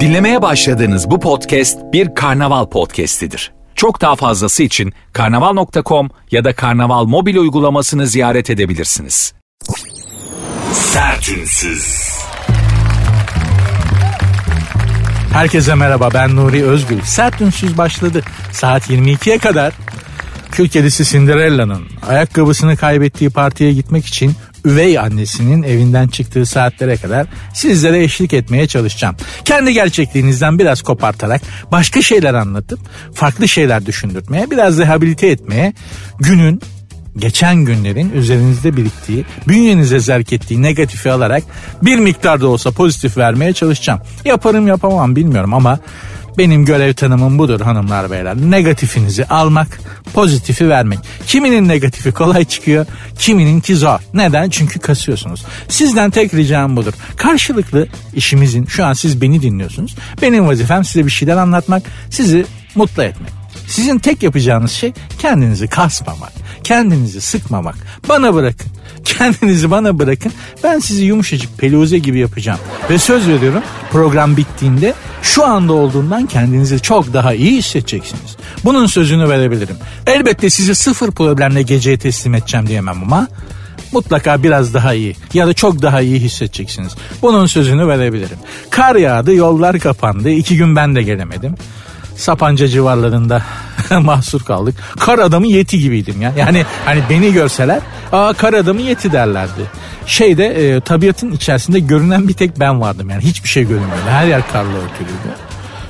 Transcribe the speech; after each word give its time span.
Dinlemeye 0.00 0.42
başladığınız 0.42 1.10
bu 1.10 1.20
podcast 1.20 1.78
bir 1.92 2.14
karnaval 2.14 2.66
podcastidir. 2.66 3.52
Çok 3.74 4.00
daha 4.00 4.16
fazlası 4.16 4.62
için 4.62 4.92
karnaval.com 5.12 6.10
ya 6.30 6.44
da 6.44 6.54
karnaval 6.54 7.04
mobil 7.04 7.36
uygulamasını 7.36 8.06
ziyaret 8.06 8.50
edebilirsiniz. 8.50 9.34
Sertünsüz. 10.72 12.14
Herkese 15.32 15.74
merhaba 15.74 16.08
ben 16.14 16.36
Nuri 16.36 16.64
Özgül. 16.64 17.00
Sert 17.02 17.40
Ünsüz 17.40 17.78
başladı. 17.78 18.22
Saat 18.52 18.90
22'ye 18.90 19.38
kadar 19.38 19.72
Kül 20.50 20.68
kedisi 20.68 21.04
Cinderella'nın 21.04 21.82
ayakkabısını 22.08 22.76
kaybettiği 22.76 23.30
partiye 23.30 23.72
gitmek 23.72 24.06
için 24.06 24.32
üvey 24.64 24.98
annesinin 24.98 25.62
evinden 25.62 26.08
çıktığı 26.08 26.46
saatlere 26.46 26.96
kadar 26.96 27.26
sizlere 27.54 28.02
eşlik 28.04 28.32
etmeye 28.32 28.66
çalışacağım. 28.66 29.16
Kendi 29.44 29.72
gerçekliğinizden 29.72 30.58
biraz 30.58 30.82
kopartarak 30.82 31.42
başka 31.72 32.02
şeyler 32.02 32.34
anlatıp 32.34 32.80
farklı 33.14 33.48
şeyler 33.48 33.86
düşündürtmeye, 33.86 34.50
biraz 34.50 34.78
rehabilite 34.78 35.26
etmeye, 35.26 35.72
günün 36.18 36.60
geçen 37.16 37.56
günlerin 37.56 38.12
üzerinizde 38.12 38.76
biriktiği, 38.76 39.24
bünyenize 39.48 40.00
zerk 40.00 40.32
ettiği 40.32 40.62
negatifi 40.62 41.10
alarak 41.10 41.42
bir 41.82 41.98
miktar 41.98 42.40
da 42.40 42.48
olsa 42.48 42.70
pozitif 42.70 43.16
vermeye 43.16 43.52
çalışacağım. 43.52 44.00
Yaparım 44.24 44.66
yapamam 44.66 45.16
bilmiyorum 45.16 45.54
ama 45.54 45.78
benim 46.38 46.64
görev 46.64 46.94
tanımım 46.94 47.38
budur 47.38 47.60
hanımlar 47.60 48.10
beyler. 48.10 48.36
Negatifinizi 48.36 49.24
almak, 49.24 49.80
pozitifi 50.14 50.68
vermek. 50.68 50.98
Kiminin 51.26 51.68
negatifi 51.68 52.12
kolay 52.12 52.44
çıkıyor, 52.44 52.86
kimininki 53.18 53.76
zor. 53.76 53.98
Neden? 54.14 54.50
Çünkü 54.50 54.78
kasıyorsunuz. 54.78 55.44
Sizden 55.68 56.10
tek 56.10 56.34
ricam 56.34 56.76
budur. 56.76 56.92
Karşılıklı 57.16 57.86
işimizin, 58.14 58.66
şu 58.66 58.84
an 58.84 58.92
siz 58.92 59.20
beni 59.20 59.42
dinliyorsunuz. 59.42 59.94
Benim 60.22 60.48
vazifem 60.48 60.84
size 60.84 61.06
bir 61.06 61.10
şeyler 61.10 61.36
anlatmak, 61.36 61.82
sizi 62.10 62.46
mutlu 62.74 63.02
etmek. 63.02 63.30
Sizin 63.66 63.98
tek 63.98 64.22
yapacağınız 64.22 64.70
şey 64.70 64.92
kendinizi 65.18 65.68
kasmamak, 65.68 66.32
kendinizi 66.64 67.20
sıkmamak. 67.20 67.76
Bana 68.08 68.34
bırakın. 68.34 68.70
Kendinizi 69.04 69.70
bana 69.70 69.98
bırakın. 69.98 70.32
Ben 70.64 70.78
sizi 70.78 71.04
yumuşacık 71.04 71.58
peluze 71.58 71.98
gibi 71.98 72.18
yapacağım. 72.18 72.58
Ve 72.90 72.98
söz 72.98 73.28
veriyorum 73.28 73.62
program 73.92 74.36
bittiğinde 74.36 74.94
şu 75.22 75.44
anda 75.46 75.72
olduğundan 75.72 76.26
kendinizi 76.26 76.80
çok 76.80 77.12
daha 77.12 77.34
iyi 77.34 77.56
hissedeceksiniz. 77.58 78.36
Bunun 78.64 78.86
sözünü 78.86 79.28
verebilirim. 79.28 79.76
Elbette 80.06 80.50
sizi 80.50 80.74
sıfır 80.74 81.10
problemle 81.10 81.62
geceye 81.62 81.98
teslim 81.98 82.34
edeceğim 82.34 82.66
diyemem 82.66 83.02
ama 83.02 83.28
mutlaka 83.92 84.42
biraz 84.42 84.74
daha 84.74 84.94
iyi 84.94 85.16
ya 85.34 85.46
da 85.46 85.52
çok 85.52 85.82
daha 85.82 86.00
iyi 86.00 86.20
hissedeceksiniz. 86.20 86.92
Bunun 87.22 87.46
sözünü 87.46 87.88
verebilirim. 87.88 88.38
Kar 88.70 88.96
yağdı, 88.96 89.34
yollar 89.34 89.78
kapandı. 89.78 90.30
İki 90.30 90.56
gün 90.56 90.76
ben 90.76 90.94
de 90.94 91.02
gelemedim. 91.02 91.54
Sapanca 92.16 92.68
civarlarında 92.68 93.42
mahsur 94.00 94.40
kaldık. 94.40 94.74
Kar 95.00 95.18
adamı 95.18 95.46
yeti 95.46 95.78
gibiydim 95.78 96.22
ya. 96.22 96.32
Yani 96.36 96.64
hani 96.84 97.00
beni 97.10 97.32
görseler 97.32 97.80
aa 98.12 98.32
kar 98.32 98.52
adamı 98.52 98.80
yeti 98.80 99.12
derlerdi. 99.12 99.62
Şeyde 100.06 100.46
e, 100.46 100.80
tabiatın 100.80 101.32
içerisinde 101.32 101.80
görünen 101.80 102.28
bir 102.28 102.34
tek 102.34 102.60
ben 102.60 102.80
vardım 102.80 103.10
yani 103.10 103.22
hiçbir 103.24 103.48
şey 103.48 103.62
görünmüyordu. 103.62 104.08
Her 104.08 104.26
yer 104.26 104.42
karla 104.52 104.76
örtülüydü. 104.76 105.34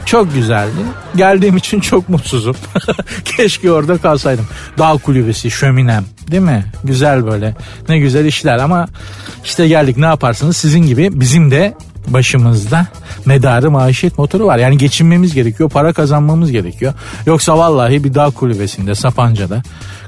Çok 0.07 0.35
güzeldi. 0.35 0.71
Geldiğim 1.17 1.57
için 1.57 1.81
çok 1.81 2.09
mutsuzum. 2.09 2.57
Keşke 3.25 3.73
orada 3.73 3.99
kalsaydım. 3.99 4.47
Dağ 4.79 4.93
kulübesi, 4.93 5.51
şöminem 5.51 6.05
değil 6.31 6.43
mi? 6.43 6.65
Güzel 6.85 7.27
böyle. 7.27 7.55
Ne 7.89 7.99
güzel 7.99 8.25
işler 8.25 8.59
ama 8.59 8.89
işte 9.45 9.69
geldik 9.69 9.97
ne 9.97 10.07
yaparsınız 10.07 10.57
sizin 10.57 10.83
gibi 10.87 11.21
bizim 11.21 11.51
de 11.51 11.75
başımızda 12.09 12.87
medarı 13.25 13.71
maişet 13.71 14.19
motoru 14.19 14.47
var. 14.47 14.59
Yani 14.59 14.79
geçinmemiz 14.79 15.35
gerekiyor, 15.35 15.71
para 15.71 15.93
kazanmamız 15.93 16.51
gerekiyor. 16.51 16.93
Yoksa 17.27 17.59
vallahi 17.59 18.05
bir 18.05 18.15
dağ 18.15 18.31
kulübesinde, 18.31 18.95
Sapanca'da 18.95 19.63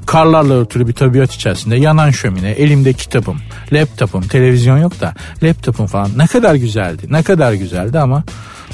karlarla 0.05 0.53
örtülü 0.53 0.87
bir 0.87 0.93
tabiat 0.93 1.33
içerisinde 1.33 1.75
yanan 1.75 2.11
şömine, 2.11 2.49
elimde 2.49 2.93
kitabım, 2.93 3.37
laptopum, 3.73 4.21
televizyon 4.21 4.77
yok 4.77 5.01
da 5.01 5.13
laptopum 5.43 5.87
falan 5.87 6.09
ne 6.17 6.27
kadar 6.27 6.55
güzeldi, 6.55 7.07
ne 7.09 7.23
kadar 7.23 7.53
güzeldi 7.53 7.99
ama 7.99 8.23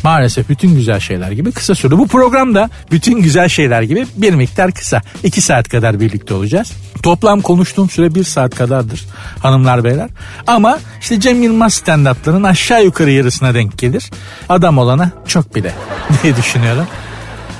maalesef 0.04 0.50
bütün 0.50 0.76
güzel 0.76 1.00
şeyler 1.00 1.32
gibi 1.32 1.52
kısa 1.52 1.76
sürdü. 1.76 1.98
Bu 1.98 2.08
programda 2.08 2.70
bütün 2.92 3.22
güzel 3.22 3.50
şeyler 3.50 3.82
gibi 3.82 4.06
bir 4.16 4.34
miktar 4.34 4.72
kısa. 4.72 5.02
iki 5.24 5.42
saat 5.42 5.70
kadar 5.70 6.00
birlikte 6.00 6.34
olacağız. 6.34 6.72
Toplam 7.04 7.42
konuştuğum 7.42 7.90
süre 7.90 8.16
bir 8.16 8.24
saat 8.24 8.56
kadardır 8.56 9.06
hanımlar 9.40 9.84
beyler. 9.84 10.10
Ama 10.48 10.80
işte 11.02 11.20
Cem 11.20 11.44
Yılmaz 11.44 11.74
stand-up'ların 11.74 12.48
aşağı 12.48 12.84
yukarı 12.84 13.12
yarısına 13.12 13.54
denk 13.54 13.78
gelir. 13.78 14.12
Adam 14.50 14.78
olana 14.78 15.12
çok 15.28 15.56
bile 15.56 15.74
diye 16.24 16.36
düşünüyorum. 16.36 16.88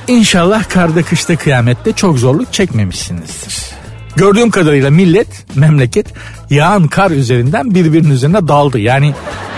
İnşallah 0.08 0.70
karda 0.70 1.04
kışta 1.04 1.36
kıyamette 1.36 1.94
çok 1.94 2.20
zorluk 2.20 2.54
çekmemişsinizdir. 2.54 3.83
Gördüğüm 4.16 4.52
kadarıyla 4.52 4.90
millet, 4.90 5.28
memleket 5.56 6.08
yağan 6.50 6.88
kar 6.88 7.12
üzerinden 7.12 7.76
birbirinin 7.76 8.10
üzerine 8.10 8.48
daldı. 8.48 8.80
Yani 8.80 9.14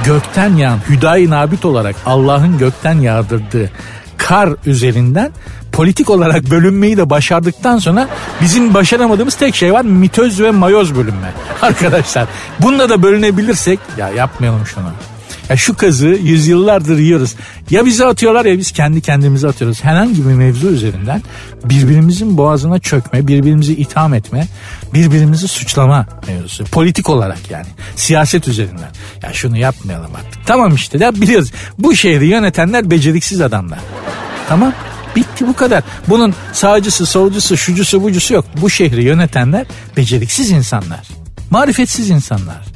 gökten 0.06 0.56
yağan, 0.56 0.80
hüdayi 0.90 1.30
nabit 1.30 1.66
olarak 1.66 1.96
Allah'ın 2.06 2.58
gökten 2.58 3.00
yağdırdığı 3.00 3.70
kar 4.18 4.50
üzerinden 4.66 5.32
politik 5.72 6.10
olarak 6.10 6.50
bölünmeyi 6.52 6.98
de 6.98 7.10
başardıktan 7.10 7.78
sonra 7.78 8.08
bizim 8.42 8.74
başaramadığımız 8.74 9.36
tek 9.36 9.56
şey 9.56 9.74
var 9.74 9.82
mitoz 9.82 10.42
ve 10.42 10.52
mayoz 10.52 10.96
bölünme. 10.96 11.32
Arkadaşlar 11.62 12.28
bunda 12.60 12.90
da 12.90 13.04
bölünebilirsek 13.04 13.80
ya 13.98 14.10
yapmayalım 14.10 14.66
şunu. 14.66 14.92
Ya 15.50 15.58
şu 15.58 15.78
kazı 15.78 16.08
yüzyıllardır 16.08 16.98
yiyoruz. 16.98 17.36
Ya 17.70 17.86
bize 17.86 18.06
atıyorlar 18.06 18.46
ya 18.46 18.58
biz 18.58 18.72
kendi 18.72 19.02
kendimize 19.02 19.48
atıyoruz. 19.48 19.84
Herhangi 19.84 20.30
bir 20.30 20.34
mevzu 20.34 20.68
üzerinden 20.68 21.22
birbirimizin 21.64 22.38
boğazına 22.38 22.80
çökme, 22.80 23.28
birbirimizi 23.28 23.74
itham 23.74 24.14
etme, 24.14 24.48
birbirimizi 24.94 25.48
suçlama 25.48 26.08
mevzusu. 26.28 26.64
Politik 26.64 27.10
olarak 27.10 27.52
yani. 27.52 27.68
Siyaset 27.96 28.48
üzerinden. 28.48 28.90
Ya 29.24 29.34
şunu 29.34 29.58
yapmayalım 29.58 30.12
artık. 30.16 30.48
Tamam 30.48 30.76
işte 30.76 30.98
ya 30.98 31.16
biliyoruz. 31.16 31.52
Bu 31.78 31.96
şehri 31.96 32.28
yönetenler 32.28 32.92
beceriksiz 32.92 33.42
adamlar. 33.42 33.80
Tamam. 34.50 34.74
Bitti 35.16 35.48
bu 35.48 35.54
kadar. 35.54 35.84
Bunun 36.08 36.34
sağcısı, 36.54 37.06
solcusu, 37.06 37.58
şucusu, 37.58 38.04
bucusu 38.04 38.34
yok. 38.34 38.46
Bu 38.62 38.70
şehri 38.70 39.04
yönetenler 39.04 39.66
beceriksiz 39.98 40.52
insanlar. 40.52 41.08
Marifetsiz 41.52 42.10
insanlar 42.10 42.75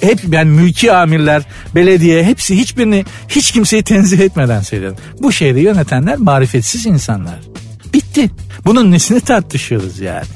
hep 0.00 0.20
yani 0.28 0.50
mülki 0.50 0.92
amirler, 0.92 1.42
belediye 1.74 2.24
hepsi 2.24 2.56
hiçbirini 2.56 3.04
hiç 3.28 3.52
kimseyi 3.52 3.82
tenzih 3.82 4.18
etmeden 4.18 4.60
söyledim. 4.60 4.96
Bu 5.20 5.32
şehri 5.32 5.60
yönetenler 5.60 6.16
marifetsiz 6.16 6.86
insanlar. 6.86 7.38
Bitti. 7.94 8.30
Bunun 8.64 8.90
nesini 8.90 9.20
tartışıyoruz 9.20 10.00
yani. 10.00 10.26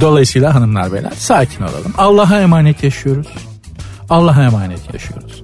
Dolayısıyla 0.00 0.54
hanımlar 0.54 0.92
beyler 0.92 1.12
sakin 1.16 1.62
olalım. 1.62 1.94
Allah'a 1.98 2.40
emanet 2.40 2.84
yaşıyoruz. 2.84 3.26
Allah'a 4.10 4.44
emanet 4.44 4.94
yaşıyoruz. 4.94 5.42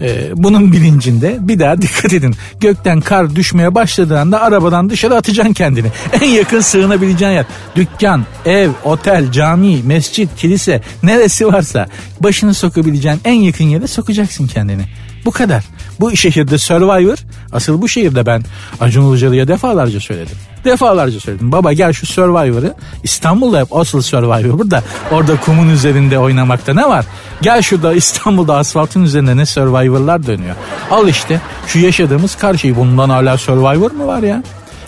Ee, 0.00 0.30
bunun 0.36 0.72
bilincinde 0.72 1.38
bir 1.40 1.58
daha 1.58 1.82
dikkat 1.82 2.12
edin. 2.12 2.34
Gökten 2.60 3.00
kar 3.00 3.36
düşmeye 3.36 3.74
başladığında 3.74 4.40
arabadan 4.40 4.90
dışarı 4.90 5.14
atacaksın 5.16 5.52
kendini. 5.52 5.86
En 6.20 6.26
yakın 6.26 6.60
sığınabileceğin 6.60 7.32
yer. 7.32 7.46
Dükkan, 7.76 8.24
ev, 8.44 8.70
otel, 8.84 9.32
cami, 9.32 9.82
mescit, 9.82 10.36
kilise 10.36 10.82
neresi 11.02 11.46
varsa 11.46 11.88
başını 12.20 12.54
sokabileceğin 12.54 13.20
en 13.24 13.32
yakın 13.32 13.64
yere 13.64 13.86
sokacaksın 13.86 14.46
kendini. 14.46 14.82
Bu 15.24 15.30
kadar. 15.30 15.64
Bu 16.00 16.16
şehirde 16.16 16.58
Survivor 16.58 17.16
asıl 17.52 17.82
bu 17.82 17.88
şehirde 17.88 18.26
ben 18.26 18.42
Acun 18.80 19.10
Ilıcalı'ya 19.10 19.48
defalarca 19.48 20.00
söyledim. 20.00 20.36
Defalarca 20.64 21.20
söyledim. 21.20 21.52
Baba 21.52 21.72
gel 21.72 21.92
şu 21.92 22.06
Survivor'ı 22.06 22.74
İstanbul'da 23.04 23.60
hep 23.60 23.76
asıl 23.76 24.02
Survivor 24.02 24.58
burada. 24.58 24.82
Orada 25.10 25.40
kumun 25.40 25.68
üzerinde 25.68 26.18
oynamakta 26.18 26.74
ne 26.74 26.88
var? 26.88 27.04
Gel 27.42 27.62
şurada 27.62 27.94
İstanbul'da 27.94 28.56
asfaltın 28.56 29.02
üzerinde 29.02 29.36
ne 29.36 29.46
Survivor'lar 29.46 30.26
dönüyor. 30.26 30.56
Al 30.90 31.08
işte 31.08 31.40
şu 31.66 31.78
yaşadığımız 31.78 32.36
karşıyı 32.36 32.76
bundan 32.76 33.10
hala 33.10 33.38
Survivor 33.38 33.90
mu 33.90 34.06
var 34.06 34.22
ya? 34.22 34.42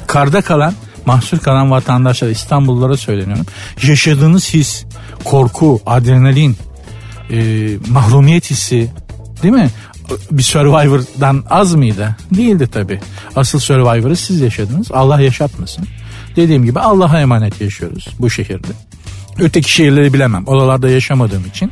Karda 0.06 0.40
kalan 0.40 0.74
mahsur 1.06 1.38
kalan 1.38 1.70
vatandaşlar 1.70 2.28
İstanbullulara 2.28 2.96
söyleniyorum. 2.96 3.46
Yaşadığınız 3.82 4.54
his, 4.54 4.84
korku, 5.24 5.80
adrenalin, 5.86 6.56
e, 7.30 7.36
mahrumiyet 7.88 8.50
hissi 8.50 8.90
değil 9.42 9.54
mi? 9.54 9.70
Bir 10.30 10.42
Survivor'dan 10.42 11.44
az 11.50 11.74
mıydı? 11.74 12.16
Değildi 12.34 12.66
tabi. 12.66 13.00
Asıl 13.36 13.58
Survivor'ı 13.58 14.16
siz 14.16 14.40
yaşadınız. 14.40 14.92
Allah 14.92 15.20
yaşatmasın. 15.20 15.84
Dediğim 16.36 16.64
gibi 16.64 16.80
Allah'a 16.80 17.20
emanet 17.20 17.60
yaşıyoruz 17.60 18.08
bu 18.18 18.30
şehirde. 18.30 18.68
Öteki 19.38 19.72
şehirleri 19.72 20.12
bilemem. 20.12 20.46
Oralarda 20.46 20.88
yaşamadığım 20.88 21.46
için. 21.46 21.70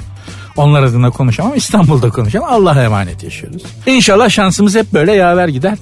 Onlar 0.56 0.82
adına 0.82 1.10
konuşamam. 1.10 1.56
İstanbul'da 1.56 2.10
konuşamam. 2.10 2.52
Allah'a 2.52 2.84
emanet 2.84 3.22
yaşıyoruz. 3.22 3.62
İnşallah 3.86 4.30
şansımız 4.30 4.74
hep 4.74 4.92
böyle 4.92 5.12
yaver 5.12 5.48
gider. 5.48 5.78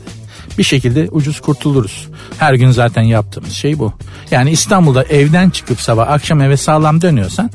Bir 0.58 0.62
şekilde 0.62 1.08
ucuz 1.10 1.40
kurtuluruz. 1.40 2.08
Her 2.38 2.54
gün 2.54 2.70
zaten 2.70 3.02
yaptığımız 3.02 3.52
şey 3.52 3.78
bu. 3.78 3.92
Yani 4.30 4.50
İstanbul'da 4.50 5.02
evden 5.02 5.50
çıkıp 5.50 5.80
sabah 5.80 6.10
akşam 6.10 6.40
eve 6.40 6.56
sağlam 6.56 7.02
dönüyorsan 7.02 7.50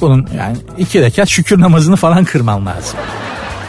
bunun 0.00 0.28
yani 0.38 0.56
iki 0.78 1.02
rekat 1.02 1.28
şükür 1.28 1.60
namazını 1.60 1.96
falan 1.96 2.24
kırman 2.24 2.66
lazım. 2.66 2.98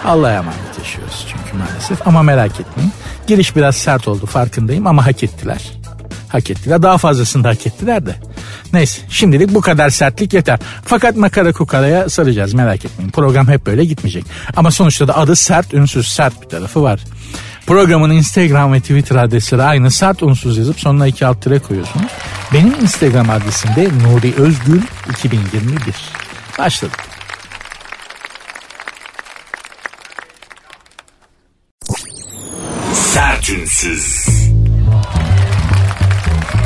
Allah'a 0.08 0.34
emanet 0.34 0.80
yaşıyoruz 0.80 1.28
çünkü 1.32 1.58
maalesef. 1.58 2.08
Ama 2.08 2.24
merak 2.24 2.60
etmeyin. 2.60 2.92
Giriş 3.28 3.56
biraz 3.56 3.76
sert 3.76 4.08
oldu 4.08 4.26
farkındayım 4.26 4.88
ama 4.88 5.06
hak 5.06 5.24
ettiler. 5.24 5.72
Hak 6.30 6.50
ettiler. 6.50 6.84
Daha 6.84 6.98
fazlasını 6.98 7.44
da 7.44 7.50
hak 7.50 7.68
ettiler 7.68 8.06
de. 8.06 8.16
Neyse 8.74 9.02
şimdilik 9.10 9.54
bu 9.54 9.62
kadar 9.62 9.90
sertlik 9.90 10.34
yeter. 10.34 10.60
Fakat 10.86 11.16
makara 11.16 11.54
kukaraya 11.54 12.10
saracağız 12.10 12.54
merak 12.54 12.86
etmeyin. 12.86 13.12
Program 13.12 13.48
hep 13.48 13.66
böyle 13.66 13.86
gitmeyecek. 13.86 14.26
Ama 14.56 14.72
sonuçta 14.72 15.08
da 15.08 15.18
adı 15.18 15.36
sert 15.36 15.74
ünsüz 15.74 16.08
sert 16.08 16.42
bir 16.42 16.50
tarafı 16.50 16.84
var. 16.84 17.00
Programın 17.68 18.12
Instagram 18.12 18.74
ve 18.74 18.80
Twitter 18.80 19.16
adresleri 19.16 19.64
aynı 19.64 19.92
sert 19.92 20.24
unsuz 20.24 20.58
yazıp 20.58 20.80
sonuna 20.80 21.08
iki 21.08 21.26
alt 21.26 21.42
tire 21.42 21.60
koyuyorsunuz. 21.60 22.12
Benim 22.54 22.76
Instagram 22.82 23.30
adresim 23.30 23.76
de 23.76 23.90
Nuri 24.04 24.34
Özgül 24.38 24.82
2021. 25.12 25.96
Başladık. 26.60 27.17
Sertünsüz. 33.48 34.26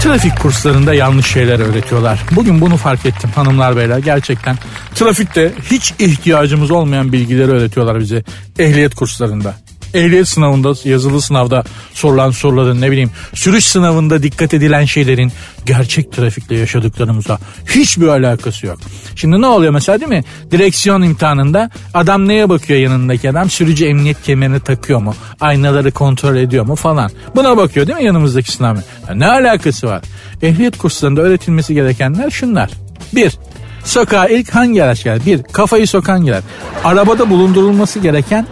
Trafik 0.01 0.39
kurslarında 0.39 0.93
yanlış 0.93 1.25
şeyler 1.27 1.59
öğretiyorlar. 1.59 2.23
Bugün 2.31 2.61
bunu 2.61 2.77
fark 2.77 3.05
ettim 3.05 3.29
hanımlar 3.35 3.77
beyler 3.77 3.97
gerçekten. 3.97 4.57
Trafikte 4.95 5.51
hiç 5.71 5.93
ihtiyacımız 5.99 6.71
olmayan 6.71 7.13
bilgileri 7.13 7.51
öğretiyorlar 7.51 7.99
bize 7.99 8.23
ehliyet 8.59 8.95
kurslarında 8.95 9.55
ehliyet 9.93 10.27
sınavında 10.27 10.73
yazılı 10.83 11.21
sınavda 11.21 11.63
sorulan 11.93 12.31
soruların 12.31 12.81
ne 12.81 12.91
bileyim 12.91 13.11
sürüş 13.33 13.65
sınavında 13.65 14.23
dikkat 14.23 14.53
edilen 14.53 14.85
şeylerin 14.85 15.31
gerçek 15.65 16.11
trafikle 16.11 16.57
yaşadıklarımıza 16.57 17.39
hiçbir 17.69 18.07
alakası 18.07 18.65
yok. 18.65 18.77
Şimdi 19.15 19.41
ne 19.41 19.47
oluyor 19.47 19.73
mesela 19.73 19.99
değil 19.99 20.09
mi? 20.09 20.23
Direksiyon 20.51 21.01
imtihanında 21.01 21.69
adam 21.93 22.27
neye 22.27 22.49
bakıyor 22.49 22.79
yanındaki 22.79 23.29
adam? 23.29 23.49
Sürücü 23.49 23.85
emniyet 23.85 24.23
kemerini 24.23 24.59
takıyor 24.59 25.01
mu? 25.01 25.15
Aynaları 25.39 25.91
kontrol 25.91 26.35
ediyor 26.35 26.65
mu 26.65 26.75
falan. 26.75 27.11
Buna 27.35 27.57
bakıyor 27.57 27.88
değil 27.88 27.97
mi 27.97 28.05
yanımızdaki 28.05 28.51
sınav? 28.51 28.75
Ya 29.09 29.15
ne 29.15 29.27
alakası 29.27 29.88
var? 29.88 30.01
Ehliyet 30.41 30.77
kurslarında 30.77 31.21
öğretilmesi 31.21 31.73
gerekenler 31.73 32.29
şunlar. 32.29 32.69
Bir, 33.15 33.38
sokağa 33.83 34.27
ilk 34.27 34.55
hangi 34.55 34.83
araç 34.83 35.03
gelir? 35.03 35.25
Bir, 35.25 35.43
kafayı 35.43 35.88
sokan 35.88 36.25
gelir. 36.25 36.43
Arabada 36.83 37.29
bulundurulması 37.29 37.99
gereken 37.99 38.47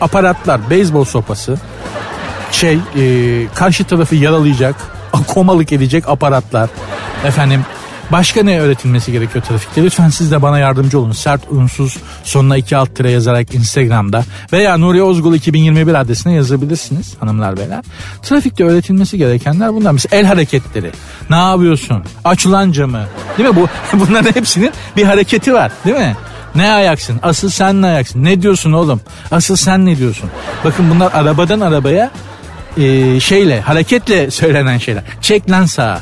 aparatlar, 0.00 0.70
beyzbol 0.70 1.04
sopası, 1.04 1.58
şey 2.50 2.78
e, 2.96 3.46
karşı 3.54 3.84
tarafı 3.84 4.14
yaralayacak, 4.14 4.74
komalık 5.26 5.72
edecek 5.72 6.08
aparatlar. 6.08 6.70
Efendim 7.24 7.64
Başka 8.12 8.42
ne 8.42 8.60
öğretilmesi 8.60 9.12
gerekiyor 9.12 9.44
trafikte? 9.44 9.82
Lütfen 9.82 10.08
siz 10.08 10.30
de 10.30 10.42
bana 10.42 10.58
yardımcı 10.58 10.98
olun. 10.98 11.12
Sert 11.12 11.40
unsuz 11.50 11.96
sonuna 12.24 12.56
iki 12.56 12.76
alt 12.76 12.96
tire 12.96 13.10
yazarak 13.10 13.54
Instagram'da 13.54 14.24
veya 14.52 14.78
Nuri 14.78 15.02
Ozgul 15.02 15.34
2021 15.34 15.94
adresine 15.94 16.32
yazabilirsiniz 16.32 17.14
hanımlar 17.20 17.56
beyler. 17.56 17.84
Trafikte 18.22 18.64
öğretilmesi 18.64 19.18
gerekenler 19.18 19.74
bunlar. 19.74 19.92
Mesela 19.92 20.16
el 20.20 20.26
hareketleri. 20.26 20.90
Ne 21.30 21.36
yapıyorsun? 21.36 22.04
Aç 22.24 22.46
ulan 22.46 22.72
camı. 22.72 23.06
Değil 23.38 23.48
mi? 23.48 23.56
Bu, 23.56 23.68
bunların 23.98 24.32
hepsinin 24.34 24.72
bir 24.96 25.04
hareketi 25.04 25.54
var. 25.54 25.72
Değil 25.84 25.96
mi? 25.96 26.16
Ne 26.54 26.72
ayaksın? 26.72 27.20
Asıl 27.22 27.50
sen 27.50 27.82
ne 27.82 27.86
ayaksın? 27.86 28.24
Ne 28.24 28.42
diyorsun 28.42 28.72
oğlum? 28.72 29.00
Asıl 29.30 29.56
sen 29.56 29.86
ne 29.86 29.98
diyorsun? 29.98 30.30
Bakın 30.64 30.90
bunlar 30.90 31.12
arabadan 31.12 31.60
arabaya 31.60 32.10
e, 32.76 33.20
şeyle 33.20 33.60
hareketle 33.60 34.30
söylenen 34.30 34.78
şeyler. 34.78 35.02
Çek 35.20 35.50
lan 35.50 35.66
sağa. 35.66 36.00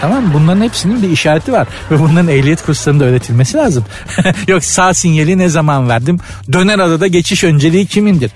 Tamam? 0.00 0.24
Bunların 0.34 0.62
hepsinin 0.62 1.02
bir 1.02 1.10
işareti 1.10 1.52
var. 1.52 1.68
Ve 1.90 1.98
bunların 1.98 2.28
ehliyet 2.28 2.62
kurslarında 2.66 3.04
öğretilmesi 3.04 3.56
lazım. 3.56 3.84
Yok 4.48 4.64
sağ 4.64 4.94
sinyali 4.94 5.38
ne 5.38 5.48
zaman 5.48 5.88
verdim? 5.88 6.18
Döner 6.52 6.78
adada 6.78 7.06
geçiş 7.06 7.44
önceliği 7.44 7.86
kimindir? 7.86 8.30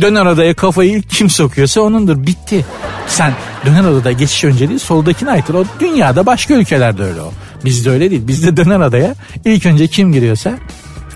Döner 0.00 0.26
adaya 0.26 0.54
kafayı 0.54 1.02
kim 1.02 1.30
sokuyorsa 1.30 1.80
onundur. 1.80 2.26
Bitti. 2.26 2.64
Sen 3.06 3.32
döner 3.66 3.84
adada 3.84 4.12
geçiş 4.12 4.44
önceliği 4.44 4.78
soldakine 4.78 5.30
aittir. 5.30 5.54
O 5.54 5.64
dünyada 5.80 6.26
başka 6.26 6.54
ülkelerde 6.54 7.02
öyle 7.02 7.20
o. 7.20 7.32
Bizde 7.64 7.90
öyle 7.90 8.10
değil. 8.10 8.28
Bizde 8.28 8.56
döner 8.56 8.80
adaya 8.80 9.14
ilk 9.44 9.66
önce 9.66 9.86
kim 9.86 10.12
giriyorsa 10.12 10.52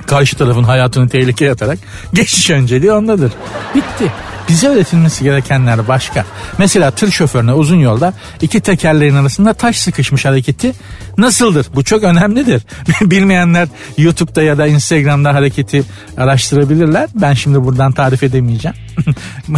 karşı 0.08 0.36
tarafın 0.36 0.64
hayatını 0.64 1.08
tehlikeye 1.08 1.52
atarak 1.52 1.78
geçiş 2.14 2.50
önceliği 2.50 2.92
ondadır. 2.92 3.32
Bitti. 3.74 4.12
Bize 4.48 4.68
öğretilmesi 4.68 5.24
gerekenler 5.24 5.88
başka. 5.88 6.24
Mesela 6.58 6.90
tır 6.90 7.10
şoförüne 7.10 7.52
uzun 7.52 7.76
yolda 7.76 8.14
iki 8.42 8.60
tekerleğin 8.60 9.14
arasında 9.14 9.54
taş 9.54 9.78
sıkışmış 9.78 10.24
hareketi 10.24 10.72
nasıldır? 11.18 11.66
Bu 11.74 11.84
çok 11.84 12.02
önemlidir. 12.02 12.62
Bilmeyenler 13.00 13.68
YouTube'da 13.98 14.42
ya 14.42 14.58
da 14.58 14.66
Instagram'da 14.66 15.34
hareketi 15.34 15.84
araştırabilirler. 16.16 17.08
Ben 17.14 17.34
şimdi 17.34 17.64
buradan 17.64 17.92
tarif 17.92 18.22
edemeyeceğim. 18.22 18.76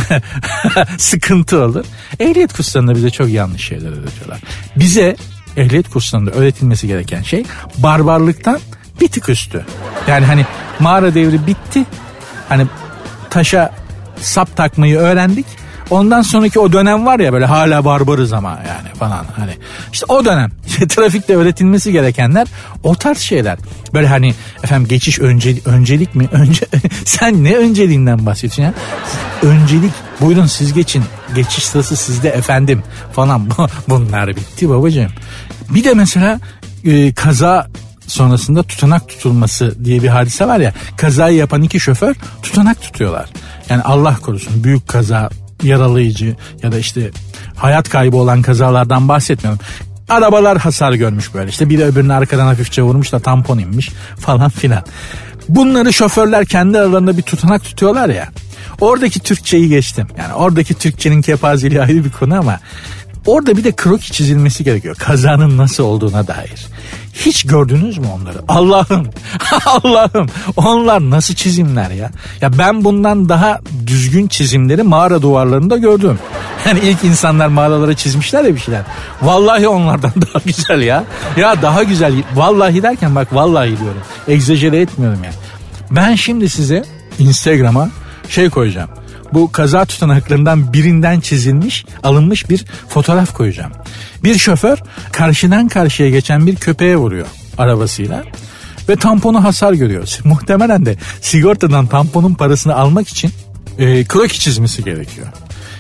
Sıkıntı 0.99 1.65
olur. 1.65 1.85
Ehliyet 2.21 2.53
kurslarında 2.53 2.95
bize 2.95 3.11
çok 3.11 3.29
yanlış 3.29 3.65
şeyler 3.65 3.91
öğretiyorlar. 3.91 4.39
Bize 4.77 5.17
ehliyet 5.57 5.89
kurslarında 5.89 6.31
öğretilmesi 6.31 6.87
gereken 6.87 7.23
şey 7.23 7.45
barbarlıktan 7.79 8.61
bir 9.01 9.09
tık 9.09 9.29
üstü. 9.29 9.67
Yani 10.09 10.27
hani 10.27 10.47
mağara 10.79 11.15
devri 11.15 11.47
bitti. 11.47 11.85
Hani 12.49 12.67
taşa 13.31 13.73
sap 14.21 14.57
takmayı 14.57 14.99
öğrendik. 14.99 15.47
Ondan 15.91 16.23
sonraki 16.23 16.59
o 16.59 16.73
dönem 16.73 17.07
var 17.07 17.21
ya 17.21 17.33
böyle 17.33 17.47
hala 17.47 17.85
barbarız 17.85 18.33
ama 18.33 18.51
yani 18.51 18.95
falan 18.99 19.25
hani. 19.37 19.53
işte 19.93 20.07
o 20.09 20.25
dönem 20.25 20.51
trafikte 20.89 21.37
öğretilmesi 21.37 21.93
gerekenler 21.93 22.49
o 22.83 22.95
tarz 22.95 23.19
şeyler. 23.19 23.59
Böyle 23.95 24.07
hani 24.07 24.35
efendim 24.63 24.89
geçiş 24.89 25.19
önce, 25.19 25.57
öncelik 25.65 26.15
mi? 26.15 26.29
Önce 26.33 26.67
sen 27.05 27.45
ne 27.45 27.57
önceliğinden 27.57 28.27
bahsediyorsun 28.27 28.63
ya? 28.63 28.75
Öncelik 29.43 29.93
buyurun 30.21 30.47
siz 30.47 30.73
geçin. 30.73 31.05
Geçiş 31.35 31.65
sırası 31.65 31.97
sizde 31.97 32.29
efendim 32.29 32.83
falan. 33.13 33.49
Bunlar 33.89 34.29
bitti 34.29 34.69
babacığım. 34.69 35.13
Bir 35.69 35.85
de 35.85 35.95
mesela 35.95 36.41
e, 36.85 37.13
kaza 37.15 37.67
sonrasında 38.11 38.63
tutanak 38.63 39.09
tutulması 39.09 39.85
diye 39.85 40.03
bir 40.03 40.09
hadise 40.09 40.49
var 40.49 40.61
ya. 40.61 40.73
Kazayı 40.97 41.37
yapan 41.37 41.63
iki 41.63 41.81
şoför 41.81 42.15
tutanak 42.43 42.83
tutuyorlar. 42.83 43.29
Yani 43.69 43.83
Allah 43.83 44.17
korusun 44.23 44.65
büyük 44.65 44.89
kaza 44.89 45.31
yaralayıcı 45.63 46.37
ya 46.63 46.73
da 46.73 46.79
işte 46.79 47.11
hayat 47.57 47.89
kaybı 47.89 48.17
olan 48.17 48.43
kazalardan 48.43 49.09
bahsetmiyorum. 49.09 49.61
Arabalar 50.09 50.59
hasar 50.59 50.93
görmüş 50.93 51.35
böyle 51.35 51.51
işte 51.51 51.69
biri 51.69 51.85
öbürünü 51.85 52.13
arkadan 52.13 52.47
hafifçe 52.47 52.83
vurmuş 52.83 53.13
da 53.13 53.19
tampon 53.19 53.59
inmiş 53.59 53.91
falan 54.19 54.51
filan. 54.51 54.83
Bunları 55.49 55.93
şoförler 55.93 56.47
kendi 56.47 56.79
aralarında 56.79 57.17
bir 57.17 57.23
tutanak 57.23 57.65
tutuyorlar 57.65 58.09
ya. 58.09 58.29
Oradaki 58.81 59.21
Türkçeyi 59.21 59.69
geçtim. 59.69 60.07
Yani 60.19 60.35
oradaki 60.35 60.75
Türkçenin 60.75 61.23
kepazeliği 61.23 61.83
ayrı 61.83 62.05
bir 62.05 62.11
konu 62.11 62.39
ama 62.39 62.61
Orada 63.27 63.57
bir 63.57 63.65
de 63.65 63.73
kroki 63.73 64.13
çizilmesi 64.13 64.65
gerekiyor. 64.65 64.97
Kazanın 64.97 65.59
nasıl 65.59 65.85
olduğuna 65.85 66.27
dair. 66.27 66.67
Hiç 67.15 67.47
gördünüz 67.47 67.99
mü 67.99 68.07
onları? 68.15 68.39
Allah'ım, 68.49 69.07
Allah'ım 69.67 70.27
onlar 70.57 71.11
nasıl 71.11 71.35
çizimler 71.35 71.91
ya? 71.91 72.11
Ya 72.41 72.59
ben 72.59 72.85
bundan 72.85 73.29
daha 73.29 73.61
düzgün 73.87 74.29
çizimleri 74.29 74.83
mağara 74.83 75.23
duvarlarında 75.23 75.77
gördüm. 75.77 76.19
Yani 76.67 76.81
ilk 76.81 77.05
insanlar 77.05 77.47
mağaralara 77.47 77.95
çizmişler 77.95 78.45
ya 78.45 78.55
bir 78.55 78.61
şeyler. 78.61 78.83
Vallahi 79.23 79.69
onlardan 79.69 80.13
daha 80.23 80.43
güzel 80.45 80.81
ya. 80.81 81.05
Ya 81.37 81.63
daha 81.63 81.83
güzel. 81.83 82.15
Vallahi 82.35 82.83
derken 82.83 83.15
bak 83.15 83.35
vallahi 83.35 83.69
diyorum. 83.69 84.03
Egzajere 84.29 84.81
etmiyorum 84.81 85.25
yani. 85.25 85.35
Ben 85.91 86.15
şimdi 86.15 86.49
size 86.49 86.85
Instagram'a 87.19 87.91
şey 88.29 88.51
koyacağım 88.51 88.91
bu 89.35 89.53
kaza 89.53 89.85
tutanaklarından 89.85 90.73
birinden 90.73 91.21
çizilmiş, 91.21 91.85
alınmış 92.03 92.51
bir 92.51 92.65
fotoğraf 92.89 93.35
koyacağım. 93.35 93.73
Bir 94.25 94.39
şoför 94.39 94.79
karşıdan 95.13 95.69
karşıya 95.69 96.11
geçen 96.11 96.47
bir 96.47 96.57
köpeğe 96.57 96.97
vuruyor 96.97 97.27
arabasıyla 97.59 98.25
ve 98.89 98.97
tamponu 98.97 99.45
hasar 99.45 99.73
görüyor. 99.73 100.19
Muhtemelen 100.25 100.87
de 100.87 100.97
sigortadan 101.21 101.87
tamponun 101.87 102.35
parasını 102.35 102.75
almak 102.75 103.09
için 103.09 103.31
e, 103.79 104.05
kroki 104.05 104.41
çizmesi 104.41 104.85
gerekiyor. 104.85 105.27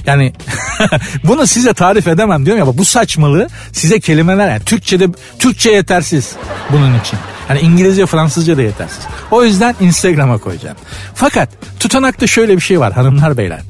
Yani 0.06 0.32
bunu 1.24 1.46
size 1.46 1.74
tarif 1.74 2.08
edemem 2.08 2.46
diyorum 2.46 2.66
ya 2.66 2.78
bu 2.78 2.84
saçmalığı 2.84 3.48
size 3.72 4.00
kelimeler 4.00 4.48
yani 4.48 4.64
Türkçe'de 4.64 5.08
Türkçe 5.38 5.70
yetersiz 5.70 6.32
bunun 6.72 7.00
için. 7.00 7.18
Hani 7.50 7.60
İngilizce 7.60 8.06
Fransızca 8.06 8.56
da 8.56 8.62
yetersiz. 8.62 8.98
O 9.30 9.44
yüzden 9.44 9.74
Instagram'a 9.80 10.38
koyacağım. 10.38 10.76
Fakat 11.14 11.48
tutanakta 11.80 12.26
şöyle 12.26 12.56
bir 12.56 12.60
şey 12.60 12.80
var 12.80 12.92
hanımlar 12.92 13.36
beyler 13.36 13.60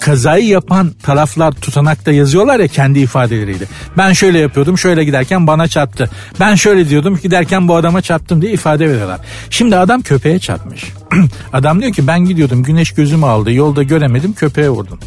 kazayı 0.00 0.46
yapan 0.46 0.90
taraflar 1.02 1.52
tutanakta 1.52 2.12
yazıyorlar 2.12 2.60
ya 2.60 2.68
kendi 2.68 2.98
ifadeleriyle. 2.98 3.64
Ben 3.96 4.12
şöyle 4.12 4.38
yapıyordum 4.38 4.78
şöyle 4.78 5.04
giderken 5.04 5.46
bana 5.46 5.68
çarptı. 5.68 6.10
Ben 6.40 6.54
şöyle 6.54 6.88
diyordum 6.88 7.18
giderken 7.22 7.68
bu 7.68 7.76
adama 7.76 8.02
çarptım 8.02 8.42
diye 8.42 8.52
ifade 8.52 8.88
veriyorlar. 8.88 9.20
Şimdi 9.50 9.76
adam 9.76 10.02
köpeğe 10.02 10.38
çarpmış. 10.38 10.92
adam 11.52 11.80
diyor 11.80 11.92
ki 11.92 12.06
ben 12.06 12.24
gidiyordum 12.24 12.62
güneş 12.62 12.92
gözümü 12.92 13.26
aldı 13.26 13.52
yolda 13.52 13.82
göremedim 13.82 14.32
köpeğe 14.32 14.70
vurdum. 14.70 14.98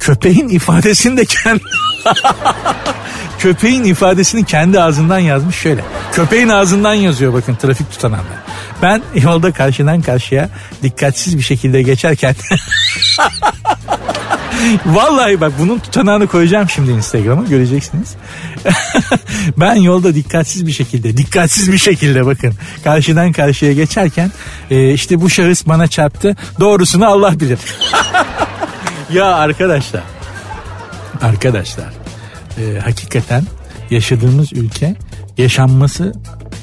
Köpeğin 0.00 0.48
ifadesini 0.48 1.16
de 1.16 1.24
kendi... 1.24 1.62
Köpeğin 3.42 3.84
ifadesini 3.84 4.44
kendi 4.44 4.80
ağzından 4.80 5.18
yazmış 5.18 5.56
şöyle. 5.56 5.84
Köpeğin 6.12 6.48
ağzından 6.48 6.94
yazıyor 6.94 7.32
bakın 7.32 7.54
trafik 7.54 7.90
tutanağında. 7.90 8.42
Ben 8.82 9.02
yolda 9.14 9.52
karşıdan 9.52 10.02
karşıya 10.02 10.48
dikkatsiz 10.82 11.38
bir 11.38 11.42
şekilde 11.42 11.82
geçerken 11.82 12.34
Vallahi 14.86 15.40
bak 15.40 15.52
bunun 15.58 15.78
tutanağını 15.78 16.26
koyacağım 16.26 16.70
şimdi 16.70 16.90
Instagram'a 16.90 17.42
göreceksiniz. 17.42 18.14
ben 19.56 19.74
yolda 19.74 20.14
dikkatsiz 20.14 20.66
bir 20.66 20.72
şekilde, 20.72 21.16
dikkatsiz 21.16 21.72
bir 21.72 21.78
şekilde 21.78 22.26
bakın 22.26 22.54
karşıdan 22.84 23.32
karşıya 23.32 23.72
geçerken 23.72 24.32
e, 24.70 24.92
işte 24.92 25.20
bu 25.20 25.30
şahıs 25.30 25.66
bana 25.66 25.86
çarptı. 25.86 26.36
Doğrusunu 26.60 27.06
Allah 27.06 27.40
bilir. 27.40 27.58
ya 29.12 29.34
arkadaşlar, 29.34 30.02
arkadaşlar 31.22 32.01
e, 32.58 32.80
hakikaten 32.80 33.44
yaşadığımız 33.90 34.52
ülke 34.52 34.96
yaşanması 35.38 36.12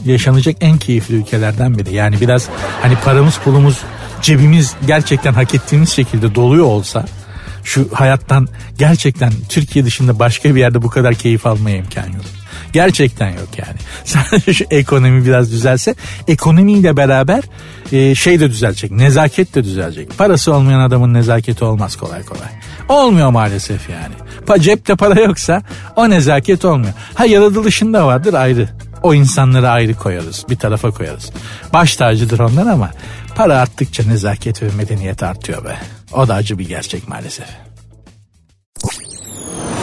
yaşanacak 0.06 0.56
en 0.62 0.78
keyifli 0.78 1.16
ülkelerden 1.16 1.78
biri. 1.78 1.94
Yani 1.94 2.22
biraz 2.22 2.50
hani 2.82 2.96
paramız 2.96 3.38
pulumuz 3.38 3.78
cebimiz 4.22 4.76
gerçekten 4.88 5.34
hak 5.34 5.56
ettiğimiz 5.56 5.90
şekilde 5.90 6.36
doluyor 6.36 6.66
olsa 6.66 7.06
şu 7.64 7.90
hayattan 7.94 8.48
gerçekten 8.78 9.34
Türkiye 9.50 9.86
dışında 9.86 10.20
başka 10.20 10.56
bir 10.56 10.60
yerde 10.60 10.82
bu 10.82 10.90
kadar 10.90 11.16
keyif 11.16 11.46
almaya 11.46 11.78
imkan 11.78 12.08
yok. 12.08 12.26
Gerçekten 12.74 13.30
yok 13.30 13.50
yani. 13.58 13.78
Sadece 14.06 14.54
şu 14.54 14.66
ekonomi 14.72 15.26
biraz 15.26 15.52
düzelse 15.52 15.96
ekonomiyle 16.28 16.98
beraber 16.98 17.44
e, 17.92 18.16
şey 18.16 18.40
de 18.40 18.50
düzelecek. 18.50 18.92
Nezaket 18.92 19.56
de 19.56 19.64
düzelecek. 19.64 20.18
Parası 20.18 20.54
olmayan 20.54 20.80
adamın 20.80 21.14
nezaketi 21.14 21.66
olmaz 21.66 21.96
kolay 21.96 22.24
kolay. 22.24 22.50
Olmuyor 22.90 23.30
maalesef 23.30 23.90
yani. 23.90 24.16
Pa, 24.46 24.60
cepte 24.60 24.96
para 24.96 25.20
yoksa 25.22 25.62
o 25.96 26.10
nezaket 26.10 26.66
olmuyor. 26.66 26.94
Ha 27.16 27.26
yaratılışında 27.26 28.06
vardır 28.08 28.34
ayrı. 28.34 28.70
O 29.04 29.14
insanları 29.14 29.70
ayrı 29.70 29.94
koyarız. 29.94 30.46
Bir 30.50 30.56
tarafa 30.56 30.92
koyarız. 30.92 31.32
Baş 31.74 31.96
tacıdır 31.96 32.40
onlar 32.40 32.68
ama 32.68 32.92
para 33.36 33.60
arttıkça 33.60 34.04
nezaket 34.04 34.64
ve 34.64 34.68
medeniyet 34.78 35.24
artıyor 35.24 35.66
be. 35.66 35.78
O 36.14 36.28
da 36.28 36.36
acı 36.36 36.60
bir 36.60 36.68
gerçek 36.68 37.08
maalesef. 37.08 37.48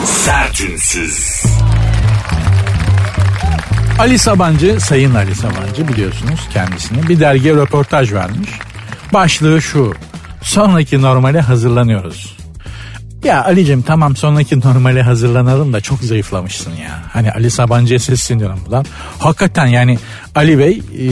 Sertünsüz. 0.05 1.43
Ali 3.99 4.19
Sabancı, 4.19 4.81
Sayın 4.81 5.15
Ali 5.15 5.35
Sabancı 5.35 5.89
biliyorsunuz 5.89 6.41
kendisini 6.53 7.09
bir 7.09 7.21
dergiye 7.21 7.55
röportaj 7.55 8.13
vermiş. 8.13 8.51
Başlığı 9.13 9.63
şu. 9.63 9.95
Sonraki 10.43 11.03
normale 11.03 11.41
hazırlanıyoruz. 11.41 12.37
Ya 13.27 13.45
Ali'cim 13.45 13.83
tamam 13.83 14.17
sonraki 14.17 14.61
normale 14.61 15.03
hazırlanalım 15.03 15.73
da 15.73 15.81
çok 15.81 16.01
zayıflamışsın 16.01 16.71
ya. 16.71 17.03
Hani 17.13 17.33
Ali 17.33 17.51
Sabancı'ya 17.51 17.99
sesleniyorum 17.99 18.61
buradan. 18.65 18.85
Hakikaten 19.19 19.67
yani 19.67 19.99
Ali 20.35 20.59
Bey 20.59 20.83
e, 20.99 21.09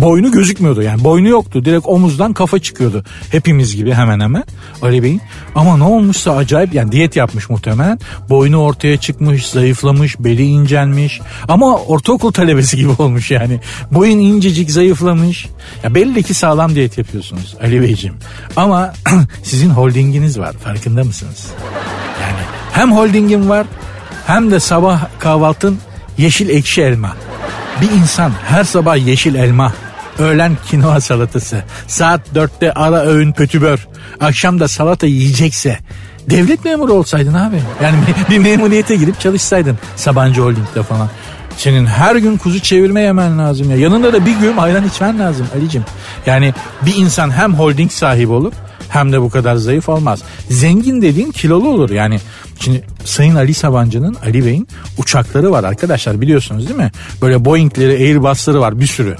boynu 0.00 0.32
gözükmüyordu. 0.32 0.82
Yani 0.82 1.04
boynu 1.04 1.28
yoktu. 1.28 1.64
Direkt 1.64 1.86
omuzdan 1.86 2.32
kafa 2.32 2.58
çıkıyordu. 2.58 3.04
Hepimiz 3.30 3.76
gibi 3.76 3.92
hemen 3.92 4.20
hemen 4.20 4.44
Ali 4.82 5.02
Bey'in. 5.02 5.20
Ama 5.54 5.76
ne 5.76 5.84
olmuşsa 5.84 6.36
acayip 6.36 6.74
yani 6.74 6.92
diyet 6.92 7.16
yapmış 7.16 7.50
muhtemelen. 7.50 7.98
Boynu 8.28 8.56
ortaya 8.56 8.96
çıkmış 8.96 9.46
zayıflamış 9.46 10.20
beli 10.20 10.44
incelmiş. 10.44 11.20
Ama 11.48 11.76
ortaokul 11.76 12.32
talebesi 12.32 12.76
gibi 12.76 12.90
olmuş 12.98 13.30
yani. 13.30 13.60
Boyun 13.90 14.18
incecik 14.18 14.70
zayıflamış. 14.70 15.48
Ya 15.84 15.94
belli 15.94 16.22
ki 16.22 16.34
sağlam 16.34 16.74
diyet 16.74 16.98
yapıyorsunuz 16.98 17.56
Ali 17.62 17.82
Beyciğim. 17.82 18.16
Ama 18.56 18.92
sizin 19.42 19.70
holdinginiz 19.70 20.38
var. 20.38 20.52
Farkında 20.64 21.04
mısınız 21.04 21.49
yani 22.22 22.40
hem 22.72 22.92
holdingin 22.92 23.48
var 23.48 23.66
hem 24.26 24.50
de 24.50 24.60
sabah 24.60 25.00
kahvaltın 25.18 25.78
yeşil 26.18 26.48
ekşi 26.48 26.82
elma 26.82 27.16
bir 27.80 27.90
insan 27.90 28.32
her 28.46 28.64
sabah 28.64 29.06
yeşil 29.06 29.34
elma, 29.34 29.72
öğlen 30.18 30.56
kinoa 30.66 31.00
salatası, 31.00 31.62
saat 31.86 32.20
dörtte 32.34 32.72
ara 32.72 33.00
öğün 33.00 33.32
pötübör, 33.32 33.88
akşam 34.20 34.60
da 34.60 34.68
salata 34.68 35.06
yiyecekse 35.06 35.78
devlet 36.30 36.64
memuru 36.64 36.92
olsaydın 36.92 37.34
abi. 37.34 37.62
Yani 37.82 37.96
bir 38.30 38.38
memuriyete 38.38 38.96
girip 38.96 39.20
çalışsaydın 39.20 39.78
Sabancı 39.96 40.40
Holding'de 40.40 40.82
falan. 40.82 41.08
Senin 41.56 41.86
her 41.86 42.16
gün 42.16 42.36
kuzu 42.36 42.60
çevirme 42.60 43.00
yemen 43.00 43.38
lazım 43.38 43.70
ya. 43.70 43.76
Yanında 43.76 44.12
da 44.12 44.26
bir 44.26 44.36
gün 44.36 44.56
ayran 44.56 44.84
içmen 44.84 45.18
lazım 45.18 45.46
Ali'cim. 45.56 45.84
Yani 46.26 46.54
bir 46.82 46.96
insan 46.96 47.30
hem 47.30 47.54
holding 47.54 47.92
sahibi 47.92 48.32
olur 48.32 48.52
hem 48.90 49.12
de 49.12 49.20
bu 49.20 49.30
kadar 49.30 49.56
zayıf 49.56 49.88
olmaz. 49.88 50.22
Zengin 50.50 51.02
dediğin 51.02 51.30
kilolu 51.30 51.68
olur 51.68 51.90
yani. 51.90 52.20
Şimdi 52.60 52.84
Sayın 53.04 53.34
Ali 53.34 53.54
Sabancı'nın 53.54 54.16
Ali 54.24 54.46
Bey'in 54.46 54.68
uçakları 54.98 55.50
var 55.50 55.64
arkadaşlar 55.64 56.20
biliyorsunuz 56.20 56.68
değil 56.68 56.80
mi? 56.80 56.90
Böyle 57.22 57.44
Boeing'leri 57.44 57.92
Airbus'ları 57.92 58.60
var 58.60 58.80
bir 58.80 58.86
sürü. 58.86 59.16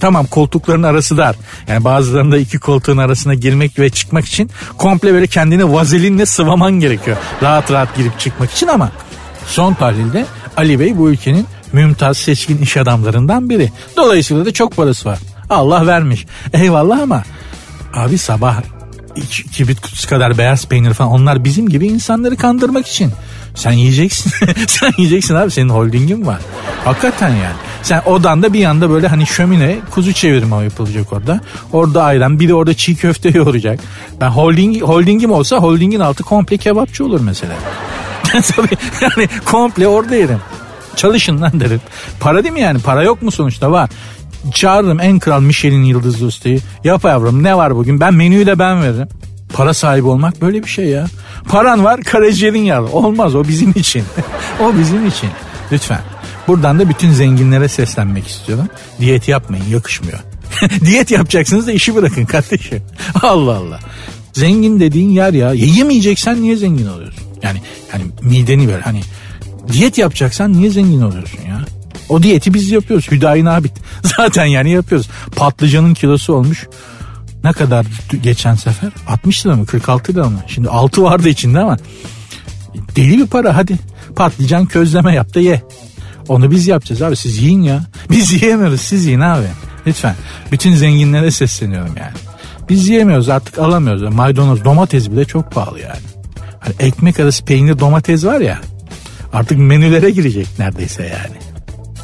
Tamam 0.00 0.26
koltukların 0.26 0.82
arası 0.82 1.16
dar. 1.16 1.36
Yani 1.68 1.84
bazılarında 1.84 2.38
iki 2.38 2.58
koltuğun 2.58 2.96
arasına 2.96 3.34
girmek 3.34 3.78
ve 3.78 3.90
çıkmak 3.90 4.24
için 4.24 4.50
komple 4.78 5.12
böyle 5.12 5.26
kendini 5.26 5.72
vazelinle 5.72 6.26
sıvaman 6.26 6.72
gerekiyor. 6.72 7.16
Rahat 7.42 7.70
rahat 7.70 7.96
girip 7.96 8.18
çıkmak 8.18 8.50
için 8.50 8.66
ama 8.66 8.90
son 9.46 9.74
tahlilde 9.74 10.26
Ali 10.56 10.80
Bey 10.80 10.98
bu 10.98 11.10
ülkenin 11.10 11.46
mümtaz 11.72 12.18
seçkin 12.18 12.58
iş 12.58 12.76
adamlarından 12.76 13.50
biri. 13.50 13.72
Dolayısıyla 13.96 14.44
da 14.44 14.52
çok 14.52 14.76
parası 14.76 15.08
var. 15.08 15.18
Allah 15.50 15.86
vermiş. 15.86 16.26
Eyvallah 16.52 17.00
ama 17.00 17.22
abi 17.94 18.18
sabah 18.18 18.56
kibrit 19.26 19.80
kutusu 19.80 20.08
kadar 20.08 20.38
beyaz 20.38 20.66
peynir 20.66 20.94
falan 20.94 21.10
onlar 21.10 21.44
bizim 21.44 21.68
gibi 21.68 21.86
insanları 21.86 22.36
kandırmak 22.36 22.86
için. 22.86 23.12
Sen 23.54 23.72
yiyeceksin. 23.72 24.32
sen 24.66 24.92
yiyeceksin 24.98 25.34
abi 25.34 25.50
senin 25.50 25.68
holdingin 25.68 26.26
var. 26.26 26.40
Hakikaten 26.84 27.28
yani. 27.28 27.56
Sen 27.82 28.02
odanda 28.06 28.52
bir 28.52 28.58
yanda 28.58 28.90
böyle 28.90 29.08
hani 29.08 29.26
şömine 29.26 29.78
kuzu 29.90 30.12
çevirme 30.12 30.56
yapılacak 30.56 31.12
orada. 31.12 31.40
Orada 31.72 32.04
ayran 32.04 32.40
biri 32.40 32.54
orada 32.54 32.74
çiğ 32.74 32.96
köfte 32.96 33.28
yoğuracak. 33.34 33.80
Ben 34.20 34.28
holding, 34.28 34.82
holdingim 34.82 35.32
olsa 35.32 35.56
holdingin 35.56 36.00
altı 36.00 36.22
komple 36.22 36.56
kebapçı 36.56 37.04
olur 37.04 37.20
mesela. 37.20 37.54
Yani 39.00 39.28
komple 39.44 39.88
orada 39.88 40.14
yerim. 40.14 40.38
Çalışın 40.96 41.40
lan 41.40 41.60
derim. 41.60 41.80
Para 42.20 42.42
değil 42.42 42.54
mi 42.54 42.60
yani? 42.60 42.78
Para 42.78 43.02
yok 43.02 43.22
mu 43.22 43.30
sonuçta? 43.30 43.70
Var. 43.70 43.90
Çağırırım 44.54 45.00
en 45.00 45.18
kral 45.18 45.40
Michelin 45.40 45.82
yıldızlı 45.84 46.26
ustayı. 46.26 46.60
Yap 46.84 47.04
yavrum 47.04 47.42
ne 47.42 47.56
var 47.56 47.76
bugün? 47.76 48.00
Ben 48.00 48.14
menüyü 48.14 48.46
de 48.46 48.58
ben 48.58 48.82
veririm. 48.82 49.08
Para 49.52 49.74
sahibi 49.74 50.06
olmak 50.06 50.40
böyle 50.40 50.62
bir 50.62 50.68
şey 50.68 50.86
ya. 50.86 51.06
Paran 51.48 51.84
var 51.84 52.02
karaciğerin 52.02 52.62
yağlı. 52.62 52.88
Olmaz 52.92 53.34
o 53.34 53.44
bizim 53.44 53.70
için. 53.70 54.04
o 54.60 54.78
bizim 54.78 55.06
için. 55.06 55.30
Lütfen. 55.72 56.00
Buradan 56.48 56.78
da 56.78 56.88
bütün 56.88 57.10
zenginlere 57.10 57.68
seslenmek 57.68 58.26
istiyorum. 58.26 58.68
Diyet 59.00 59.28
yapmayın 59.28 59.64
yakışmıyor. 59.70 60.18
Diyet 60.84 61.10
yapacaksınız 61.10 61.66
da 61.66 61.72
işi 61.72 61.94
bırakın 61.94 62.24
kardeşim. 62.24 62.82
Allah 63.22 63.56
Allah. 63.56 63.78
Zengin 64.32 64.80
dediğin 64.80 65.10
yer 65.10 65.32
ya. 65.32 65.52
Yemeyeceksen 65.52 66.42
niye 66.42 66.56
zengin 66.56 66.86
oluyorsun? 66.86 67.24
Yani 67.42 67.58
hani 67.92 68.02
mideni 68.22 68.68
ver 68.68 68.80
hani 68.80 69.00
diyet 69.72 69.98
yapacaksan 69.98 70.52
niye 70.52 70.70
zengin 70.70 71.00
oluyorsun 71.00 71.38
ya? 71.48 71.60
O 72.10 72.22
diyeti 72.22 72.54
biz 72.54 72.70
yapıyoruz. 72.70 73.10
Hüdayi 73.10 73.44
Nabit. 73.44 73.72
Zaten 74.16 74.44
yani 74.44 74.70
yapıyoruz. 74.70 75.08
Patlıcanın 75.36 75.94
kilosu 75.94 76.34
olmuş. 76.34 76.66
Ne 77.44 77.52
kadar 77.52 77.86
geçen 78.22 78.54
sefer? 78.54 78.90
60 79.08 79.46
lira 79.46 79.56
mı 79.56 79.66
46 79.66 80.14
lira 80.14 80.30
mı? 80.30 80.38
Şimdi 80.46 80.68
6 80.68 81.02
vardı 81.02 81.28
içinde 81.28 81.60
ama 81.60 81.76
deli 82.96 83.18
bir 83.18 83.26
para 83.26 83.56
hadi. 83.56 83.78
Patlıcan 84.16 84.66
közleme 84.66 85.14
yap 85.14 85.34
da 85.34 85.40
ye. 85.40 85.62
Onu 86.28 86.50
biz 86.50 86.66
yapacağız 86.66 87.02
abi 87.02 87.16
siz 87.16 87.38
yiyin 87.38 87.62
ya. 87.62 87.82
Biz 88.10 88.32
yiyemiyoruz 88.32 88.80
siz 88.80 89.06
yiyin 89.06 89.20
abi. 89.20 89.46
Lütfen. 89.86 90.14
Bütün 90.52 90.74
zenginlere 90.74 91.30
sesleniyorum 91.30 91.96
yani. 91.96 92.12
Biz 92.68 92.88
yiyemiyoruz 92.88 93.28
artık 93.28 93.58
alamıyoruz. 93.58 94.14
Maydanoz 94.14 94.64
domates 94.64 95.10
bile 95.10 95.24
çok 95.24 95.52
pahalı 95.52 95.80
yani. 95.80 96.00
Hani 96.60 96.74
ekmek 96.78 97.20
arası 97.20 97.44
peynir 97.44 97.78
domates 97.78 98.24
var 98.24 98.40
ya. 98.40 98.60
Artık 99.32 99.58
menülere 99.58 100.10
girecek 100.10 100.46
neredeyse 100.58 101.02
yani. 101.02 101.49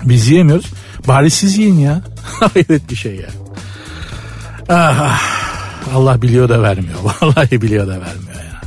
Biz 0.02 0.28
yiyemiyoruz. 0.28 0.66
Bari 1.08 1.30
siz 1.30 1.58
yiyin 1.58 1.78
ya. 1.78 2.00
Hayret 2.40 2.90
bir 2.90 2.96
şey 2.96 3.14
ya. 3.14 3.28
Ah, 4.68 5.00
ah, 5.00 5.20
Allah 5.94 6.22
biliyor 6.22 6.48
da 6.48 6.62
vermiyor. 6.62 6.98
Vallahi 7.22 7.62
biliyor 7.62 7.86
da 7.86 7.90
vermiyor 7.90 8.36
ya. 8.36 8.60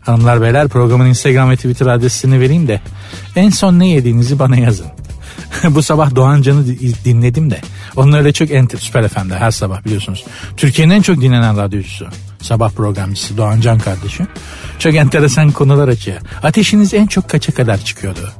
Hanımlar 0.00 0.42
beyler 0.42 0.68
programın 0.68 1.06
Instagram 1.06 1.50
ve 1.50 1.56
Twitter 1.56 1.86
adresini 1.86 2.40
vereyim 2.40 2.68
de 2.68 2.80
en 3.36 3.50
son 3.50 3.78
ne 3.78 3.88
yediğinizi 3.88 4.38
bana 4.38 4.56
yazın. 4.56 4.86
Bu 5.70 5.82
sabah 5.82 6.14
Doğan 6.14 6.42
Can'ı 6.42 6.66
dinledim 7.04 7.50
de. 7.50 7.60
Onun 7.96 8.12
öyle 8.12 8.32
çok 8.32 8.50
enter, 8.50 8.78
Süper 8.78 9.08
FM'de 9.08 9.38
her 9.38 9.50
sabah 9.50 9.84
biliyorsunuz. 9.84 10.24
Türkiye'nin 10.56 10.94
en 10.94 11.02
çok 11.02 11.20
dinlenen 11.20 11.56
radyocusu. 11.56 12.06
Sabah 12.42 12.70
programcısı 12.70 13.36
Doğan 13.36 13.60
Can 13.60 13.78
kardeşim. 13.78 14.26
Çok 14.78 14.94
enteresan 14.94 15.50
konular 15.50 15.88
açıyor. 15.88 16.18
Ateşiniz 16.42 16.94
en 16.94 17.06
çok 17.06 17.28
kaça 17.28 17.52
kadar 17.52 17.78
çıkıyordu? 17.78 18.32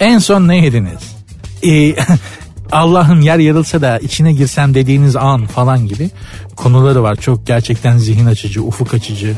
En 0.00 0.18
son 0.18 0.48
ne 0.48 0.56
yediniz? 0.56 1.17
Ee, 1.64 1.94
Allah'ım 2.72 3.20
yer 3.20 3.38
yarılsa 3.38 3.80
da 3.80 3.98
içine 3.98 4.32
girsem 4.32 4.74
dediğiniz 4.74 5.16
an 5.16 5.46
falan 5.46 5.86
gibi 5.86 6.10
konuları 6.56 7.02
var. 7.02 7.16
Çok 7.16 7.46
gerçekten 7.46 7.98
zihin 7.98 8.26
açıcı, 8.26 8.62
ufuk 8.62 8.94
açıcı. 8.94 9.34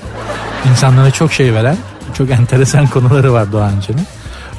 insanlara 0.71 1.11
çok 1.11 1.33
şey 1.33 1.55
veren 1.55 1.77
çok 2.19 2.31
enteresan 2.41 2.87
konuları 2.87 3.33
var 3.33 3.53
Doğancı'nın. 3.53 4.07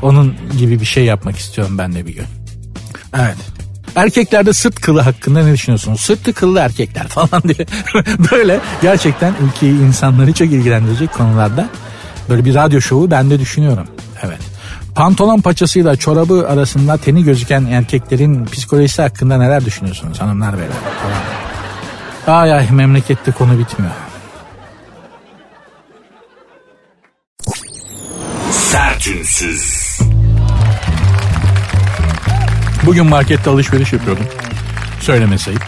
Onun 0.01 0.35
gibi 0.59 0.79
bir 0.79 0.85
şey 0.85 1.05
yapmak 1.05 1.37
istiyorum 1.37 1.77
ben 1.77 1.93
de 1.95 2.05
bir 2.05 2.13
gün. 2.13 2.25
Evet. 3.15 3.37
Erkeklerde 3.95 4.53
sırt 4.53 4.81
kılı 4.81 5.01
hakkında 5.01 5.43
ne 5.43 5.53
düşünüyorsunuz? 5.53 6.01
Sırtı 6.01 6.33
kıllı 6.33 6.59
erkekler 6.59 7.07
falan 7.07 7.43
diye. 7.43 7.67
böyle 8.31 8.59
gerçekten 8.81 9.33
ülkeyi 9.47 9.79
insanları 9.79 10.33
çok 10.33 10.47
ilgilendirecek 10.47 11.13
konularda 11.13 11.69
böyle 12.29 12.45
bir 12.45 12.55
radyo 12.55 12.81
şovu 12.81 13.11
ben 13.11 13.29
de 13.29 13.39
düşünüyorum. 13.39 13.87
Evet. 14.23 14.50
Pantolon 14.95 15.41
paçasıyla 15.41 15.95
çorabı 15.95 16.47
arasında 16.49 16.97
teni 16.97 17.23
gözüken 17.23 17.65
erkeklerin 17.65 18.45
psikolojisi 18.45 19.01
hakkında 19.01 19.37
neler 19.37 19.65
düşünüyorsunuz 19.65 20.21
hanımlar 20.21 20.53
beyler? 20.57 20.75
Ay 22.27 22.53
ay 22.53 22.71
memlekette 22.71 23.31
konu 23.31 23.59
bitmiyor. 23.59 23.93
Sertünsüz. 28.51 29.99
Bugün 32.85 33.05
markette 33.05 33.49
alışveriş 33.49 33.93
yapıyordum. 33.93 34.25
Söylemeseyim. 34.99 35.59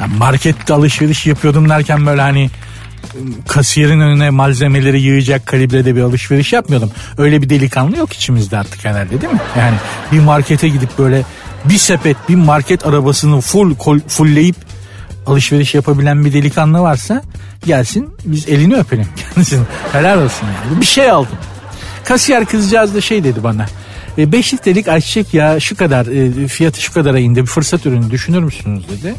Yani 0.00 0.16
markette 0.16 0.74
alışveriş 0.74 1.26
yapıyordum 1.26 1.68
derken 1.68 2.06
böyle 2.06 2.20
hani 2.20 2.50
kasiyerin 3.48 4.00
önüne 4.00 4.30
malzemeleri 4.30 5.00
yığacak 5.00 5.46
kalibrede 5.46 5.96
bir 5.96 6.00
alışveriş 6.00 6.52
yapmıyordum. 6.52 6.90
Öyle 7.18 7.42
bir 7.42 7.50
delikanlı 7.50 7.96
yok 7.96 8.12
içimizde 8.12 8.58
artık 8.58 8.84
herhalde 8.84 9.20
değil 9.20 9.32
mi? 9.32 9.40
Yani 9.58 9.76
bir 10.12 10.20
markete 10.20 10.68
gidip 10.68 10.98
böyle 10.98 11.22
bir 11.64 11.78
sepet 11.78 12.16
bir 12.28 12.34
market 12.34 12.86
arabasını 12.86 13.40
full 13.40 13.74
fullleyip 14.08 14.56
alışveriş 15.26 15.74
yapabilen 15.74 16.24
bir 16.24 16.32
delikanlı 16.32 16.80
varsa 16.80 17.22
gelsin 17.66 18.10
biz 18.24 18.48
elini 18.48 18.76
öpelim 18.76 19.08
kendisini. 19.34 19.64
Helal 19.92 20.22
olsun 20.22 20.46
yani. 20.46 20.80
Bir 20.80 20.86
şey 20.86 21.10
aldım. 21.10 21.38
Kasiyer 22.04 22.44
kızcağız 22.44 22.94
da 22.94 23.00
şey 23.00 23.24
dedi 23.24 23.44
bana. 23.44 23.66
5 24.18 24.52
e, 24.52 24.56
litrelik 24.56 24.88
ayçiçek 24.88 25.34
ya 25.34 25.60
şu 25.60 25.76
kadar 25.76 26.06
e, 26.06 26.48
fiyatı 26.48 26.82
şu 26.82 26.92
kadara 26.92 27.18
indi 27.18 27.42
bir 27.42 27.46
fırsat 27.46 27.86
ürünü 27.86 28.10
düşünür 28.10 28.42
müsünüz 28.42 28.88
dedi. 28.88 29.14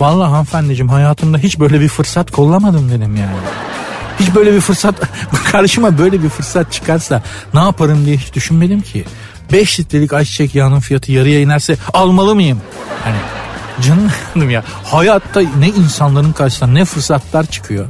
Vallahi 0.00 0.30
hanımefendiciğim 0.30 0.88
hayatımda 0.88 1.38
hiç 1.38 1.60
böyle 1.60 1.80
bir 1.80 1.88
fırsat 1.88 2.30
kollamadım 2.30 2.90
dedim 2.90 3.16
yani. 3.16 3.36
Hiç 4.20 4.34
böyle 4.34 4.54
bir 4.54 4.60
fırsat 4.60 4.94
karşıma 5.52 5.98
böyle 5.98 6.22
bir 6.22 6.28
fırsat 6.28 6.72
çıkarsa 6.72 7.22
ne 7.54 7.60
yaparım 7.60 8.06
diye 8.06 8.16
hiç 8.16 8.34
düşünmedim 8.34 8.80
ki. 8.80 9.04
5 9.52 9.80
litrelik 9.80 10.12
ayçiçek 10.12 10.54
yağının 10.54 10.80
fiyatı 10.80 11.12
yarıya 11.12 11.40
inerse 11.40 11.76
almalı 11.92 12.34
mıyım? 12.34 12.60
Hani 13.04 13.16
canım 13.82 14.50
ya 14.50 14.64
hayatta 14.84 15.40
ne 15.40 15.68
insanların 15.68 16.32
karşısına 16.32 16.68
ne 16.68 16.84
fırsatlar 16.84 17.46
çıkıyor. 17.46 17.86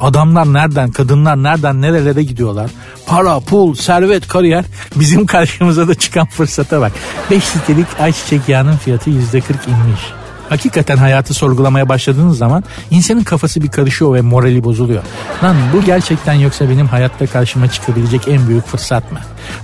Adamlar 0.00 0.52
nereden, 0.52 0.90
kadınlar 0.90 1.42
nereden 1.42 1.82
nerelere 1.82 2.22
gidiyorlar. 2.22 2.70
Para, 3.06 3.40
pul, 3.40 3.74
servet, 3.74 4.28
kariyer 4.28 4.64
bizim 4.96 5.26
karşımıza 5.26 5.88
da 5.88 5.94
çıkan 5.94 6.26
fırsata 6.26 6.80
bak. 6.80 6.92
5 7.30 7.56
litrelik 7.56 7.86
ayçiçek 8.00 8.48
yağının 8.48 8.76
fiyatı 8.76 9.10
%40 9.10 9.40
inmiş. 9.68 10.00
Hakikaten 10.48 10.96
hayatı 10.96 11.34
sorgulamaya 11.34 11.88
başladığınız 11.88 12.38
zaman 12.38 12.64
insanın 12.90 13.22
kafası 13.22 13.62
bir 13.62 13.68
karışıyor 13.68 14.14
ve 14.14 14.20
morali 14.20 14.64
bozuluyor. 14.64 15.02
Lan 15.44 15.56
bu 15.72 15.84
gerçekten 15.84 16.34
yoksa 16.34 16.70
benim 16.70 16.86
hayatta 16.86 17.26
karşıma 17.26 17.70
çıkabilecek 17.70 18.28
en 18.28 18.48
büyük 18.48 18.66
fırsat 18.66 19.12
mı? 19.12 19.18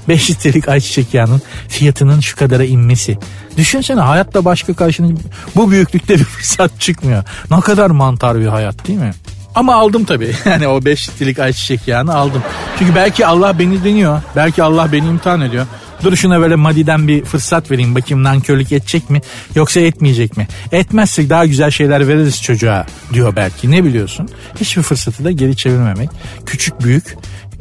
5 0.09 0.31
litrelik 0.31 0.69
ayçiçek 0.69 1.15
yağının 1.15 1.43
fiyatının 1.69 2.21
şu 2.21 2.37
kadara 2.37 2.65
inmesi. 2.65 3.19
Düşünsene 3.57 4.01
hayatta 4.01 4.45
başka 4.45 4.75
karşına 4.75 5.17
bu 5.57 5.71
büyüklükte 5.71 6.15
bir 6.15 6.25
fırsat 6.25 6.81
çıkmıyor. 6.81 7.25
Ne 7.51 7.61
kadar 7.61 7.91
mantar 7.91 8.41
bir 8.41 8.47
hayat 8.47 8.89
değil 8.89 8.99
mi? 8.99 9.13
Ama 9.55 9.75
aldım 9.75 10.05
tabii. 10.05 10.35
Yani 10.45 10.69
o 10.69 10.85
5 10.85 11.09
litrelik 11.09 11.39
ayçiçek 11.39 11.89
yağını 11.89 12.15
aldım. 12.15 12.43
Çünkü 12.79 12.95
belki 12.95 13.27
Allah 13.27 13.59
beni 13.59 13.85
deniyor. 13.85 14.23
Belki 14.37 14.63
Allah 14.63 14.93
beni 14.93 15.07
imtihan 15.07 15.41
ediyor. 15.41 15.67
Dur 16.05 16.17
şuna 16.17 16.41
böyle 16.41 16.55
madiden 16.57 17.09
bir 17.09 17.25
fırsat 17.25 17.71
vereyim. 17.71 17.95
Bakayım 17.95 18.25
nankörlük 18.25 18.73
edecek 18.73 19.11
mi 19.11 19.21
yoksa 19.55 19.81
etmeyecek 19.81 20.37
mi? 20.37 20.49
Etmezsek 20.73 21.31
daha 21.31 21.47
güzel 21.47 21.71
şeyler 21.71 22.09
veririz 22.09 22.43
çocuğa 22.43 22.87
diyor 23.13 23.37
belki. 23.37 23.71
Ne 23.71 23.85
biliyorsun? 23.85 24.29
Hiçbir 24.61 24.83
fırsatı 24.83 25.25
da 25.25 25.31
geri 25.31 25.57
çevirmemek. 25.57 26.11
Küçük 26.47 26.81
büyük 26.81 27.17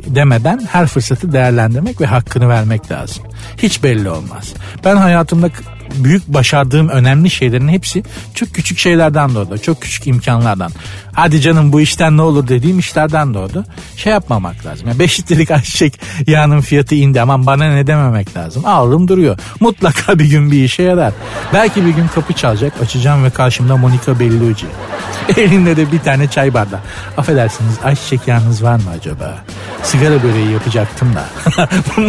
demeden 0.07 0.67
her 0.71 0.87
fırsatı 0.87 1.31
değerlendirmek 1.31 2.01
ve 2.01 2.05
hakkını 2.05 2.49
vermek 2.49 2.91
lazım. 2.91 3.23
Hiç 3.57 3.83
belli 3.83 4.09
olmaz. 4.09 4.53
Ben 4.85 4.95
hayatımda 4.95 5.49
büyük 5.95 6.27
başardığım 6.27 6.89
önemli 6.89 7.29
şeylerin 7.29 7.67
hepsi 7.67 8.03
çok 8.35 8.53
küçük 8.53 8.79
şeylerden 8.79 9.35
doğdu. 9.35 9.57
Çok 9.57 9.81
küçük 9.81 10.07
imkanlardan. 10.07 10.71
Hadi 11.13 11.41
canım 11.41 11.73
bu 11.73 11.81
işten 11.81 12.17
ne 12.17 12.21
olur 12.21 12.47
dediğim 12.47 12.79
işlerden 12.79 13.33
doğdu. 13.33 13.65
Şey 13.97 14.13
yapmamak 14.13 14.65
lazım. 14.65 14.87
Yani 14.87 14.99
5 14.99 15.19
litrelik 15.19 15.51
ayçiçek 15.51 15.99
yağının 16.27 16.61
fiyatı 16.61 16.95
indi 16.95 17.21
aman 17.21 17.45
bana 17.45 17.73
ne 17.73 17.87
dememek 17.87 18.37
lazım. 18.37 18.65
Aldım 18.65 19.07
duruyor. 19.07 19.37
Mutlaka 19.59 20.19
bir 20.19 20.25
gün 20.25 20.51
bir 20.51 20.63
işe 20.63 20.83
yarar. 20.83 21.13
Belki 21.53 21.85
bir 21.85 21.89
gün 21.89 22.07
kapı 22.07 22.33
çalacak 22.33 22.73
açacağım 22.81 23.23
ve 23.23 23.29
karşımda 23.29 23.77
Monica 23.77 24.19
Bellucci. 24.19 24.65
Elinde 25.37 25.77
de 25.77 25.91
bir 25.91 25.99
tane 25.99 26.27
çay 26.27 26.53
bardağı. 26.53 26.79
Affedersiniz 27.17 27.73
ayçiçek 27.83 28.27
yağınız 28.27 28.63
var 28.63 28.75
mı 28.75 28.89
acaba? 28.99 29.37
Sigara 29.83 30.23
böreği 30.23 30.51
yapacaktım 30.51 31.09
da. 31.15 31.25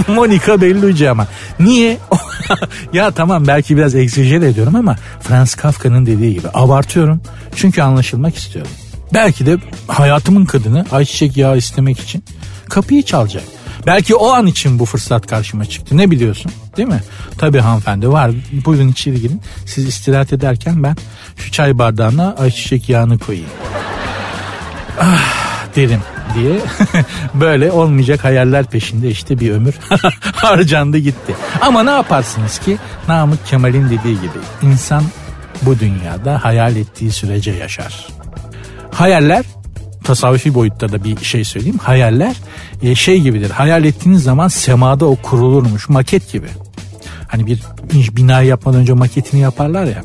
Monica 0.12 0.60
Bellucci 0.60 1.10
ama. 1.10 1.26
Niye? 1.60 1.98
ya 2.92 3.10
tamam 3.10 3.46
belki 3.46 3.76
biraz 3.76 3.94
egzajere 3.94 4.48
ediyorum 4.48 4.76
ama 4.76 4.96
Franz 5.20 5.54
Kafka'nın 5.54 6.06
dediği 6.06 6.34
gibi 6.34 6.48
abartıyorum. 6.54 7.20
Çünkü 7.56 7.82
anlaşılmak 7.82 8.36
istiyorum. 8.36 8.70
Belki 9.14 9.46
de 9.46 9.56
hayatımın 9.88 10.44
kadını 10.44 10.86
ayçiçek 10.92 11.36
yağı 11.36 11.56
istemek 11.56 12.00
için 12.00 12.24
kapıyı 12.70 13.02
çalacak. 13.02 13.44
Belki 13.86 14.14
o 14.14 14.32
an 14.32 14.46
için 14.46 14.78
bu 14.78 14.84
fırsat 14.84 15.26
karşıma 15.26 15.64
çıktı. 15.64 15.96
Ne 15.96 16.10
biliyorsun? 16.10 16.52
Değil 16.76 16.88
mi? 16.88 17.02
Tabii 17.38 17.58
hanımefendi 17.58 18.08
var. 18.08 18.30
Buyurun 18.64 18.88
içeri 18.88 19.20
girin. 19.20 19.42
Siz 19.66 19.86
istirahat 19.86 20.32
ederken 20.32 20.82
ben 20.82 20.96
şu 21.36 21.52
çay 21.52 21.78
bardağına 21.78 22.34
ayçiçek 22.38 22.88
yağını 22.88 23.18
koyayım. 23.18 23.48
Ah 25.00 25.66
derim 25.76 26.00
diye 26.34 26.52
böyle 27.34 27.72
olmayacak 27.72 28.24
hayaller 28.24 28.64
peşinde 28.64 29.08
işte 29.08 29.40
bir 29.40 29.50
ömür 29.50 29.74
harcandı 30.34 30.98
gitti. 30.98 31.34
Ama 31.60 31.82
ne 31.82 31.90
yaparsınız 31.90 32.58
ki 32.58 32.78
Namık 33.08 33.46
Kemal'in 33.46 33.84
dediği 33.84 34.20
gibi 34.20 34.38
insan 34.62 35.04
bu 35.62 35.78
dünyada 35.78 36.44
hayal 36.44 36.76
ettiği 36.76 37.12
sürece 37.12 37.50
yaşar. 37.50 38.06
Hayaller 38.94 39.44
tasavvufi 40.04 40.54
boyutta 40.54 40.92
da 40.92 41.04
bir 41.04 41.24
şey 41.24 41.44
söyleyeyim. 41.44 41.78
Hayaller 41.78 42.36
e, 42.82 42.94
şey 42.94 43.20
gibidir. 43.20 43.50
Hayal 43.50 43.84
ettiğiniz 43.84 44.22
zaman 44.22 44.48
semada 44.48 45.06
o 45.06 45.16
kurulurmuş 45.16 45.88
maket 45.88 46.32
gibi. 46.32 46.46
Hani 47.28 47.46
bir 47.46 47.60
bina 48.16 48.42
yapmadan 48.42 48.80
önce 48.80 48.92
maketini 48.92 49.40
yaparlar 49.40 49.84
ya. 49.84 50.04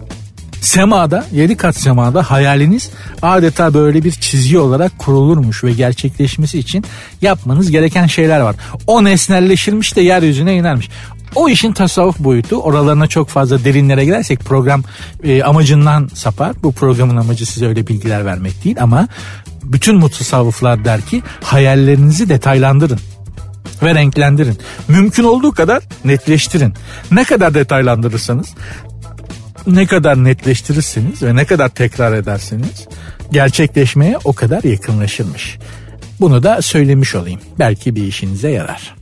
Semada, 0.62 1.26
yedi 1.32 1.58
kat 1.58 1.76
semada 1.76 2.32
hayaliniz 2.32 2.90
adeta 3.22 3.74
böyle 3.74 4.04
bir 4.04 4.12
çizgi 4.12 4.60
olarak 4.60 5.00
kurulurmuş 5.00 5.64
ve 5.64 5.72
gerçekleşmesi 5.72 6.60
için 6.60 6.84
yapmanız 7.22 7.72
gereken 7.72 8.08
şeyler 8.08 8.40
var. 8.40 8.56
O 8.88 9.04
nesnelleşirmiş 9.04 9.96
de 9.96 10.02
yeryüzüne 10.02 10.56
inermiş. 10.56 10.90
O 11.36 11.50
işin 11.50 11.74
tasavvuf 11.74 12.20
boyutu 12.20 12.56
oralarına 12.56 13.08
çok 13.08 13.30
fazla 13.30 13.64
derinlere 13.64 14.06
girersek 14.06 14.40
program 14.40 14.84
e, 15.24 15.44
amacından 15.44 16.10
sapar. 16.14 16.54
Bu 16.64 16.72
programın 16.72 17.18
amacı 17.18 17.46
size 17.46 17.68
öyle 17.68 17.88
bilgiler 17.88 18.26
vermek 18.26 18.64
değil 18.64 18.82
ama 18.82 19.08
bütün 19.64 19.96
mutasavvıflar 19.96 20.86
der 20.86 21.02
ki 21.02 21.22
hayallerinizi 21.44 22.30
detaylandırın 22.30 23.00
ve 23.84 23.96
renklendirin. 23.96 24.58
Mümkün 24.88 25.24
olduğu 25.24 25.52
kadar 25.52 25.84
netleştirin. 26.06 26.74
Ne 27.12 27.24
kadar 27.24 27.54
detaylandırırsanız 27.54 28.48
ne 29.68 29.86
kadar 29.86 30.24
netleştirirseniz 30.24 31.24
ve 31.24 31.36
ne 31.36 31.46
kadar 31.46 31.70
tekrar 31.70 32.14
ederseniz 32.14 32.88
gerçekleşmeye 33.32 34.18
o 34.24 34.34
kadar 34.34 34.64
yakınlaşırmış. 34.64 35.58
Bunu 36.20 36.44
da 36.44 36.62
söylemiş 36.62 37.16
olayım. 37.16 37.40
Belki 37.60 37.96
bir 37.96 38.04
işinize 38.04 38.50
yarar. 38.50 38.99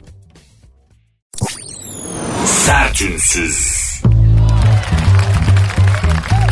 Sertünsüz. 2.48 3.78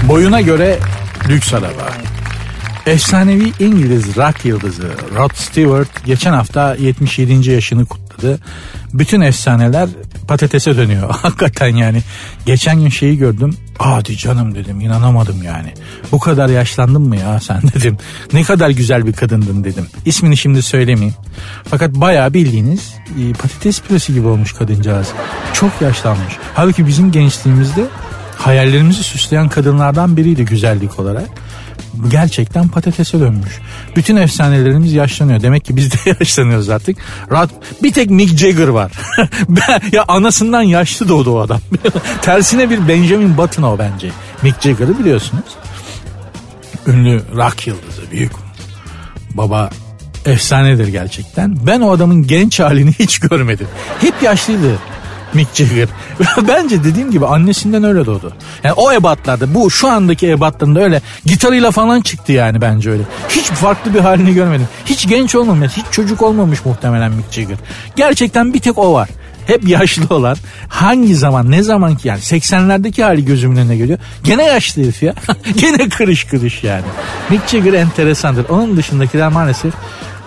Boyuna 0.03 0.41
göre 0.41 0.79
lüks 1.29 1.53
araba. 1.53 1.89
Efsanevi 2.85 3.53
İngiliz 3.59 4.17
rock 4.17 4.45
yıldızı 4.45 4.91
Rod 5.15 5.35
Stewart 5.35 6.05
geçen 6.05 6.33
hafta 6.33 6.75
77. 6.75 7.51
yaşını 7.51 7.85
kutladı. 7.85 8.39
Bütün 8.93 9.21
efsaneler 9.21 9.89
patatese 10.27 10.77
dönüyor. 10.77 11.09
Hakikaten 11.21 11.75
yani. 11.75 12.01
Geçen 12.45 12.79
gün 12.79 12.89
şeyi 12.89 13.17
gördüm. 13.17 13.57
Hadi 13.77 14.17
canım 14.17 14.55
dedim 14.55 14.81
inanamadım 14.81 15.43
yani. 15.43 15.73
Bu 16.11 16.19
kadar 16.19 16.49
yaşlandın 16.49 17.01
mı 17.01 17.17
ya 17.17 17.39
sen 17.39 17.61
dedim. 17.75 17.97
Ne 18.33 18.43
kadar 18.43 18.69
güzel 18.69 19.05
bir 19.05 19.13
kadındın 19.13 19.63
dedim. 19.63 19.87
İsmini 20.05 20.37
şimdi 20.37 20.61
söylemeyeyim. 20.61 21.15
Fakat 21.63 21.95
bayağı 21.95 22.33
bildiğiniz 22.33 22.93
e, 23.19 23.33
patates 23.33 23.81
püresi 23.81 24.13
gibi 24.13 24.27
olmuş 24.27 24.53
kadıncağız. 24.53 25.07
Çok 25.53 25.81
yaşlanmış. 25.81 26.37
Halbuki 26.53 26.87
bizim 26.87 27.11
gençliğimizde 27.11 27.85
hayallerimizi 28.37 29.03
süsleyen 29.03 29.49
kadınlardan 29.49 30.17
biriydi 30.17 30.45
güzellik 30.45 30.99
olarak. 30.99 31.27
Gerçekten 32.11 32.67
patatese 32.67 33.19
dönmüş. 33.19 33.59
Bütün 33.95 34.15
efsanelerimiz 34.15 34.93
yaşlanıyor. 34.93 35.41
Demek 35.41 35.65
ki 35.65 35.75
biz 35.75 35.91
de 35.91 35.97
yaşlanıyoruz 36.19 36.69
artık. 36.69 36.97
Rahat, 37.31 37.49
bir 37.83 37.93
tek 37.93 38.09
Mick 38.09 38.37
Jagger 38.37 38.67
var. 38.67 38.91
ya 39.91 40.05
anasından 40.07 40.61
yaşlı 40.61 41.09
doğdu 41.09 41.31
o 41.31 41.39
adam. 41.39 41.59
Tersine 42.21 42.69
bir 42.69 42.87
Benjamin 42.87 43.37
Button 43.37 43.63
o 43.63 43.79
bence. 43.79 44.11
Mick 44.41 44.61
Jagger'ı 44.61 44.99
biliyorsunuz. 44.99 45.43
Ünlü 46.87 47.21
rock 47.35 47.67
yıldızı 47.67 48.11
büyük. 48.11 48.31
Baba 49.33 49.69
efsanedir 50.25 50.87
gerçekten. 50.87 51.57
Ben 51.67 51.81
o 51.81 51.91
adamın 51.91 52.27
genç 52.27 52.59
halini 52.59 52.93
hiç 52.99 53.19
görmedim. 53.19 53.67
Hep 54.01 54.23
yaşlıydı. 54.23 54.79
Mick 55.35 55.55
Jagger. 55.55 55.87
Bence 56.47 56.83
dediğim 56.83 57.11
gibi 57.11 57.25
annesinden 57.25 57.83
öyle 57.83 58.05
doğdu. 58.05 58.33
Yani 58.63 58.73
o 58.73 58.91
ebatlarda 58.91 59.53
bu 59.53 59.71
şu 59.71 59.87
andaki 59.87 60.29
ebatlarında 60.29 60.79
öyle 60.79 61.01
gitarıyla 61.25 61.71
falan 61.71 62.01
çıktı 62.01 62.31
yani 62.31 62.61
bence 62.61 62.91
öyle. 62.91 63.03
Hiç 63.29 63.45
farklı 63.45 63.93
bir 63.93 63.99
halini 63.99 64.33
görmedim. 64.33 64.67
Hiç 64.85 65.07
genç 65.07 65.35
olmamış, 65.35 65.71
hiç 65.77 65.85
çocuk 65.91 66.21
olmamış 66.21 66.65
muhtemelen 66.65 67.11
Mick 67.11 67.31
Jagger. 67.31 67.57
Gerçekten 67.95 68.53
bir 68.53 68.59
tek 68.59 68.77
o 68.77 68.93
var 68.93 69.09
hep 69.47 69.67
yaşlı 69.67 70.15
olan 70.15 70.37
hangi 70.67 71.15
zaman 71.15 71.51
ne 71.51 71.63
zaman 71.63 71.95
ki 71.95 72.07
yani 72.07 72.19
80'lerdeki 72.19 73.03
hali 73.03 73.25
gözümün 73.25 73.57
önüne 73.57 73.77
geliyor. 73.77 73.99
Gene 74.23 74.43
yaşlı 74.43 74.83
herif 74.83 75.03
ya. 75.03 75.13
Gene 75.57 75.89
kırış 75.89 76.23
kırış 76.23 76.63
yani. 76.63 76.83
Mick 77.29 77.47
Jagger 77.47 77.73
enteresandır. 77.73 78.49
Onun 78.49 78.77
dışındakiler 78.77 79.27
maalesef 79.27 79.73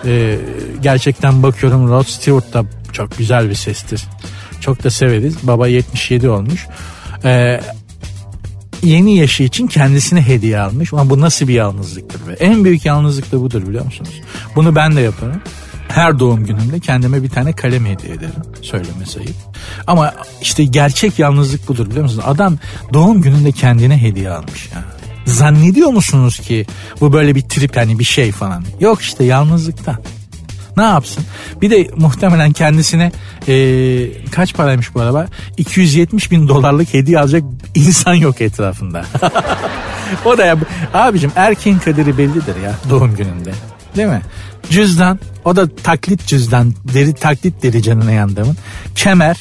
e, 0.05 0.39
gerçekten 0.81 1.43
bakıyorum 1.43 1.89
Rod 1.89 2.05
Stewart 2.05 2.53
da 2.53 2.63
çok 2.91 3.17
güzel 3.17 3.49
bir 3.49 3.55
sestir. 3.55 4.01
Çok 4.61 4.83
da 4.83 4.89
severiz. 4.89 5.35
Baba 5.43 5.67
77 5.67 6.29
olmuş. 6.29 6.67
Ee, 7.25 7.59
yeni 8.83 9.17
yaşı 9.17 9.43
için 9.43 9.67
kendisine 9.67 10.21
hediye 10.21 10.59
almış. 10.59 10.93
Ama 10.93 11.09
bu 11.09 11.21
nasıl 11.21 11.47
bir 11.47 11.53
yalnızlıktır 11.53 12.27
be? 12.27 12.33
En 12.33 12.65
büyük 12.65 12.85
yalnızlık 12.85 13.31
da 13.31 13.41
budur 13.41 13.67
biliyor 13.67 13.85
musunuz? 13.85 14.21
Bunu 14.55 14.75
ben 14.75 14.95
de 14.95 15.01
yaparım. 15.01 15.41
Her 15.87 16.19
doğum 16.19 16.45
günümde 16.45 16.79
kendime 16.79 17.23
bir 17.23 17.29
tane 17.29 17.53
kalem 17.53 17.85
hediye 17.85 18.13
ederim. 18.13 18.33
Söyleme 18.61 19.05
sayıp. 19.05 19.35
Ama 19.87 20.13
işte 20.41 20.63
gerçek 20.63 21.19
yalnızlık 21.19 21.67
budur 21.67 21.89
biliyor 21.89 22.03
musunuz? 22.03 22.23
Adam 22.27 22.57
doğum 22.93 23.21
gününde 23.21 23.51
kendine 23.51 24.01
hediye 24.01 24.29
almış 24.29 24.69
ya. 24.75 24.83
Zannediyor 25.25 25.89
musunuz 25.89 26.39
ki 26.39 26.65
bu 27.01 27.13
böyle 27.13 27.35
bir 27.35 27.41
trip 27.41 27.77
hani 27.77 27.99
bir 27.99 28.03
şey 28.03 28.31
falan? 28.31 28.63
Yok 28.79 29.01
işte 29.01 29.23
yalnızlıkta. 29.23 29.99
Ne 30.79 30.85
yapsın? 30.85 31.25
Bir 31.61 31.69
de 31.69 31.87
muhtemelen 31.95 32.51
kendisine 32.51 33.11
e, 33.47 33.53
kaç 34.31 34.53
paraymış 34.53 34.95
bu 34.95 35.01
araba? 35.01 35.27
270 35.57 36.31
bin 36.31 36.47
dolarlık 36.47 36.93
hediye 36.93 37.19
alacak 37.19 37.43
insan 37.75 38.13
yok 38.13 38.41
etrafında. 38.41 39.05
o 40.25 40.37
da 40.37 40.45
ya 40.45 40.57
abicim 40.93 41.31
erkeğin 41.35 41.79
kaderi 41.79 42.17
bellidir 42.17 42.55
ya 42.63 42.75
doğum 42.89 43.15
gününde. 43.15 43.51
Değil 43.95 44.07
mi? 44.07 44.21
Cüzdan 44.69 45.19
o 45.45 45.55
da 45.55 45.75
taklit 45.75 46.25
cüzdan 46.25 46.73
deri 46.93 47.13
taklit 47.13 47.63
deri 47.63 47.83
canına 47.83 48.11
yandığımın. 48.11 48.57
Kemer 48.95 49.37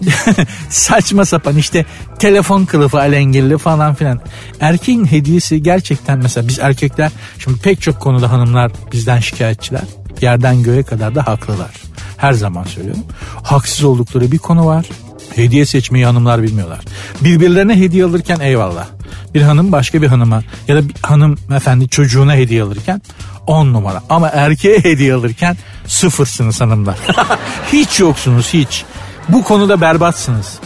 saçma 0.70 1.24
sapan 1.24 1.56
işte 1.56 1.84
telefon 2.18 2.64
kılıfı 2.64 2.98
alengirli 2.98 3.58
falan 3.58 3.94
filan. 3.94 4.20
Erkeğin 4.60 5.04
hediyesi 5.04 5.62
gerçekten 5.62 6.18
mesela 6.18 6.48
biz 6.48 6.58
erkekler 6.58 7.12
şimdi 7.38 7.60
pek 7.60 7.82
çok 7.82 8.00
konuda 8.00 8.32
hanımlar 8.32 8.72
bizden 8.92 9.20
şikayetçiler 9.20 9.84
yerden 10.20 10.62
göğe 10.62 10.82
kadar 10.82 11.14
da 11.14 11.26
haklılar. 11.26 11.70
Her 12.16 12.32
zaman 12.32 12.64
söylüyorum. 12.64 13.04
Haksız 13.42 13.84
oldukları 13.84 14.32
bir 14.32 14.38
konu 14.38 14.66
var. 14.66 14.86
Hediye 15.34 15.66
seçmeyi 15.66 16.06
hanımlar 16.06 16.42
bilmiyorlar. 16.42 16.80
Birbirlerine 17.20 17.80
hediye 17.80 18.04
alırken 18.04 18.40
eyvallah. 18.40 18.86
Bir 19.34 19.42
hanım 19.42 19.72
başka 19.72 20.02
bir 20.02 20.06
hanıma 20.06 20.42
ya 20.68 20.76
da 20.76 20.88
bir 20.88 20.94
hanım 21.02 21.38
efendi 21.56 21.88
çocuğuna 21.88 22.34
hediye 22.34 22.62
alırken 22.62 23.02
on 23.46 23.72
numara. 23.72 24.02
Ama 24.10 24.28
erkeğe 24.28 24.78
hediye 24.78 25.14
alırken 25.14 25.56
sıfırsınız 25.86 26.60
hanımlar. 26.60 26.96
hiç 27.72 28.00
yoksunuz 28.00 28.48
hiç. 28.52 28.84
Bu 29.28 29.44
konuda 29.44 29.80
berbatsınız 29.80 30.60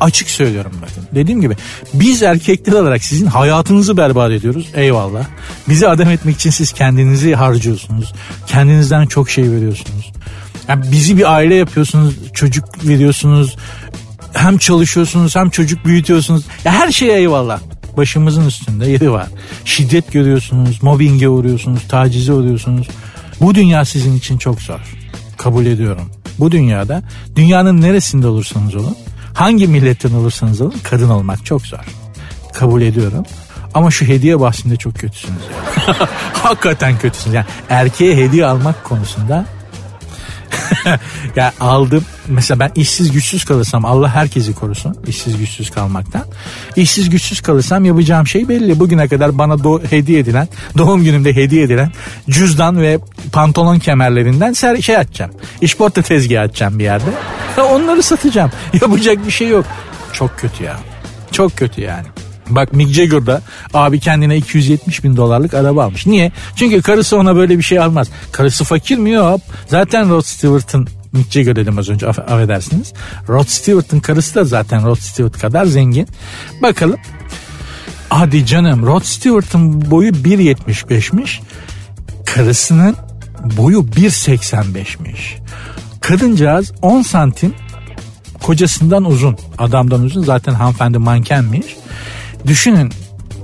açık 0.00 0.30
söylüyorum 0.30 0.72
bakın. 0.82 1.04
Dediğim 1.14 1.40
gibi 1.40 1.56
biz 1.94 2.22
erkekler 2.22 2.72
olarak 2.72 3.04
sizin 3.04 3.26
hayatınızı 3.26 3.96
berbat 3.96 4.30
ediyoruz. 4.30 4.68
Eyvallah. 4.74 5.24
Bizi 5.68 5.88
adam 5.88 6.10
etmek 6.10 6.36
için 6.36 6.50
siz 6.50 6.72
kendinizi 6.72 7.34
harcıyorsunuz. 7.34 8.12
Kendinizden 8.46 9.06
çok 9.06 9.30
şey 9.30 9.50
veriyorsunuz. 9.50 10.12
Yani 10.68 10.92
bizi 10.92 11.16
bir 11.16 11.32
aile 11.34 11.54
yapıyorsunuz. 11.54 12.14
Çocuk 12.32 12.86
veriyorsunuz. 12.88 13.56
Hem 14.32 14.58
çalışıyorsunuz 14.58 15.36
hem 15.36 15.50
çocuk 15.50 15.84
büyütüyorsunuz. 15.84 16.44
Ya 16.64 16.72
her 16.72 16.92
şeye 16.92 17.18
eyvallah. 17.18 17.60
Başımızın 17.96 18.46
üstünde 18.46 18.86
yeri 18.86 19.12
var. 19.12 19.26
Şiddet 19.64 20.12
görüyorsunuz, 20.12 20.82
mobbinge 20.82 21.28
uğruyorsunuz, 21.28 21.80
tacize 21.88 22.32
uğruyorsunuz. 22.32 22.88
Bu 23.40 23.54
dünya 23.54 23.84
sizin 23.84 24.16
için 24.16 24.38
çok 24.38 24.62
zor. 24.62 24.80
Kabul 25.36 25.66
ediyorum. 25.66 26.10
Bu 26.38 26.52
dünyada 26.52 27.02
dünyanın 27.36 27.80
neresinde 27.80 28.26
olursanız 28.26 28.74
olun 28.74 28.96
Hangi 29.36 29.66
milletten 29.66 30.12
olursanız 30.12 30.60
olun 30.60 30.74
kadın 30.82 31.10
olmak 31.10 31.46
çok 31.46 31.66
zor. 31.66 31.78
Kabul 32.52 32.82
ediyorum. 32.82 33.24
Ama 33.74 33.90
şu 33.90 34.04
hediye 34.04 34.40
bahsinde 34.40 34.76
çok 34.76 34.94
kötüsünüz. 34.94 35.40
Yani. 35.52 35.96
Hakikaten 36.42 36.98
kötüsünüz. 36.98 37.34
Yani 37.34 37.46
erkeğe 37.68 38.16
hediye 38.16 38.46
almak 38.46 38.84
konusunda 38.84 39.46
ya 41.36 41.52
aldım 41.60 42.04
mesela 42.28 42.60
ben 42.60 42.70
işsiz 42.74 43.12
güçsüz 43.12 43.44
kalırsam 43.44 43.84
Allah 43.84 44.08
herkesi 44.14 44.54
korusun 44.54 44.96
işsiz 45.06 45.38
güçsüz 45.38 45.70
kalmaktan. 45.70 46.22
İşsiz 46.76 47.10
güçsüz 47.10 47.40
kalırsam 47.40 47.84
yapacağım 47.84 48.26
şey 48.26 48.48
belli. 48.48 48.80
Bugüne 48.80 49.08
kadar 49.08 49.38
bana 49.38 49.54
do- 49.54 49.90
hediye 49.92 50.18
edilen 50.18 50.48
doğum 50.78 51.04
günümde 51.04 51.36
hediye 51.36 51.62
edilen 51.62 51.92
cüzdan 52.30 52.80
ve 52.82 52.98
pantolon 53.32 53.78
kemerlerinden 53.78 54.52
ser- 54.52 54.82
şey 54.82 54.96
açacağım. 54.96 55.30
İşporta 55.60 56.02
tezgahı 56.02 56.40
açacağım 56.40 56.78
bir 56.78 56.84
yerde. 56.84 57.10
Onları 57.70 58.02
satacağım. 58.02 58.50
Yapacak 58.80 59.26
bir 59.26 59.30
şey 59.32 59.48
yok. 59.48 59.64
Çok 60.12 60.38
kötü 60.38 60.64
ya. 60.64 60.76
Çok 61.32 61.56
kötü 61.56 61.80
yani. 61.80 62.06
Bak 62.48 62.72
Mick 62.72 62.94
Jagger 62.94 63.26
da 63.26 63.42
abi 63.74 64.00
kendine 64.00 64.36
270 64.36 65.04
bin 65.04 65.16
dolarlık 65.16 65.54
araba 65.54 65.84
almış. 65.84 66.06
Niye? 66.06 66.32
Çünkü 66.56 66.82
karısı 66.82 67.16
ona 67.16 67.36
böyle 67.36 67.58
bir 67.58 67.62
şey 67.62 67.78
almaz. 67.78 68.08
Karısı 68.32 68.64
fakir 68.64 68.98
mi? 68.98 69.10
Yok. 69.10 69.40
Zaten 69.66 70.10
Rod 70.10 70.22
Stewart'ın 70.22 70.88
Mick 71.12 71.32
Jagger 71.32 71.56
dedim 71.56 71.78
az 71.78 71.88
önce 71.88 72.06
aff- 72.06 72.24
affedersiniz. 72.24 72.92
Rod 73.28 73.46
Stewart'ın 73.46 74.00
karısı 74.00 74.34
da 74.34 74.44
zaten 74.44 74.86
Rod 74.86 74.98
Stewart 74.98 75.38
kadar 75.38 75.64
zengin. 75.64 76.08
Bakalım. 76.62 76.96
Hadi 78.08 78.46
canım 78.46 78.86
Rod 78.86 79.02
Stewart'ın 79.02 79.90
boyu 79.90 80.10
1.75'miş. 80.10 81.40
Karısının 82.26 82.96
boyu 83.56 83.78
1.85'miş. 83.78 85.36
Kadıncağız 86.00 86.72
10 86.82 87.02
santim 87.02 87.54
kocasından 88.42 89.04
uzun. 89.04 89.36
Adamdan 89.58 90.02
uzun 90.02 90.24
zaten 90.24 90.54
hanımefendi 90.54 90.98
mankenmiş. 90.98 91.76
Düşünün 92.46 92.92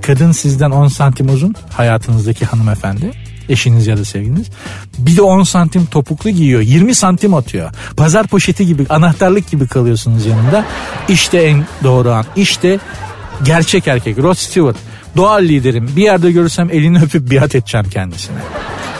kadın 0.01 0.31
sizden 0.31 0.71
10 0.71 0.87
santim 0.87 1.29
uzun 1.29 1.55
hayatınızdaki 1.69 2.45
hanımefendi 2.45 3.11
eşiniz 3.49 3.87
ya 3.87 3.97
da 3.97 4.05
sevginiz. 4.05 4.47
Bir 4.97 5.17
de 5.17 5.21
10 5.21 5.43
santim 5.43 5.85
topuklu 5.85 6.29
giyiyor. 6.29 6.61
20 6.61 6.95
santim 6.95 7.33
atıyor. 7.33 7.71
Pazar 7.97 8.27
poşeti 8.27 8.65
gibi 8.65 8.85
anahtarlık 8.89 9.51
gibi 9.51 9.67
kalıyorsunuz 9.67 10.25
yanında. 10.25 10.65
İşte 11.07 11.37
en 11.37 11.65
doğru 11.83 12.11
an. 12.11 12.25
İşte 12.35 12.79
gerçek 13.43 13.87
erkek 13.87 14.17
Rod 14.17 14.35
Stewart. 14.35 14.77
Doğal 15.17 15.41
liderim. 15.41 15.89
Bir 15.95 16.03
yerde 16.03 16.31
görürsem 16.31 16.69
elini 16.71 17.01
öpüp 17.01 17.31
biat 17.31 17.55
edeceğim 17.55 17.87
kendisine. 17.89 18.37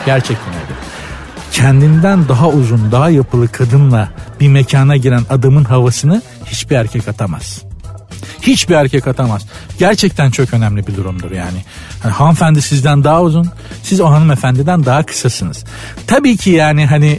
Gerçekten 0.06 0.54
öyle. 0.54 0.74
Kendinden 1.52 2.28
daha 2.28 2.48
uzun, 2.48 2.92
daha 2.92 3.10
yapılı 3.10 3.48
kadınla 3.48 4.08
bir 4.40 4.48
mekana 4.48 4.96
giren 4.96 5.22
adamın 5.30 5.64
havasını 5.64 6.22
hiçbir 6.46 6.76
erkek 6.76 7.08
atamaz 7.08 7.73
hiçbir 8.42 8.74
erkek 8.74 9.08
atamaz. 9.08 9.46
Gerçekten 9.78 10.30
çok 10.30 10.54
önemli 10.54 10.86
bir 10.86 10.96
durumdur 10.96 11.30
yani. 11.30 11.58
yani 12.04 12.12
hanımefendi 12.12 12.62
sizden 12.62 13.04
daha 13.04 13.22
uzun, 13.22 13.48
siz 13.82 14.00
o 14.00 14.10
hanımefendiden 14.10 14.84
daha 14.84 15.02
kısasınız. 15.02 15.64
Tabii 16.06 16.36
ki 16.36 16.50
yani 16.50 16.86
hani 16.86 17.18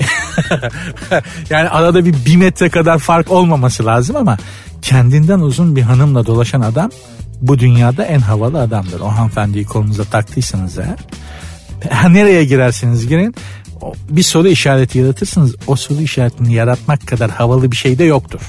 yani 1.49 1.69
arada 1.69 2.05
bir 2.05 2.15
bir 2.25 2.35
metre 2.35 2.69
kadar 2.69 2.99
fark 2.99 3.31
olmaması 3.31 3.85
lazım 3.85 4.15
ama 4.15 4.37
kendinden 4.81 5.39
uzun 5.39 5.75
bir 5.75 5.81
hanımla 5.81 6.25
dolaşan 6.25 6.61
adam 6.61 6.91
bu 7.41 7.59
dünyada 7.59 8.03
en 8.03 8.19
havalı 8.19 8.61
adamdır. 8.61 8.99
O 8.99 9.07
hanımefendiyi 9.07 9.65
kolunuza 9.65 10.03
taktıysanız 10.03 10.77
eğer 10.77 10.95
nereye 12.13 12.45
girerseniz 12.45 13.07
girin 13.07 13.35
bir 14.09 14.23
soru 14.23 14.47
işareti 14.47 14.99
yaratırsınız. 14.99 15.55
O 15.67 15.75
soru 15.75 16.01
işaretini 16.01 16.53
yaratmak 16.53 17.07
kadar 17.07 17.31
havalı 17.31 17.71
bir 17.71 17.75
şey 17.75 17.97
de 17.97 18.03
yoktur. 18.03 18.39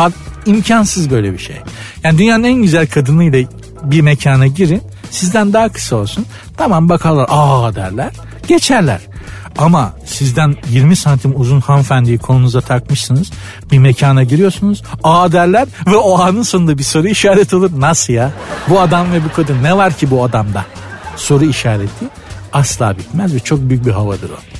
Ha, 0.00 0.10
imkansız 0.46 1.10
böyle 1.10 1.32
bir 1.32 1.38
şey. 1.38 1.56
Yani 2.04 2.18
dünyanın 2.18 2.44
en 2.44 2.62
güzel 2.62 2.86
kadınıyla 2.86 3.48
bir 3.82 4.00
mekana 4.00 4.46
girin. 4.46 4.82
Sizden 5.10 5.52
daha 5.52 5.68
kısa 5.68 5.96
olsun. 5.96 6.26
Tamam 6.56 6.88
bakarlar 6.88 7.26
aa 7.28 7.74
derler. 7.74 8.12
Geçerler. 8.48 9.00
Ama 9.58 9.92
sizden 10.06 10.56
20 10.70 10.96
santim 10.96 11.40
uzun 11.40 11.60
hanımefendiyi 11.60 12.18
kolunuza 12.18 12.60
takmışsınız. 12.60 13.30
Bir 13.72 13.78
mekana 13.78 14.22
giriyorsunuz. 14.22 14.82
Aa 15.04 15.32
derler 15.32 15.68
ve 15.86 15.96
o 15.96 16.20
anın 16.20 16.42
sonunda 16.42 16.78
bir 16.78 16.82
soru 16.82 17.08
işareti 17.08 17.56
olur. 17.56 17.70
Nasıl 17.76 18.12
ya? 18.12 18.32
Bu 18.68 18.80
adam 18.80 19.12
ve 19.12 19.24
bu 19.24 19.32
kadın 19.36 19.62
ne 19.62 19.76
var 19.76 19.92
ki 19.92 20.10
bu 20.10 20.24
adamda? 20.24 20.64
soru 21.16 21.44
işareti 21.44 22.04
asla 22.52 22.98
bitmez 22.98 23.34
ve 23.34 23.38
çok 23.38 23.60
büyük 23.60 23.86
bir 23.86 23.92
havadır 23.92 24.30
o. 24.30 24.59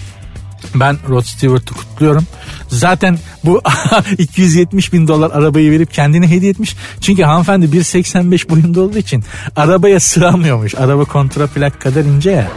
Ben 0.74 0.98
Rod 1.08 1.22
Stewart'ı 1.22 1.74
kutluyorum. 1.74 2.26
Zaten 2.68 3.18
bu 3.44 3.62
270 4.18 4.92
bin 4.92 5.08
dolar 5.08 5.30
arabayı 5.30 5.70
verip 5.70 5.92
kendine 5.92 6.30
hediye 6.30 6.50
etmiş. 6.50 6.76
Çünkü 7.00 7.22
hanımefendi 7.22 7.66
1.85 7.66 8.48
boyunda 8.48 8.80
olduğu 8.80 8.98
için 8.98 9.24
arabaya 9.56 10.00
sığamıyormuş. 10.00 10.74
Araba 10.74 11.04
kontraplak 11.04 11.80
kadar 11.80 12.04
ince 12.04 12.30
ya. 12.30 12.48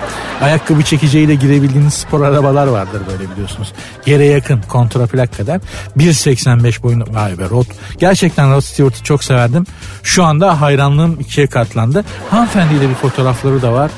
Ayakkabı 0.42 0.84
çekeceğiyle 0.84 1.36
girebildiğiniz 1.36 1.94
spor 1.94 2.22
arabalar 2.22 2.68
vardır 2.68 3.02
böyle 3.08 3.32
biliyorsunuz. 3.32 3.74
Yere 4.06 4.26
yakın 4.26 4.62
kontraplak 4.62 5.38
kadar. 5.38 5.62
1.85 5.98 6.84
boyunda. 6.84 7.06
Vay 7.14 7.38
be 7.38 7.50
Rod. 7.50 7.66
Gerçekten 7.98 8.52
Rod 8.52 8.62
Stewart'ı 8.62 9.04
çok 9.04 9.24
severdim. 9.24 9.66
Şu 10.04 10.24
anda 10.24 10.62
hayranlığım 10.62 11.20
ikiye 11.20 11.48
katlandı. 11.48 12.06
Hanımefendiyle 12.30 12.90
bir 12.90 12.96
fotoğrafları 12.96 13.62
da 13.62 13.74
var. 13.74 13.92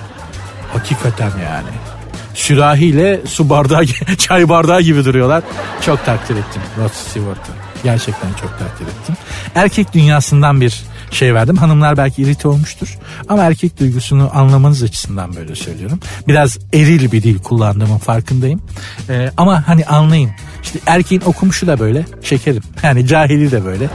Hakikaten 0.73 1.32
yani 1.43 1.94
sürahiyle 2.36 3.21
su 3.28 3.50
bardağı, 3.50 3.86
çay 4.17 4.50
bardağı 4.50 4.82
gibi 4.82 5.06
duruyorlar. 5.06 5.43
Çok 5.82 6.06
takdir 6.06 6.36
ettim 6.36 6.62
Rod 6.78 6.93
Stewart'ı. 6.93 7.52
Gerçekten 7.84 8.30
çok 8.41 8.60
takdir 8.60 8.86
ettim. 8.86 9.15
Erkek 9.56 9.93
dünyasından 9.93 10.62
bir 10.62 10.84
şey 11.12 11.34
verdim. 11.34 11.58
Hanımlar 11.58 11.98
belki 11.98 12.21
irite 12.21 12.48
olmuştur. 12.48 12.98
Ama 13.30 13.43
erkek 13.43 13.80
duygusunu 13.80 14.30
anlamanız 14.34 14.84
açısından 14.84 15.36
böyle 15.36 15.56
söylüyorum. 15.56 16.00
Biraz 16.28 16.58
eril 16.74 17.12
bir 17.12 17.24
dil 17.24 17.39
kullandığımın 17.39 17.98
farkındayım. 17.98 18.62
Ee, 19.10 19.32
ama 19.38 19.67
hani 19.67 19.86
anlayın. 19.86 20.32
İşte 20.63 20.80
erkeğin 20.86 21.21
okumuşu 21.26 21.67
da 21.67 21.80
böyle 21.80 22.06
şekerim. 22.24 22.63
Yani 22.84 23.08
cahili 23.08 23.52
de 23.52 23.65
böyle. 23.65 23.89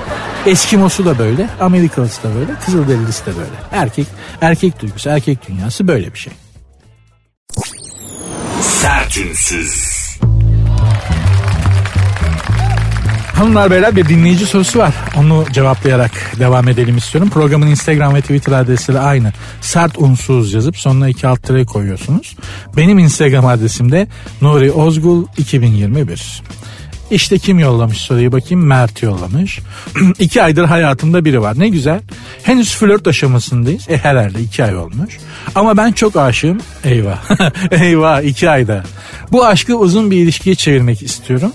Eskimosu 0.46 1.05
da 1.05 1.18
böyle. 1.18 1.48
Amerikalısı 1.61 2.22
da 2.22 2.35
böyle. 2.35 2.53
Kızılderilisi 2.64 3.26
de 3.26 3.31
böyle. 3.37 3.83
Erkek, 3.83 4.07
erkek 4.40 4.83
duygusu, 4.83 5.09
erkek 5.09 5.48
dünyası 5.48 5.88
böyle 5.88 6.12
bir 6.12 6.18
şey. 6.18 6.33
Sertünsüz. 8.80 9.84
Hanımlar 13.34 13.70
beyler 13.70 13.96
bir 13.96 14.08
dinleyici 14.08 14.46
sorusu 14.46 14.78
var. 14.78 14.94
Onu 15.16 15.44
cevaplayarak 15.52 16.10
devam 16.38 16.68
edelim 16.68 16.96
istiyorum. 16.96 17.30
Programın 17.30 17.66
Instagram 17.66 18.14
ve 18.14 18.20
Twitter 18.20 18.52
adresleri 18.52 18.98
aynı. 18.98 19.32
Sert 19.60 19.98
unsuz 19.98 20.52
yazıp 20.52 20.76
sonuna 20.76 21.08
iki 21.08 21.26
alt 21.26 21.42
tere 21.42 21.64
koyuyorsunuz. 21.64 22.36
Benim 22.76 22.98
Instagram 22.98 23.46
adresim 23.46 23.92
de 23.92 24.08
Nuri 24.42 24.72
Ozgul 24.72 25.26
2021. 25.38 26.42
İşte 27.10 27.38
kim 27.38 27.58
yollamış 27.58 27.98
soruyu 27.98 28.32
bakayım 28.32 28.66
Mert 28.66 29.02
yollamış. 29.02 29.58
iki 30.18 30.42
aydır 30.42 30.64
hayatımda 30.64 31.24
biri 31.24 31.42
var 31.42 31.58
ne 31.58 31.68
güzel. 31.68 32.00
Henüz 32.42 32.74
flört 32.74 33.06
aşamasındayız. 33.06 33.90
E 33.90 33.96
herhalde 33.96 34.40
iki 34.40 34.64
ay 34.64 34.76
olmuş. 34.76 35.18
Ama 35.54 35.76
ben 35.76 35.92
çok 35.92 36.16
aşığım. 36.16 36.58
Eyvah. 36.84 37.18
Eyvah 37.70 38.22
iki 38.22 38.50
ayda. 38.50 38.82
Bu 39.32 39.46
aşkı 39.46 39.76
uzun 39.76 40.10
bir 40.10 40.16
ilişkiye 40.16 40.54
çevirmek 40.54 41.02
istiyorum. 41.02 41.52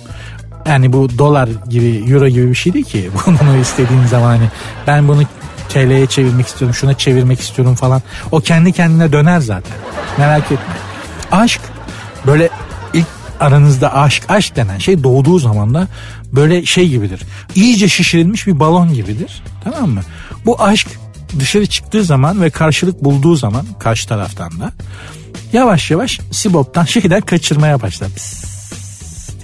Yani 0.67 0.93
bu 0.93 1.17
dolar 1.17 1.49
gibi 1.69 2.05
euro 2.09 2.27
gibi 2.27 2.49
bir 2.49 2.55
şey 2.55 2.73
değil 2.73 2.85
ki. 2.85 3.09
Bunu 3.27 3.57
istediğin 3.61 4.05
zaman 4.05 4.27
hani 4.27 4.49
ben 4.87 5.07
bunu 5.07 5.23
TL'ye 5.69 6.07
çevirmek 6.07 6.47
istiyorum 6.47 6.75
şuna 6.75 6.97
çevirmek 6.97 7.39
istiyorum 7.39 7.75
falan. 7.75 8.01
O 8.31 8.39
kendi 8.39 8.71
kendine 8.71 9.11
döner 9.11 9.39
zaten. 9.39 9.77
Merak 10.17 10.43
etme. 10.43 10.75
Aşk 11.31 11.61
böyle 12.27 12.49
aranızda 13.39 13.93
aşk 13.93 14.23
aşk 14.29 14.55
denen 14.55 14.77
şey 14.77 15.03
doğduğu 15.03 15.39
zaman 15.39 15.73
da 15.73 15.87
böyle 16.33 16.65
şey 16.65 16.89
gibidir. 16.89 17.21
İyice 17.55 17.89
şişirilmiş 17.89 18.47
bir 18.47 18.59
balon 18.59 18.93
gibidir. 18.93 19.43
Tamam 19.63 19.89
mı? 19.89 20.01
Bu 20.45 20.63
aşk 20.63 20.87
dışarı 21.39 21.65
çıktığı 21.65 22.03
zaman 22.03 22.41
ve 22.41 22.49
karşılık 22.49 23.03
bulduğu 23.03 23.35
zaman 23.35 23.65
karşı 23.79 24.07
taraftan 24.07 24.59
da 24.59 24.71
yavaş 25.53 25.91
yavaş 25.91 26.19
Sibop'tan 26.31 26.85
şeyden 26.85 27.21
kaçırmaya 27.21 27.81
başlar. 27.81 28.09
Pıs 28.09 28.54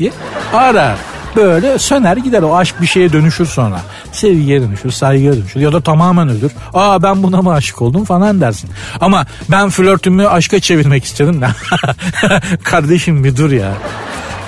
diye 0.01 0.11
arar 0.53 0.97
böyle 1.35 1.79
söner 1.79 2.17
gider 2.17 2.41
o 2.41 2.57
aşk 2.57 2.81
bir 2.81 2.87
şeye 2.87 3.13
dönüşür 3.13 3.45
sonra. 3.45 3.81
Sevgiye 4.11 4.61
dönüşür, 4.61 4.91
saygıya 4.91 5.33
dönüşür 5.33 5.59
ya 5.59 5.73
da 5.73 5.81
tamamen 5.81 6.29
ölür. 6.29 6.51
Aa 6.73 7.03
ben 7.03 7.23
buna 7.23 7.41
mı 7.41 7.53
aşık 7.53 7.81
oldum 7.81 8.05
falan 8.05 8.41
dersin. 8.41 8.69
Ama 9.01 9.25
ben 9.51 9.69
flörtümü 9.69 10.27
aşka 10.27 10.59
çevirmek 10.59 11.03
istedim. 11.03 11.41
Kardeşim 12.63 13.23
bir 13.23 13.37
dur 13.37 13.51
ya. 13.51 13.73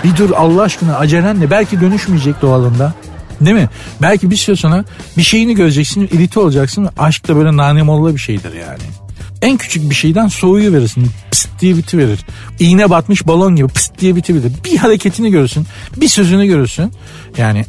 Bir 0.04 0.18
dur 0.18 0.30
Allah 0.36 0.62
aşkına 0.62 0.98
acelen 0.98 1.40
ne? 1.40 1.50
Belki 1.50 1.82
dönüşmeyecek 1.82 2.42
doğalında. 2.42 2.94
Değil 3.42 3.56
mi? 3.56 3.70
Belki 4.02 4.32
bir 4.32 4.36
süre 4.36 4.56
sonra 4.56 4.86
bir 5.18 5.24
şeyini 5.24 5.56
göreceksin, 5.56 6.10
irite 6.14 6.40
olacaksın. 6.40 6.90
Aşk 6.98 7.28
da 7.28 7.36
böyle 7.36 7.58
nane 7.58 7.84
molla 7.84 8.14
bir 8.14 8.20
şeydir 8.20 8.54
yani. 8.54 9.03
En 9.44 9.58
küçük 9.58 9.90
bir 9.90 9.96
şeyden 9.96 10.28
soğuyu 10.28 10.74
verirsin. 10.74 11.12
Pıst 11.32 11.50
diye 11.60 11.78
biti 11.78 11.98
verir. 11.98 12.26
İğne 12.60 12.90
batmış 12.90 13.28
balon 13.28 13.56
gibi 13.56 13.68
pıst 13.68 14.00
diye 14.00 14.16
biti 14.16 14.36
verir. 14.36 14.52
Bir 14.66 14.78
hareketini 14.78 15.32
görürsün. 15.32 15.68
Bir 15.98 16.08
sözünü 16.08 16.46
görürsün. 16.46 16.92
Yani 17.38 17.66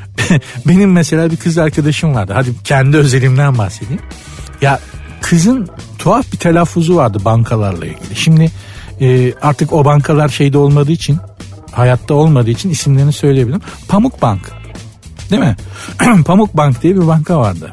benim 0.66 0.92
mesela 0.92 1.30
bir 1.30 1.36
kız 1.36 1.58
arkadaşım 1.58 2.14
vardı. 2.14 2.32
Hadi 2.36 2.50
kendi 2.64 2.96
özelimden 2.96 3.58
bahsedeyim. 3.58 4.02
Ya 4.62 4.80
kızın 5.20 5.68
tuhaf 5.98 6.32
bir 6.32 6.38
telaffuzu 6.38 6.96
vardı 6.96 7.18
bankalarla 7.24 7.86
ilgili. 7.86 8.16
Şimdi 8.16 8.50
e, 9.00 9.34
artık 9.42 9.72
o 9.72 9.84
bankalar 9.84 10.28
şeyde 10.28 10.58
olmadığı 10.58 10.92
için 10.92 11.18
hayatta 11.72 12.14
olmadığı 12.14 12.50
için 12.50 12.70
isimlerini 12.70 13.12
söyleyebilirim. 13.12 13.62
Pamuk 13.88 14.22
Bank. 14.22 14.52
Değil 15.30 15.42
mi? 15.42 15.56
Pamuk 16.24 16.56
Bank 16.56 16.82
diye 16.82 16.96
bir 16.96 17.06
banka 17.06 17.38
vardı. 17.38 17.72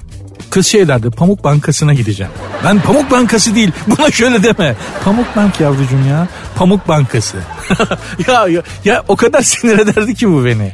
Kız 0.51 0.67
şey 0.67 0.87
derdi 0.87 1.09
Pamuk 1.09 1.43
Bankası'na 1.43 1.93
gideceğim. 1.93 2.31
Ben 2.63 2.81
Pamuk 2.81 3.11
Bankası 3.11 3.55
değil 3.55 3.71
buna 3.87 4.11
şöyle 4.11 4.43
deme. 4.43 4.75
Pamuk 5.03 5.35
Bank 5.35 5.59
yavrucuğum 5.59 6.07
ya. 6.09 6.27
Pamuk 6.55 6.87
Bankası. 6.87 7.37
ya, 8.27 8.47
ya, 8.47 8.61
ya 8.85 9.03
o 9.07 9.15
kadar 9.15 9.41
sinir 9.41 9.79
ederdi 9.79 10.15
ki 10.15 10.29
bu 10.29 10.45
beni. 10.45 10.73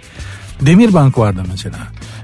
Demir 0.62 0.94
Bank 0.94 1.18
vardı 1.18 1.44
mesela. 1.52 1.78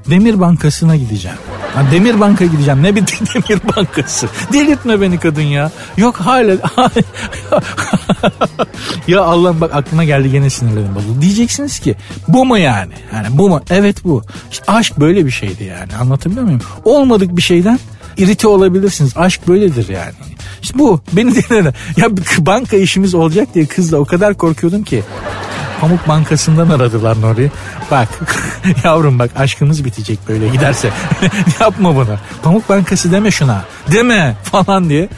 Demir 0.09 0.39
Bankası'na 0.39 0.95
gideceğim. 0.95 1.37
Ha, 1.75 1.83
Demir 1.91 2.19
Bank'a 2.19 2.45
gideceğim. 2.45 2.83
Ne 2.83 2.95
bir 2.95 3.01
Demir 3.07 3.61
Bankası. 3.75 4.27
Delirtme 4.53 5.01
beni 5.01 5.19
kadın 5.19 5.41
ya. 5.41 5.71
Yok 5.97 6.15
hala. 6.15 6.53
ya 9.07 9.21
Allah'ım 9.21 9.61
bak 9.61 9.75
aklıma 9.75 10.03
geldi 10.03 10.31
gene 10.31 10.49
sinirlerim 10.49 10.95
bozuldu. 10.95 11.21
Diyeceksiniz 11.21 11.79
ki 11.79 11.95
bu 12.27 12.45
mu 12.45 12.57
yani? 12.57 12.93
Yani 13.13 13.27
bu 13.31 13.49
mu? 13.49 13.61
Evet 13.69 14.03
bu. 14.03 14.23
İşte 14.51 14.63
aşk 14.67 14.99
böyle 14.99 15.25
bir 15.25 15.31
şeydi 15.31 15.63
yani. 15.63 15.95
Anlatabiliyor 16.01 16.43
muyum? 16.43 16.61
Olmadık 16.85 17.37
bir 17.37 17.41
şeyden 17.41 17.79
irite 18.17 18.47
olabilirsiniz. 18.47 19.17
Aşk 19.17 19.47
böyledir 19.47 19.89
yani. 19.89 20.13
İşte 20.61 20.79
bu. 20.79 21.01
Beni 21.13 21.35
dinle. 21.35 21.73
Ya 21.97 22.07
banka 22.39 22.77
işimiz 22.77 23.15
olacak 23.15 23.47
diye 23.55 23.65
kızla 23.65 23.97
o 23.97 24.05
kadar 24.05 24.33
korkuyordum 24.33 24.83
ki. 24.83 25.03
Pamuk 25.81 26.07
Bankası'ndan 26.07 26.69
aradılar 26.69 27.21
Nuri. 27.21 27.51
Bak 27.91 28.09
yavrum 28.83 29.19
bak 29.19 29.31
aşkımız 29.35 29.85
bitecek 29.85 30.19
böyle 30.27 30.47
giderse. 30.47 30.89
Yapma 31.59 31.95
bunu. 31.95 32.17
Pamuk 32.43 32.69
Bankası 32.69 33.11
deme 33.11 33.31
şuna. 33.31 33.63
Deme 33.91 34.35
falan 34.43 34.89
diye. 34.89 35.09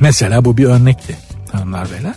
Mesela 0.00 0.44
bu 0.44 0.56
bir 0.56 0.64
örnekti 0.64 1.16
hanımlar 1.52 1.88
beyler. 1.92 2.14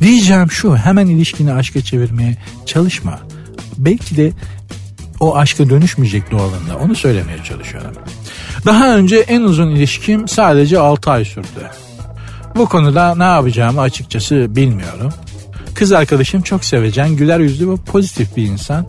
Diyeceğim 0.00 0.50
şu 0.50 0.76
hemen 0.76 1.06
ilişkini 1.06 1.52
aşka 1.52 1.80
çevirmeye 1.80 2.36
çalışma. 2.66 3.18
Belki 3.78 4.16
de 4.16 4.32
o 5.20 5.36
aşka 5.36 5.70
dönüşmeyecek 5.70 6.30
doğalında 6.30 6.76
onu 6.84 6.94
söylemeye 6.94 7.44
çalışıyorum. 7.44 7.92
Daha 8.66 8.96
önce 8.96 9.16
en 9.16 9.42
uzun 9.42 9.68
ilişkim 9.68 10.28
sadece 10.28 10.78
6 10.78 11.10
ay 11.10 11.24
sürdü. 11.24 11.70
Bu 12.56 12.66
konuda 12.66 13.14
ne 13.14 13.24
yapacağımı 13.24 13.80
açıkçası 13.80 14.46
bilmiyorum. 14.56 15.12
Kız 15.80 15.92
arkadaşım 15.92 16.42
çok 16.42 16.64
sevecen, 16.64 17.16
güler 17.16 17.40
yüzlü 17.40 17.70
ve 17.70 17.76
pozitif 17.76 18.36
bir 18.36 18.42
insan. 18.42 18.86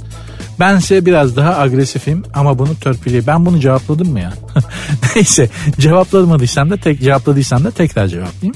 Bense 0.60 1.06
biraz 1.06 1.36
daha 1.36 1.58
agresifim 1.58 2.24
ama 2.34 2.60
bunu 2.60 2.76
törpüleyim. 2.76 3.28
Ben 3.28 3.46
bunu 3.46 3.60
cevapladım 3.60 4.12
mı 4.12 4.20
ya? 4.20 4.34
Neyse 5.16 5.50
cevaplamadıysam 5.80 6.70
da 6.70 6.78
tek 6.78 7.02
cevapladıysam 7.02 7.64
da 7.64 7.72
tekrar 7.72 8.08
cevaplayayım. 8.08 8.56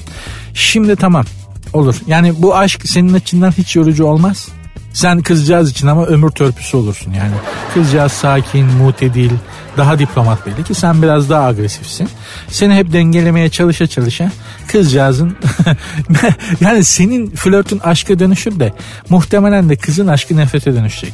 Şimdi 0.54 0.96
tamam 0.96 1.24
olur. 1.72 1.96
Yani 2.06 2.42
bu 2.42 2.56
aşk 2.56 2.88
senin 2.88 3.14
açından 3.14 3.50
hiç 3.50 3.76
yorucu 3.76 4.04
olmaz. 4.04 4.48
Sen 4.96 5.22
kızcağız 5.22 5.70
için 5.70 5.86
ama 5.86 6.06
ömür 6.06 6.30
törpüsü 6.30 6.76
olursun 6.76 7.12
yani. 7.12 7.32
Kızcağız 7.74 8.12
sakin, 8.12 8.66
mutedil, 8.66 9.30
daha 9.76 9.98
diplomat 9.98 10.46
belli 10.46 10.64
ki 10.64 10.74
sen 10.74 11.02
biraz 11.02 11.30
daha 11.30 11.46
agresifsin. 11.46 12.08
Seni 12.48 12.74
hep 12.74 12.92
dengelemeye 12.92 13.48
çalışa 13.48 13.86
çalışa 13.86 14.30
kızcağızın 14.68 15.36
yani 16.60 16.84
senin 16.84 17.30
flörtün 17.30 17.78
aşka 17.78 18.18
dönüşür 18.18 18.60
de 18.60 18.72
muhtemelen 19.08 19.68
de 19.68 19.76
kızın 19.76 20.06
aşkı 20.06 20.36
nefrete 20.36 20.74
dönüşecek. 20.74 21.12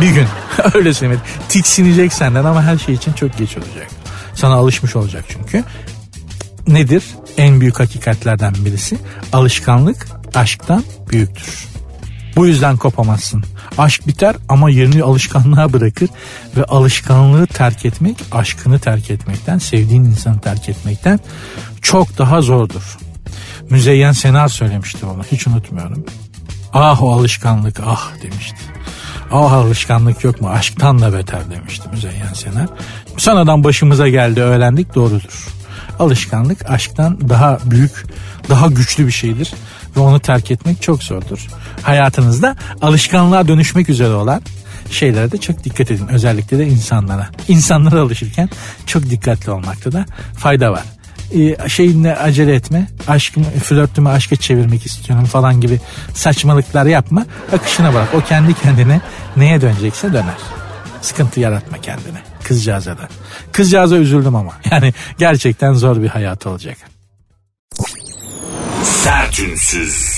Bir 0.00 0.08
gün 0.08 0.26
öyle 0.74 0.94
söyleyeyim. 0.94 1.22
Tiksinecek 1.48 2.12
senden 2.12 2.44
ama 2.44 2.62
her 2.62 2.78
şey 2.78 2.94
için 2.94 3.12
çok 3.12 3.38
geç 3.38 3.56
olacak. 3.56 3.86
Sana 4.34 4.54
alışmış 4.54 4.96
olacak 4.96 5.24
çünkü. 5.28 5.64
Nedir? 6.68 7.04
En 7.38 7.60
büyük 7.60 7.80
hakikatlerden 7.80 8.54
birisi 8.64 8.98
alışkanlık 9.32 10.06
aşktan 10.34 10.84
büyüktür. 11.10 11.76
Bu 12.36 12.46
yüzden 12.46 12.76
kopamazsın. 12.76 13.44
Aşk 13.78 14.06
biter 14.06 14.36
ama 14.48 14.70
yerini 14.70 15.02
alışkanlığa 15.02 15.72
bırakır 15.72 16.08
ve 16.56 16.64
alışkanlığı 16.64 17.46
terk 17.46 17.84
etmek 17.84 18.16
aşkını 18.32 18.78
terk 18.78 19.10
etmekten, 19.10 19.58
sevdiğin 19.58 20.04
insanı 20.04 20.40
terk 20.40 20.68
etmekten 20.68 21.20
çok 21.82 22.18
daha 22.18 22.40
zordur. 22.40 22.98
Müzeyyen 23.70 24.12
Senar 24.12 24.48
söylemişti 24.48 25.06
onu 25.06 25.22
hiç 25.32 25.46
unutmuyorum. 25.46 26.04
Ah 26.72 27.02
o 27.02 27.12
alışkanlık 27.12 27.80
ah 27.86 28.10
demişti. 28.22 28.58
Ah 29.32 29.52
alışkanlık 29.52 30.24
yok 30.24 30.40
mu 30.40 30.48
aşktan 30.48 30.98
da 30.98 31.12
beter 31.12 31.50
demişti 31.50 31.88
Müzeyyen 31.92 32.32
Senar. 32.32 32.68
Sonradan 33.16 33.64
başımıza 33.64 34.08
geldi 34.08 34.40
öğrendik 34.40 34.94
doğrudur. 34.94 35.48
Alışkanlık 35.98 36.70
aşktan 36.70 37.28
daha 37.28 37.58
büyük 37.64 38.06
daha 38.48 38.66
güçlü 38.66 39.06
bir 39.06 39.12
şeydir 39.12 39.52
ve 39.96 40.00
onu 40.00 40.20
terk 40.20 40.50
etmek 40.50 40.82
çok 40.82 41.02
zordur. 41.02 41.46
Hayatınızda 41.82 42.56
alışkanlığa 42.82 43.48
dönüşmek 43.48 43.88
üzere 43.88 44.14
olan 44.14 44.42
şeylere 44.90 45.32
de 45.32 45.38
çok 45.38 45.64
dikkat 45.64 45.90
edin. 45.90 46.08
Özellikle 46.08 46.58
de 46.58 46.66
insanlara. 46.66 47.28
İnsanlara 47.48 48.00
alışırken 48.00 48.48
çok 48.86 49.10
dikkatli 49.10 49.50
olmakta 49.50 49.92
da 49.92 50.06
fayda 50.38 50.72
var. 50.72 50.82
Ee, 51.34 51.68
şeyinle 51.68 52.16
acele 52.16 52.54
etme. 52.54 52.86
Aşkımı, 53.08 53.46
flörtümü 53.46 54.08
aşka 54.08 54.36
çevirmek 54.36 54.86
istiyorum 54.86 55.24
falan 55.24 55.60
gibi 55.60 55.80
saçmalıklar 56.14 56.86
yapma. 56.86 57.26
Akışına 57.52 57.94
bırak. 57.94 58.14
O 58.14 58.20
kendi 58.20 58.54
kendine 58.54 59.00
neye 59.36 59.60
dönecekse 59.60 60.12
döner. 60.12 60.34
Sıkıntı 61.00 61.40
yaratma 61.40 61.78
kendine. 61.78 62.18
Kızcağıza 62.44 62.98
da. 62.98 63.08
Kızcağıza 63.52 63.96
üzüldüm 63.96 64.36
ama. 64.36 64.52
Yani 64.70 64.94
gerçekten 65.18 65.72
zor 65.74 66.02
bir 66.02 66.08
hayat 66.08 66.46
olacak. 66.46 66.76
Sertünsüz. 69.06 70.16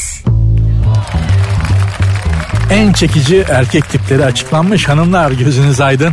En 2.70 2.92
çekici 2.92 3.44
erkek 3.48 3.88
tipleri 3.88 4.24
açıklanmış. 4.24 4.88
Hanımlar 4.88 5.30
gözünüz 5.30 5.80
aydın. 5.80 6.12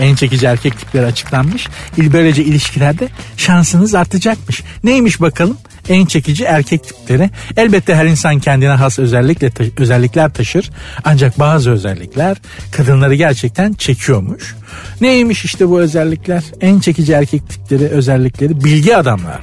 En 0.00 0.14
çekici 0.14 0.46
erkek 0.46 0.78
tipleri 0.78 1.06
açıklanmış. 1.06 1.68
Böylece 1.98 2.44
ilişkilerde 2.44 3.08
şansınız 3.36 3.94
artacakmış. 3.94 4.62
Neymiş 4.84 5.20
bakalım? 5.20 5.56
En 5.88 6.06
çekici 6.06 6.44
erkek 6.44 6.84
tipleri. 6.84 7.30
Elbette 7.56 7.94
her 7.94 8.06
insan 8.06 8.40
kendine 8.40 8.70
has 8.70 8.98
özellikle 8.98 9.50
ta- 9.50 9.64
özellikler 9.78 10.32
taşır. 10.32 10.70
Ancak 11.04 11.38
bazı 11.38 11.70
özellikler 11.70 12.36
kadınları 12.72 13.14
gerçekten 13.14 13.72
çekiyormuş. 13.72 14.54
Neymiş 15.00 15.44
işte 15.44 15.68
bu 15.68 15.80
özellikler? 15.80 16.42
En 16.60 16.80
çekici 16.80 17.12
erkek 17.12 17.48
tipleri 17.48 17.84
özellikleri 17.88 18.64
bilgi 18.64 18.96
adamlar. 18.96 19.40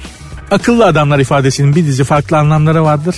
Akıllı 0.50 0.84
adamlar 0.84 1.18
ifadesinin 1.18 1.76
bir 1.76 1.84
dizi 1.84 2.04
farklı 2.04 2.38
anlamları 2.38 2.84
vardır. 2.84 3.16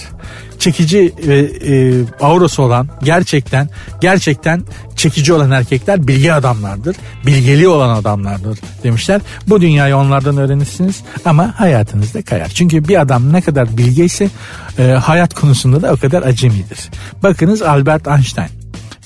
Çekici 0.58 1.14
ve 1.26 1.38
e, 1.38 2.02
aurası 2.20 2.62
olan 2.62 2.88
gerçekten 3.02 3.68
gerçekten 4.00 4.62
çekici 4.96 5.32
olan 5.32 5.50
erkekler 5.50 6.08
bilgi 6.08 6.32
adamlardır. 6.32 6.96
Bilgeli 7.26 7.68
olan 7.68 7.96
adamlardır 7.96 8.58
demişler. 8.82 9.20
Bu 9.46 9.60
dünyayı 9.60 9.96
onlardan 9.96 10.36
öğrenirsiniz 10.36 11.02
ama 11.24 11.60
hayatınızda 11.60 12.22
kayar. 12.22 12.48
Çünkü 12.48 12.88
bir 12.88 13.00
adam 13.00 13.32
ne 13.32 13.40
kadar 13.40 13.76
bilgeyse 13.78 14.30
e, 14.78 14.82
hayat 14.82 15.34
konusunda 15.34 15.82
da 15.82 15.92
o 15.92 15.96
kadar 15.96 16.22
acemidir. 16.22 16.90
Bakınız 17.22 17.62
Albert 17.62 18.06
Einstein. 18.06 18.48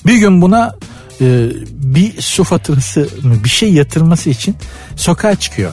Bir 0.05 0.17
gün 0.17 0.41
buna 0.41 0.75
e, 1.21 1.49
bir 1.73 2.21
su 2.21 2.43
faturası 2.43 3.09
bir 3.23 3.49
şey 3.49 3.73
yatırması 3.73 4.29
için 4.29 4.55
sokağa 4.95 5.35
çıkıyor. 5.35 5.71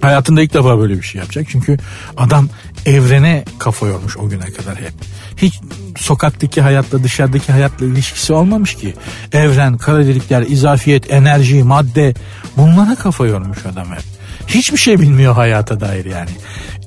Hayatında 0.00 0.42
ilk 0.42 0.54
defa 0.54 0.78
böyle 0.78 0.96
bir 0.96 1.02
şey 1.02 1.18
yapacak. 1.18 1.46
Çünkü 1.50 1.76
adam 2.16 2.48
evrene 2.86 3.44
kafa 3.58 3.86
yormuş 3.86 4.16
o 4.16 4.28
güne 4.28 4.44
kadar 4.44 4.76
hep. 4.76 4.92
Hiç 5.36 5.60
sokaktaki 5.96 6.60
hayatla 6.60 7.04
dışarıdaki 7.04 7.52
hayatla 7.52 7.86
ilişkisi 7.86 8.32
olmamış 8.32 8.74
ki. 8.74 8.94
Evren, 9.32 9.76
kara 9.76 10.06
delikler, 10.06 10.42
izafiyet, 10.42 11.12
enerji, 11.12 11.62
madde 11.62 12.14
bunlara 12.56 12.94
kafa 12.94 13.26
yormuş 13.26 13.58
adam 13.66 13.92
hep. 13.92 14.02
Hiçbir 14.48 14.78
şey 14.78 15.00
bilmiyor 15.00 15.34
hayata 15.34 15.80
dair 15.80 16.04
yani. 16.04 16.30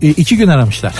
E, 0.01 0.07
iki 0.07 0.37
gün 0.37 0.47
aramışlar. 0.47 0.93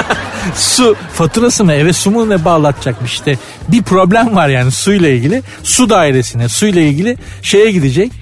su 0.54 0.96
faturası 1.14 1.64
mı 1.64 1.72
eve 1.72 1.92
su 1.92 2.10
mu 2.10 2.30
ne 2.30 2.44
bağlatacakmış 2.44 3.12
işte. 3.12 3.38
Bir 3.68 3.82
problem 3.82 4.36
var 4.36 4.48
yani 4.48 4.70
suyla 4.70 5.08
ilgili. 5.08 5.42
Su 5.62 5.90
dairesine 5.90 6.48
suyla 6.48 6.82
ilgili 6.82 7.16
şeye 7.42 7.70
gidecek. 7.70 8.12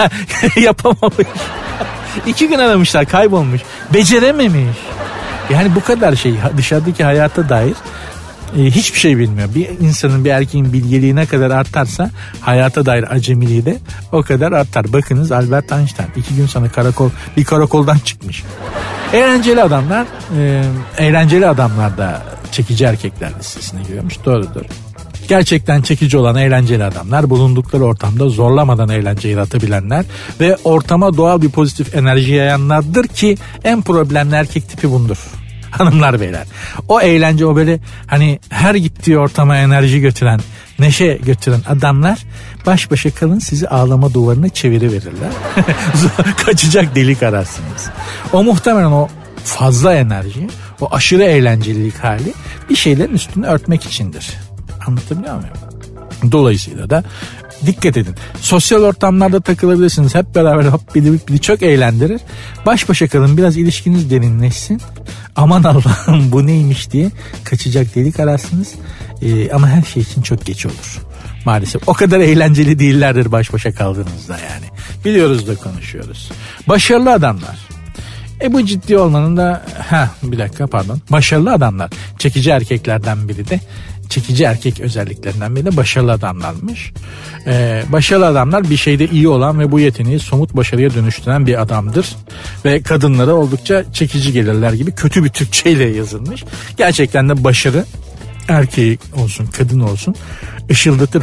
Yapamamış. 0.56 1.26
İki 2.26 2.48
gün 2.48 2.58
aramışlar 2.58 3.06
kaybolmuş. 3.06 3.60
Becerememiş. 3.94 4.76
Yani 5.50 5.74
bu 5.74 5.80
kadar 5.80 6.16
şey 6.16 6.34
dışarıdaki 6.56 7.04
hayata 7.04 7.48
dair 7.48 7.74
e, 8.58 8.62
hiçbir 8.64 8.98
şey 8.98 9.18
bilmiyor. 9.18 9.48
Bir 9.54 9.68
insanın 9.68 10.24
bir 10.24 10.30
erkeğin 10.30 10.72
bilgeliği 10.72 11.16
ne 11.16 11.26
kadar 11.26 11.50
artarsa 11.50 12.10
hayata 12.40 12.86
dair 12.86 13.14
acemiliği 13.14 13.64
de 13.64 13.78
o 14.12 14.22
kadar 14.22 14.52
artar. 14.52 14.92
Bakınız 14.92 15.32
Albert 15.32 15.72
Einstein 15.72 16.08
iki 16.16 16.36
gün 16.36 16.46
sonra 16.46 16.68
karakol 16.68 17.10
bir 17.36 17.44
karakoldan 17.44 17.98
çıkmış. 17.98 18.42
Eğlenceli 19.12 19.62
adamlar 19.62 20.06
e, 20.38 20.64
eğlenceli 20.98 21.46
adamlar 21.46 21.98
da 21.98 22.22
çekici 22.52 22.84
erkekler 22.84 23.30
listesine 23.38 23.82
giriyormuş. 23.82 24.24
Doğrudur. 24.24 24.64
Gerçekten 25.28 25.82
çekici 25.82 26.18
olan 26.18 26.36
eğlenceli 26.36 26.84
adamlar 26.84 27.30
bulundukları 27.30 27.84
ortamda 27.84 28.28
zorlamadan 28.28 28.88
eğlence 28.88 29.28
yaratabilenler 29.28 30.04
ve 30.40 30.56
ortama 30.64 31.16
doğal 31.16 31.42
bir 31.42 31.50
pozitif 31.50 31.94
enerji 31.94 32.32
yayanlardır 32.32 33.08
ki 33.08 33.36
en 33.64 33.82
problemli 33.82 34.34
erkek 34.34 34.68
tipi 34.68 34.90
bundur. 34.90 35.18
Hanımlar 35.70 36.20
beyler. 36.20 36.46
O 36.88 37.00
eğlence 37.00 37.46
o 37.46 37.56
böyle 37.56 37.80
hani 38.06 38.38
her 38.48 38.74
gittiği 38.74 39.18
ortama 39.18 39.56
enerji 39.56 40.00
götüren, 40.00 40.40
neşe 40.78 41.18
götüren 41.22 41.60
adamlar 41.68 42.24
baş 42.66 42.90
başa 42.90 43.10
kalın 43.10 43.38
sizi 43.38 43.68
ağlama 43.68 44.14
duvarına 44.14 44.48
çeviriverirler. 44.48 45.30
Kaçacak 46.46 46.94
delik 46.94 47.22
ararsınız. 47.22 47.90
O 48.32 48.44
muhtemelen 48.44 48.92
o 48.92 49.08
fazla 49.44 49.94
enerji, 49.94 50.48
o 50.80 50.94
aşırı 50.94 51.24
eğlencelilik 51.24 52.04
hali 52.04 52.34
bir 52.70 52.76
şeylerin 52.76 53.14
üstünü 53.14 53.46
örtmek 53.46 53.84
içindir. 53.84 54.43
Anlatabiliyor 54.86 55.34
muyum? 55.34 55.54
Dolayısıyla 56.32 56.90
da 56.90 57.04
dikkat 57.66 57.96
edin. 57.96 58.14
Sosyal 58.40 58.82
ortamlarda 58.82 59.40
takılabilirsiniz. 59.40 60.14
Hep 60.14 60.34
beraber 60.34 60.64
hop 60.64 60.94
bidi 60.94 61.12
bidi 61.12 61.40
çok 61.40 61.62
eğlendirir. 61.62 62.20
Baş 62.66 62.88
başa 62.88 63.08
kalın 63.08 63.36
biraz 63.36 63.56
ilişkiniz 63.56 64.10
derinleşsin. 64.10 64.80
Aman 65.36 65.62
Allah'ım 65.62 66.32
bu 66.32 66.46
neymiş 66.46 66.90
diye 66.90 67.10
kaçacak 67.44 67.94
delik 67.94 68.20
ararsınız. 68.20 68.72
Ee, 69.22 69.50
ama 69.52 69.68
her 69.68 69.82
şey 69.82 70.02
için 70.02 70.22
çok 70.22 70.46
geç 70.46 70.66
olur. 70.66 71.00
Maalesef 71.44 71.88
o 71.88 71.92
kadar 71.92 72.20
eğlenceli 72.20 72.78
değillerdir 72.78 73.32
baş 73.32 73.52
başa 73.52 73.74
kaldığınızda 73.74 74.32
yani. 74.32 74.66
Biliyoruz 75.04 75.46
da 75.46 75.54
konuşuyoruz. 75.54 76.30
Başarılı 76.68 77.12
adamlar. 77.12 77.56
E 78.42 78.52
bu 78.52 78.66
ciddi 78.66 78.98
olmanın 78.98 79.36
da 79.36 79.62
ha 79.88 80.10
bir 80.22 80.38
dakika 80.38 80.66
pardon. 80.66 81.00
Başarılı 81.10 81.52
adamlar. 81.52 81.90
Çekici 82.18 82.50
erkeklerden 82.50 83.28
biri 83.28 83.48
de 83.48 83.60
çekici 84.08 84.44
erkek 84.44 84.80
özelliklerinden 84.80 85.56
biri 85.56 85.64
de 85.64 85.76
başarılı 85.76 86.12
adamlarmış. 86.12 86.92
Ee, 87.46 87.82
başarılı 87.88 88.26
adamlar 88.26 88.70
bir 88.70 88.76
şeyde 88.76 89.06
iyi 89.06 89.28
olan 89.28 89.60
ve 89.60 89.72
bu 89.72 89.80
yeteneği 89.80 90.18
somut 90.18 90.56
başarıya 90.56 90.94
dönüştüren 90.94 91.46
bir 91.46 91.62
adamdır. 91.62 92.16
Ve 92.64 92.82
kadınlara 92.82 93.34
oldukça 93.34 93.84
çekici 93.92 94.32
gelirler 94.32 94.72
gibi 94.72 94.92
kötü 94.92 95.24
bir 95.24 95.28
Türkçeyle 95.28 95.84
yazılmış. 95.84 96.44
Gerçekten 96.76 97.28
de 97.28 97.44
başarı 97.44 97.84
erkeği 98.48 98.98
olsun 99.16 99.46
kadın 99.46 99.80
olsun 99.80 100.14
ışıldatır 100.70 101.22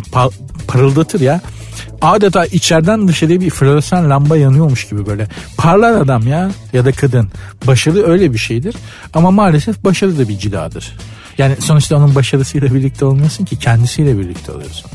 parıldatır 0.67 1.19
ya 1.21 1.41
adeta 2.01 2.45
içeriden 2.45 3.07
dışarıya 3.07 3.41
bir 3.41 3.49
floresan 3.49 4.09
lamba 4.09 4.37
yanıyormuş 4.37 4.89
gibi 4.89 5.05
böyle. 5.05 5.27
Parlar 5.57 6.01
adam 6.01 6.27
ya 6.27 6.51
ya 6.73 6.85
da 6.85 6.91
kadın. 6.91 7.29
Başarı 7.67 8.11
öyle 8.11 8.33
bir 8.33 8.37
şeydir. 8.37 8.75
Ama 9.13 9.31
maalesef 9.31 9.83
başarı 9.83 10.19
da 10.19 10.29
bir 10.29 10.37
ciladır. 10.37 10.97
Yani 11.41 11.55
sonuçta 11.61 11.95
onun 11.95 12.15
başarısıyla 12.15 12.73
birlikte 12.73 13.05
olmuyorsun 13.05 13.45
ki 13.45 13.59
kendisiyle 13.59 14.17
birlikte 14.17 14.51
oluyorsun. 14.51 14.91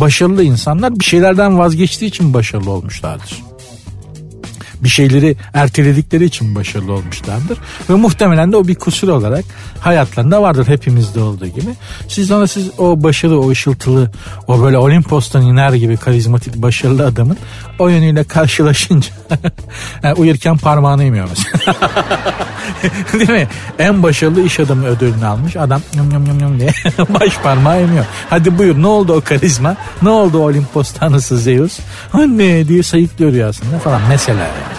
Başarılı 0.00 0.42
insanlar 0.42 1.00
bir 1.00 1.04
şeylerden 1.04 1.58
vazgeçtiği 1.58 2.10
için 2.10 2.34
başarılı 2.34 2.70
olmuşlardır 2.70 3.48
bir 4.80 4.88
şeyleri 4.88 5.36
erteledikleri 5.54 6.24
için 6.24 6.54
başarılı 6.54 6.92
olmuşlardır. 6.92 7.58
Ve 7.90 7.94
muhtemelen 7.94 8.52
de 8.52 8.56
o 8.56 8.68
bir 8.68 8.74
kusur 8.74 9.08
olarak 9.08 9.44
hayatlarında 9.80 10.42
vardır 10.42 10.66
hepimizde 10.68 11.20
olduğu 11.20 11.46
gibi. 11.46 11.70
Siz 12.08 12.30
ona 12.30 12.46
siz 12.46 12.70
o 12.78 13.02
başarılı, 13.02 13.40
o 13.40 13.50
ışıltılı, 13.50 14.10
o 14.46 14.62
böyle 14.62 14.78
Olimpos'tan 14.78 15.42
iner 15.42 15.72
gibi 15.72 15.96
karizmatik 15.96 16.56
başarılı 16.56 17.06
adamın 17.06 17.36
o 17.78 17.88
yönüyle 17.88 18.24
karşılaşınca 18.24 19.08
yani 20.02 20.14
uyurken 20.14 20.56
parmağını 20.56 21.04
yemiyor 21.04 21.28
mesela. 21.28 21.76
Değil 23.12 23.30
mi? 23.30 23.48
En 23.78 24.02
başarılı 24.02 24.42
iş 24.42 24.60
adamı 24.60 24.86
ödülünü 24.86 25.26
almış. 25.26 25.56
Adam 25.56 25.82
yum 25.94 26.10
yum 26.10 26.26
yum 26.26 26.40
yum 26.40 26.60
diye 26.60 26.70
baş 27.08 27.38
parmağı 27.38 27.80
yemiyor. 27.80 28.04
Hadi 28.30 28.58
buyur 28.58 28.82
ne 28.82 28.86
oldu 28.86 29.12
o 29.12 29.20
karizma? 29.20 29.76
Ne 30.02 30.08
oldu 30.08 30.38
Olimpos 30.38 30.92
tanrısı 30.92 31.38
Zeus? 31.38 31.78
Anne 32.12 32.68
diye 32.68 32.82
sayıklıyor 32.82 33.32
rüyasında 33.32 33.78
falan 33.78 34.00
mesela 34.08 34.40
yani. 34.40 34.78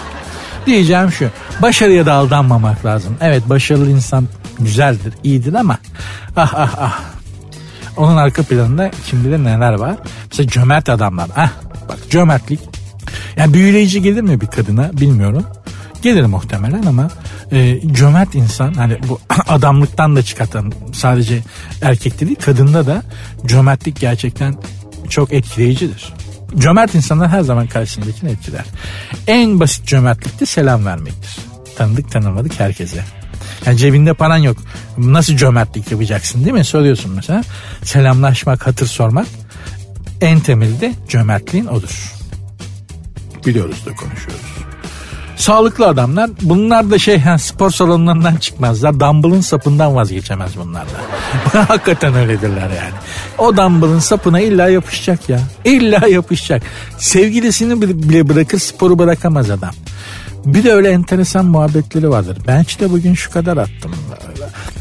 Diyeceğim 0.66 1.12
şu. 1.12 1.28
Başarıya 1.62 2.06
da 2.06 2.12
aldanmamak 2.12 2.84
lazım. 2.84 3.16
Evet 3.20 3.48
başarılı 3.48 3.90
insan 3.90 4.28
güzeldir, 4.58 5.14
iyidir 5.24 5.54
ama 5.54 5.78
ah 6.36 6.54
ah 6.56 6.74
ah. 6.78 7.00
Onun 7.96 8.16
arka 8.16 8.42
planında 8.42 8.90
kim 9.06 9.24
bilir 9.24 9.44
neler 9.44 9.72
var. 9.72 9.96
Mesela 10.30 10.48
cömert 10.48 10.88
adamlar. 10.88 11.28
Ah 11.36 11.50
bak 11.88 11.98
cömertlik. 12.10 12.60
Yani 13.36 13.54
büyüleyici 13.54 14.02
gelir 14.02 14.20
mi 14.20 14.40
bir 14.40 14.46
kadına 14.46 14.90
bilmiyorum. 14.92 15.44
Gelir 16.02 16.24
muhtemelen 16.24 16.82
ama 16.82 17.10
e, 17.52 17.80
cömert 17.92 18.34
insan 18.34 18.74
hani 18.74 18.98
bu 19.08 19.20
adamlıktan 19.48 20.16
da 20.16 20.22
çıkartan 20.22 20.72
sadece 20.92 21.42
erkekte 21.82 22.26
değil 22.26 22.38
kadında 22.40 22.86
da 22.86 23.02
cömertlik 23.46 24.00
gerçekten 24.00 24.56
çok 25.08 25.32
etkileyicidir. 25.32 26.12
Cömert 26.58 26.94
insanlar 26.94 27.28
her 27.28 27.40
zaman 27.40 27.66
karşısındakini 27.66 28.30
etkiler. 28.30 28.64
En 29.26 29.60
basit 29.60 29.86
cömertlik 29.86 30.40
de 30.40 30.46
selam 30.46 30.86
vermektir. 30.86 31.36
Tanıdık 31.76 32.10
tanımadık 32.10 32.60
herkese. 32.60 33.04
Yani 33.66 33.76
cebinde 33.76 34.14
paran 34.14 34.36
yok. 34.36 34.56
Nasıl 34.98 35.36
cömertlik 35.36 35.90
yapacaksın 35.90 36.44
değil 36.44 36.54
mi? 36.54 36.64
Soruyorsun 36.64 37.12
mesela. 37.14 37.42
Selamlaşmak, 37.82 38.66
hatır 38.66 38.86
sormak 38.86 39.26
en 40.20 40.40
temelde 40.40 40.92
cömertliğin 41.08 41.66
odur. 41.66 42.14
Biliyoruz 43.46 43.86
da 43.86 43.94
konuşuyoruz. 43.94 44.59
Sağlıklı 45.40 45.86
adamlar 45.86 46.30
bunlar 46.42 46.90
da 46.90 46.98
şey 46.98 47.22
spor 47.38 47.70
salonlarından 47.70 48.36
çıkmazlar. 48.36 49.00
Dumbbell'ın 49.00 49.40
sapından 49.40 49.94
vazgeçemez 49.94 50.50
bunlar 50.56 50.82
da. 50.82 51.68
Hakikaten 51.68 52.14
öyledirler 52.14 52.62
yani. 52.62 52.94
O 53.38 53.56
dumbbell'ın 53.56 53.98
sapına 53.98 54.40
illa 54.40 54.68
yapışacak 54.68 55.28
ya. 55.28 55.40
İlla 55.64 56.06
yapışacak. 56.10 56.62
Sevgilisini 56.98 57.82
bile 57.82 58.28
bırakır 58.28 58.58
sporu 58.58 58.98
bırakamaz 58.98 59.50
adam. 59.50 59.70
Bir 60.44 60.64
de 60.64 60.72
öyle 60.72 60.90
enteresan 60.90 61.46
muhabbetleri 61.46 62.10
vardır. 62.10 62.38
Ben 62.46 62.62
işte 62.62 62.90
bugün 62.90 63.14
şu 63.14 63.32
kadar 63.32 63.56
attım. 63.56 63.94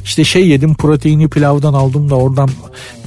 İşte 0.04 0.24
şey 0.24 0.48
yedim 0.48 0.76
proteini 0.76 1.30
pilavdan 1.30 1.74
aldım 1.74 2.10
da 2.10 2.16
oradan 2.16 2.50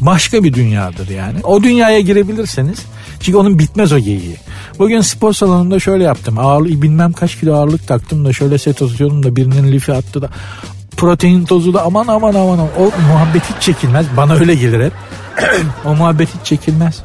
başka 0.00 0.44
bir 0.44 0.53
dünyadır 0.55 1.09
yani. 1.09 1.38
O 1.44 1.62
dünyaya 1.62 2.00
girebilirseniz 2.00 2.78
çünkü 3.22 3.38
onun 3.38 3.58
bitmez 3.58 3.92
o 3.92 3.98
geyiği. 3.98 4.36
Bugün 4.78 5.00
spor 5.00 5.32
salonunda 5.32 5.80
şöyle 5.80 6.04
yaptım. 6.04 6.38
Ağırlık 6.38 6.82
bilmem 6.82 7.12
kaç 7.12 7.40
kilo 7.40 7.54
ağırlık 7.54 7.88
taktım 7.88 8.24
da 8.24 8.32
şöyle 8.32 8.58
set 8.58 8.82
atıyorum 8.82 9.22
da 9.22 9.36
birinin 9.36 9.72
lifi 9.72 9.92
attı 9.92 10.22
da 10.22 10.30
protein 10.96 11.44
tozu 11.44 11.74
da 11.74 11.82
aman 11.82 12.06
aman 12.06 12.34
aman 12.34 12.58
o 12.58 12.90
muhabbet 13.08 13.42
hiç 13.42 13.62
çekilmez. 13.62 14.06
Bana 14.16 14.34
öyle 14.34 14.54
gelir 14.54 14.84
hep. 14.84 14.92
o 15.84 15.94
muhabbet 15.94 16.28
hiç 16.28 16.46
çekilmez. 16.46 17.02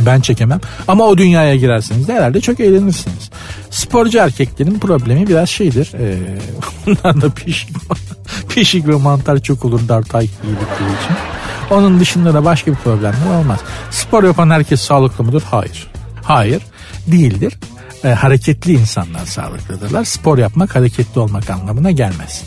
Ben 0.00 0.20
çekemem. 0.20 0.60
Ama 0.88 1.04
o 1.04 1.18
dünyaya 1.18 1.56
girerseniz 1.56 2.08
de 2.08 2.12
herhalde 2.12 2.40
çok 2.40 2.60
eğlenirsiniz. 2.60 3.30
Sporcu 3.70 4.18
erkeklerin 4.18 4.78
problemi 4.78 5.26
biraz 5.26 5.48
şeydir. 5.48 5.92
Ee, 5.98 6.18
bunlarda 6.86 7.30
pişik, 7.30 7.68
pişik 8.48 8.88
ve 8.88 8.94
mantar 8.94 9.38
çok 9.38 9.64
olur 9.64 9.80
dartay 9.88 10.24
yedikleri 10.24 10.88
için. 10.88 11.31
Onun 11.72 12.00
dışında 12.00 12.34
da 12.34 12.44
başka 12.44 12.70
bir 12.70 12.76
problemler 12.76 13.40
olmaz. 13.40 13.60
Spor 13.90 14.24
yapan 14.24 14.50
herkes 14.50 14.80
sağlıklı 14.80 15.24
mıdır? 15.24 15.42
Hayır. 15.50 15.90
Hayır 16.22 16.62
değildir. 17.06 17.58
E, 18.04 18.08
hareketli 18.08 18.72
insanlar 18.72 19.26
sağlıklıdırlar. 19.26 20.04
Spor 20.04 20.38
yapmak 20.38 20.76
hareketli 20.76 21.20
olmak 21.20 21.50
anlamına 21.50 21.90
gelmez. 21.90 22.42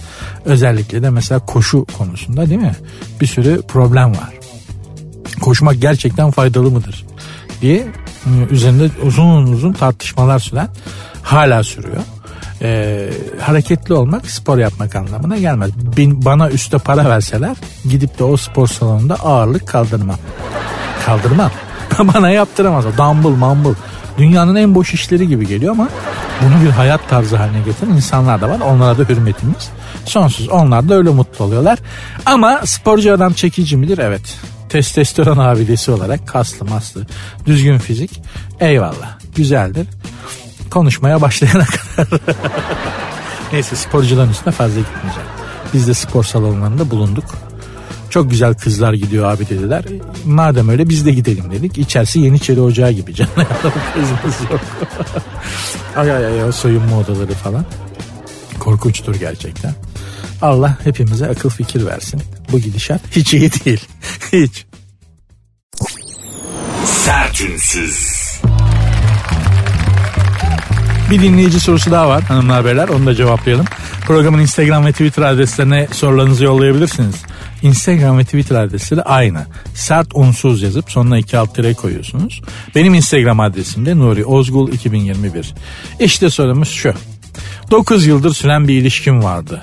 Özellikle 0.45 1.03
de 1.03 1.09
mesela 1.09 1.39
koşu 1.39 1.85
konusunda 1.97 2.49
değil 2.49 2.61
mi? 2.61 2.75
Bir 3.21 3.27
sürü 3.27 3.61
problem 3.67 4.11
var. 4.11 4.33
Koşmak 5.41 5.81
gerçekten 5.81 6.31
faydalı 6.31 6.71
mıdır? 6.71 7.05
diye 7.61 7.87
e, 8.25 8.29
üzerinde 8.49 8.89
uzun 9.03 9.43
uzun 9.43 9.73
tartışmalar 9.73 10.39
süren 10.39 10.69
hala 11.21 11.63
sürüyor. 11.63 12.01
Ee, 12.61 13.09
hareketli 13.41 13.93
olmak 13.93 14.31
spor 14.31 14.57
yapmak 14.57 14.95
anlamına 14.95 15.37
gelmez. 15.37 15.71
Bin, 15.97 16.25
bana 16.25 16.49
üste 16.49 16.77
para 16.77 17.09
verseler 17.09 17.57
gidip 17.89 18.19
de 18.19 18.23
o 18.23 18.37
spor 18.37 18.67
salonunda 18.67 19.15
ağırlık 19.15 19.67
kaldırmam. 19.67 20.17
Kaldırmam. 21.05 21.51
bana 21.99 22.29
yaptıramaz 22.29 22.85
o 22.85 22.89
dumbbell 22.97 23.29
mumble. 23.29 23.79
Dünyanın 24.17 24.55
en 24.55 24.75
boş 24.75 24.93
işleri 24.93 25.27
gibi 25.27 25.47
geliyor 25.47 25.71
ama 25.71 25.89
bunu 26.41 26.65
bir 26.65 26.69
hayat 26.69 27.09
tarzı 27.09 27.35
haline 27.35 27.61
getiren 27.65 27.91
insanlar 27.91 28.41
da 28.41 28.49
var. 28.49 28.59
Onlara 28.59 28.97
da 28.97 29.03
hürmetimiz 29.03 29.69
sonsuz. 30.05 30.49
Onlar 30.49 30.89
da 30.89 30.95
öyle 30.95 31.09
mutlu 31.09 31.45
oluyorlar. 31.45 31.79
Ama 32.25 32.61
sporcu 32.65 33.13
adam 33.13 33.33
çekici 33.33 33.77
midir? 33.77 33.97
Evet 33.97 34.39
testosteron 34.69 35.37
abidesi 35.37 35.91
olarak 35.91 36.27
kaslı 36.27 36.65
maslı 36.65 37.05
düzgün 37.45 37.77
fizik 37.77 38.21
eyvallah 38.59 39.19
güzeldir 39.35 39.87
konuşmaya 40.75 41.21
başlayana 41.21 41.65
kadar 41.65 42.07
neyse 43.51 43.75
sporcuların 43.75 44.29
üstüne 44.29 44.53
fazla 44.53 44.79
gitmeyeceğim 44.79 45.29
biz 45.73 45.87
de 45.87 45.93
spor 45.93 46.23
salonlarında 46.23 46.91
bulunduk 46.91 47.25
çok 48.09 48.29
güzel 48.31 48.53
kızlar 48.53 48.93
gidiyor 48.93 49.31
abi 49.31 49.49
dediler. 49.49 49.85
Madem 50.25 50.69
öyle 50.69 50.89
biz 50.89 51.05
de 51.05 51.11
gidelim 51.11 51.51
dedik. 51.51 51.77
İçerisi 51.77 52.19
Yeniçeri 52.19 52.61
Ocağı 52.61 52.91
gibi 52.91 53.13
canım. 53.15 53.31
Kızımız 53.93 54.51
yok. 54.51 54.61
ay 55.95 56.11
ay 56.11 56.41
ay 56.41 56.51
soyunma 56.51 56.97
odaları 56.97 57.33
falan. 57.33 57.65
Korkunçtur 58.59 59.15
gerçekten. 59.15 59.73
Allah 60.41 60.77
hepimize 60.83 61.29
akıl 61.29 61.49
fikir 61.49 61.85
versin. 61.85 62.21
Bu 62.51 62.59
gidişat 62.59 63.01
hiç 63.11 63.33
iyi 63.33 63.51
değil. 63.51 63.85
hiç. 64.33 64.65
Sertünsüz. 66.85 68.14
Bir 71.11 71.21
dinleyici 71.21 71.59
sorusu 71.59 71.91
daha 71.91 72.09
var 72.09 72.23
hanımlar 72.23 72.65
beyler 72.65 72.87
onu 72.87 73.05
da 73.05 73.15
cevaplayalım. 73.15 73.65
Programın 74.05 74.39
Instagram 74.39 74.85
ve 74.85 74.91
Twitter 74.91 75.23
adreslerine 75.23 75.87
sorularınızı 75.91 76.43
yollayabilirsiniz. 76.43 77.15
Instagram 77.61 78.17
ve 78.17 78.23
Twitter 78.23 78.55
adresleri 78.55 79.01
aynı. 79.01 79.45
Sert 79.73 80.07
unsuz 80.13 80.61
yazıp 80.61 80.91
sonuna 80.91 81.17
iki 81.17 81.37
alt 81.37 81.55
tire 81.55 81.73
koyuyorsunuz. 81.73 82.41
Benim 82.75 82.93
Instagram 82.93 83.39
adresim 83.39 83.85
de 83.85 83.97
Nuri 83.97 84.25
Ozgul 84.25 84.71
2021. 84.73 85.53
İşte 85.99 86.29
sorumuz 86.29 86.69
şu. 86.69 86.93
9 87.71 88.05
yıldır 88.05 88.33
süren 88.33 88.67
bir 88.67 88.81
ilişkim 88.81 89.23
vardı. 89.23 89.61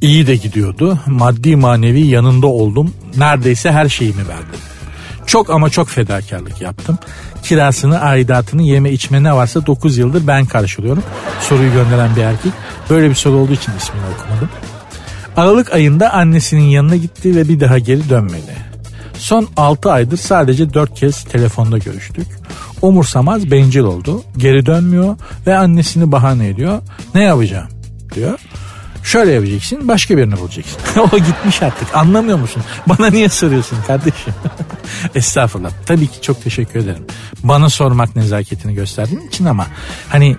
İyi 0.00 0.26
de 0.26 0.36
gidiyordu. 0.36 0.98
Maddi 1.06 1.56
manevi 1.56 2.06
yanında 2.06 2.46
oldum. 2.46 2.94
Neredeyse 3.16 3.72
her 3.72 3.88
şeyimi 3.88 4.28
verdim. 4.28 4.60
Çok 5.28 5.50
ama 5.50 5.70
çok 5.70 5.88
fedakarlık 5.88 6.60
yaptım. 6.60 6.98
Kirasını, 7.42 8.00
aidatını, 8.00 8.62
yeme 8.62 8.90
içme 8.90 9.22
ne 9.22 9.32
varsa 9.32 9.66
9 9.66 9.98
yıldır 9.98 10.26
ben 10.26 10.46
karşılıyorum. 10.46 11.02
Soruyu 11.40 11.72
gönderen 11.72 12.16
bir 12.16 12.22
erkek. 12.22 12.52
Böyle 12.90 13.10
bir 13.10 13.14
soru 13.14 13.36
olduğu 13.36 13.52
için 13.52 13.72
ismini 13.78 14.02
okumadım. 14.14 14.48
Aralık 15.36 15.72
ayında 15.72 16.12
annesinin 16.12 16.62
yanına 16.62 16.96
gitti 16.96 17.36
ve 17.36 17.48
bir 17.48 17.60
daha 17.60 17.78
geri 17.78 18.08
dönmedi. 18.08 18.56
Son 19.14 19.48
6 19.56 19.92
aydır 19.92 20.16
sadece 20.16 20.74
4 20.74 20.94
kez 20.94 21.24
telefonda 21.24 21.78
görüştük. 21.78 22.26
Umursamaz 22.82 23.50
bencil 23.50 23.80
oldu. 23.80 24.22
Geri 24.36 24.66
dönmüyor 24.66 25.16
ve 25.46 25.56
annesini 25.56 26.12
bahane 26.12 26.48
ediyor. 26.48 26.82
Ne 27.14 27.22
yapacağım 27.22 27.68
diyor. 28.14 28.38
Şöyle 29.08 29.32
yapacaksın 29.32 29.88
başka 29.88 30.16
birini 30.16 30.36
bulacaksın. 30.38 30.78
o 31.12 31.18
gitmiş 31.18 31.62
artık 31.62 31.96
anlamıyor 31.96 32.38
musun? 32.38 32.62
Bana 32.86 33.10
niye 33.10 33.28
soruyorsun 33.28 33.78
kardeşim? 33.86 34.34
Estağfurullah. 35.14 35.70
Tabii 35.86 36.06
ki 36.06 36.22
çok 36.22 36.44
teşekkür 36.44 36.80
ederim. 36.80 37.04
Bana 37.42 37.68
sormak 37.68 38.16
nezaketini 38.16 38.74
gösterdiğin 38.74 39.20
için 39.20 39.44
ama 39.44 39.66
hani 40.08 40.36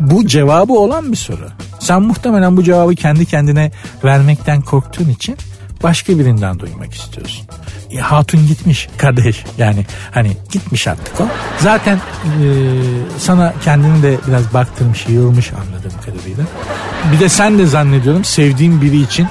bu 0.00 0.26
cevabı 0.26 0.72
olan 0.72 1.12
bir 1.12 1.16
soru. 1.16 1.48
Sen 1.80 2.02
muhtemelen 2.02 2.56
bu 2.56 2.64
cevabı 2.64 2.94
kendi 2.94 3.26
kendine 3.26 3.72
vermekten 4.04 4.60
korktuğun 4.60 5.08
için 5.08 5.36
başka 5.82 6.18
birinden 6.18 6.58
duymak 6.58 6.94
istiyorsun. 6.94 7.46
E, 7.90 7.98
hatun 7.98 8.46
gitmiş 8.46 8.88
kardeş 8.96 9.44
yani 9.58 9.86
hani 10.10 10.36
gitmiş 10.52 10.88
artık 10.88 11.20
o. 11.20 11.28
Zaten 11.58 11.96
e, 11.96 12.46
sana 13.18 13.54
kendini 13.64 14.02
de 14.02 14.16
biraz 14.28 14.54
baktırmış 14.54 15.08
yığılmış 15.08 15.52
anladığım 15.52 16.00
kadarıyla. 16.00 16.44
Bir 17.12 17.20
de 17.20 17.28
sen 17.28 17.58
de 17.58 17.66
zannediyorum 17.66 18.24
sevdiğin 18.24 18.82
biri 18.82 19.00
için 19.00 19.28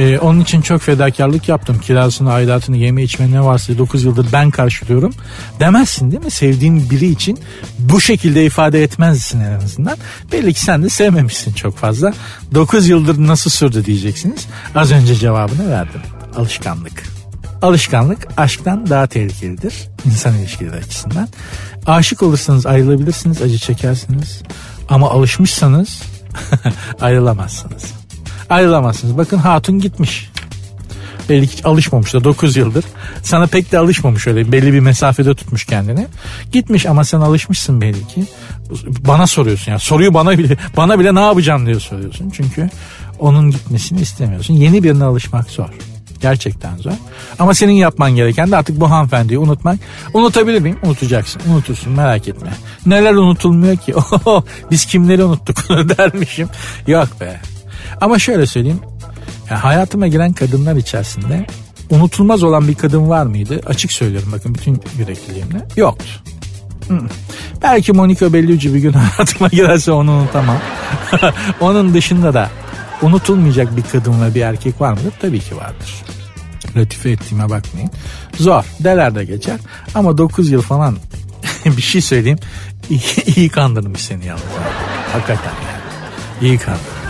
ee, 0.00 0.18
onun 0.18 0.40
için 0.40 0.60
çok 0.60 0.82
fedakarlık 0.82 1.48
yaptım. 1.48 1.78
Kirasını, 1.78 2.32
aidatını, 2.32 2.76
yeme 2.76 3.02
içme 3.02 3.30
ne 3.30 3.44
varsa 3.44 3.78
9 3.78 4.04
yıldır 4.04 4.26
ben 4.32 4.50
karşılıyorum. 4.50 5.12
Demezsin 5.60 6.10
değil 6.10 6.24
mi? 6.24 6.30
Sevdiğin 6.30 6.90
biri 6.90 7.06
için 7.06 7.38
bu 7.78 8.00
şekilde 8.00 8.44
ifade 8.44 8.82
etmezsin 8.82 9.40
en 9.40 9.52
azından. 9.52 9.96
Belli 10.32 10.54
ki 10.54 10.60
sen 10.60 10.82
de 10.82 10.88
sevmemişsin 10.88 11.52
çok 11.52 11.76
fazla. 11.76 12.12
9 12.54 12.88
yıldır 12.88 13.26
nasıl 13.26 13.50
sürdü 13.50 13.84
diyeceksiniz. 13.84 14.46
Az 14.74 14.92
önce 14.92 15.14
cevabını 15.14 15.70
verdim. 15.70 16.00
Alışkanlık. 16.36 17.19
Alışkanlık 17.62 18.28
aşktan 18.36 18.90
daha 18.90 19.06
tehlikelidir 19.06 19.74
insan 20.06 20.34
ilişkileri 20.34 20.76
açısından. 20.76 21.28
Aşık 21.86 22.22
olursanız 22.22 22.66
ayrılabilirsiniz, 22.66 23.42
acı 23.42 23.58
çekersiniz. 23.58 24.42
Ama 24.88 25.10
alışmışsanız 25.10 26.02
ayrılamazsınız 27.00 28.00
ayrılamazsınız. 28.50 29.18
Bakın 29.18 29.38
hatun 29.38 29.78
gitmiş. 29.78 30.30
Belli 31.28 31.48
ki 31.48 31.64
alışmamış 31.64 32.14
da 32.14 32.24
9 32.24 32.56
yıldır. 32.56 32.84
Sana 33.22 33.46
pek 33.46 33.72
de 33.72 33.78
alışmamış 33.78 34.26
öyle 34.26 34.52
belli 34.52 34.72
bir 34.72 34.80
mesafede 34.80 35.34
tutmuş 35.34 35.64
kendini. 35.64 36.06
Gitmiş 36.52 36.86
ama 36.86 37.04
sen 37.04 37.20
alışmışsın 37.20 37.80
belli 37.80 38.06
ki. 38.06 38.24
Bana 38.86 39.26
soruyorsun 39.26 39.72
ya. 39.72 39.78
Soruyu 39.78 40.14
bana 40.14 40.38
bile 40.38 40.56
bana 40.76 40.98
bile 40.98 41.14
ne 41.14 41.20
yapacağım 41.20 41.66
diye 41.66 41.80
soruyorsun. 41.80 42.30
Çünkü 42.30 42.70
onun 43.18 43.50
gitmesini 43.50 44.00
istemiyorsun. 44.00 44.54
Yeni 44.54 44.82
birine 44.82 45.04
alışmak 45.04 45.50
zor. 45.50 45.68
Gerçekten 46.20 46.76
zor. 46.76 46.92
Ama 47.38 47.54
senin 47.54 47.72
yapman 47.72 48.16
gereken 48.16 48.50
de 48.50 48.56
artık 48.56 48.80
bu 48.80 48.90
hanımefendiyi 48.90 49.38
unutmak. 49.38 49.78
Unutabilir 50.14 50.60
miyim? 50.60 50.78
Unutacaksın. 50.82 51.42
Unutursun 51.50 51.92
merak 51.92 52.28
etme. 52.28 52.50
Neler 52.86 53.14
unutulmuyor 53.14 53.76
ki? 53.76 53.94
Biz 54.70 54.86
kimleri 54.86 55.24
unuttuk 55.24 55.56
dermişim. 55.98 56.48
Yok 56.86 57.08
be. 57.20 57.40
Ama 58.00 58.18
şöyle 58.18 58.46
söyleyeyim. 58.46 58.80
Yani 59.50 59.60
hayatıma 59.60 60.06
giren 60.06 60.32
kadınlar 60.32 60.76
içerisinde 60.76 61.46
unutulmaz 61.90 62.42
olan 62.42 62.68
bir 62.68 62.74
kadın 62.74 63.08
var 63.08 63.26
mıydı? 63.26 63.60
Açık 63.66 63.92
söylüyorum 63.92 64.28
bakın 64.32 64.54
bütün 64.54 64.82
yürekliliğimle. 64.98 65.68
Yoktu. 65.76 66.04
Hı. 66.88 66.98
Belki 67.62 67.92
Monica 67.92 68.32
Bellucci 68.32 68.74
bir 68.74 68.78
gün 68.78 68.92
hayatıma 68.92 69.48
girerse 69.48 69.92
onu 69.92 70.12
unutamam. 70.12 70.58
Onun 71.60 71.94
dışında 71.94 72.34
da 72.34 72.50
unutulmayacak 73.02 73.76
bir 73.76 73.82
kadın 73.82 74.22
ve 74.22 74.34
bir 74.34 74.40
erkek 74.40 74.80
var 74.80 74.92
mıdır? 74.92 75.12
Tabii 75.20 75.40
ki 75.40 75.56
vardır. 75.56 75.94
Latife 76.76 77.10
ettiğime 77.10 77.50
bakmayın. 77.50 77.90
Zor. 78.38 78.64
Deler 78.80 79.14
de 79.14 79.24
geçer. 79.24 79.56
Ama 79.94 80.18
9 80.18 80.50
yıl 80.50 80.62
falan 80.62 80.96
bir 81.64 81.82
şey 81.82 82.00
söyleyeyim. 82.00 82.38
İyi, 82.90 83.00
iyi 83.36 83.48
kandırmış 83.48 84.00
seni 84.00 84.26
yalnız. 84.26 84.42
Hakikaten 85.12 85.44
yani. 85.44 85.80
İyi 86.42 86.58
kandırmış. 86.58 87.00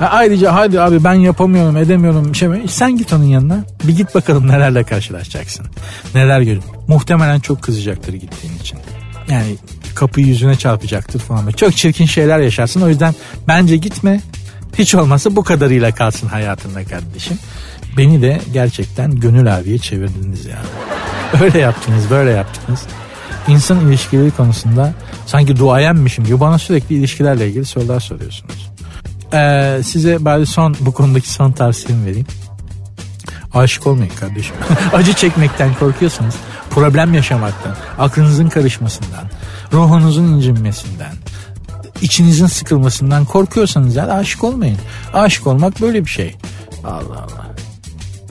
Ha, 0.00 0.06
ayrıca 0.06 0.54
hadi 0.54 0.80
abi 0.80 1.04
ben 1.04 1.14
yapamıyorum 1.14 1.76
edemiyorum 1.76 2.34
şey 2.34 2.48
sen 2.68 2.96
git 2.96 3.12
onun 3.12 3.24
yanına 3.24 3.64
bir 3.84 3.96
git 3.96 4.14
bakalım 4.14 4.48
nelerle 4.48 4.84
karşılaşacaksın 4.84 5.66
neler 6.14 6.40
görün 6.40 6.62
muhtemelen 6.88 7.40
çok 7.40 7.62
kızacaktır 7.62 8.12
gittiğin 8.12 8.58
için 8.58 8.78
yani 9.30 9.56
kapıyı 9.94 10.26
yüzüne 10.26 10.56
çarpacaktır 10.56 11.20
falan 11.20 11.50
çok 11.50 11.76
çirkin 11.76 12.06
şeyler 12.06 12.38
yaşarsın 12.38 12.80
o 12.80 12.88
yüzden 12.88 13.14
bence 13.48 13.76
gitme 13.76 14.20
hiç 14.78 14.94
olmazsa 14.94 15.36
bu 15.36 15.44
kadarıyla 15.44 15.94
kalsın 15.94 16.28
hayatında 16.28 16.84
kardeşim 16.84 17.38
beni 17.96 18.22
de 18.22 18.40
gerçekten 18.52 19.20
gönül 19.20 19.56
abiye 19.56 19.78
çevirdiniz 19.78 20.46
ya 20.46 20.58
öyle 21.42 21.58
yaptınız 21.58 22.10
böyle 22.10 22.30
yaptınız 22.30 22.80
insan 23.48 23.80
ilişkileri 23.80 24.30
konusunda 24.30 24.92
sanki 25.26 25.56
duayenmişim 25.56 26.24
gibi 26.24 26.40
bana 26.40 26.58
sürekli 26.58 26.94
ilişkilerle 26.94 27.48
ilgili 27.48 27.64
sorular 27.64 28.00
soruyorsunuz. 28.00 28.70
Ee, 29.34 29.80
size 29.84 30.24
bari 30.24 30.46
son 30.46 30.76
bu 30.80 30.92
konudaki 30.92 31.30
son 31.30 31.52
tavsiyemi 31.52 32.06
vereyim. 32.06 32.26
Aşık 33.54 33.86
olmayın 33.86 34.12
kardeşim. 34.20 34.56
Acı 34.92 35.12
çekmekten 35.12 35.74
korkuyorsanız, 35.74 36.34
problem 36.70 37.14
yaşamaktan, 37.14 37.76
aklınızın 37.98 38.48
karışmasından, 38.48 39.24
ruhunuzun 39.72 40.24
incinmesinden, 40.24 41.12
içinizin 42.02 42.46
sıkılmasından 42.46 43.24
korkuyorsanız 43.24 43.96
ya 43.96 44.06
aşık 44.06 44.44
olmayın. 44.44 44.78
Aşık 45.14 45.46
olmak 45.46 45.80
böyle 45.80 46.04
bir 46.04 46.10
şey. 46.10 46.36
Allah 46.84 46.98
Allah. 46.98 47.54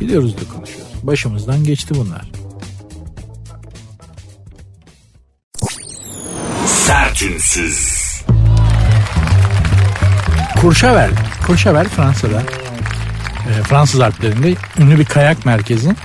Biliyoruz 0.01 0.36
da 0.38 0.55
konuşuyoruz. 0.55 0.93
Başımızdan 1.03 1.63
geçti 1.63 1.93
bunlar. 1.95 2.32
Sertünsüz. 6.65 7.99
Courchevel. 10.61 11.11
Courchevel 11.47 11.88
Fransa'da. 11.89 12.41
E, 13.49 13.63
Fransız 13.63 14.01
Alplerinde 14.01 14.55
ünlü 14.80 14.99
bir 14.99 15.05
kayak 15.05 15.45
merkezi. 15.45 15.95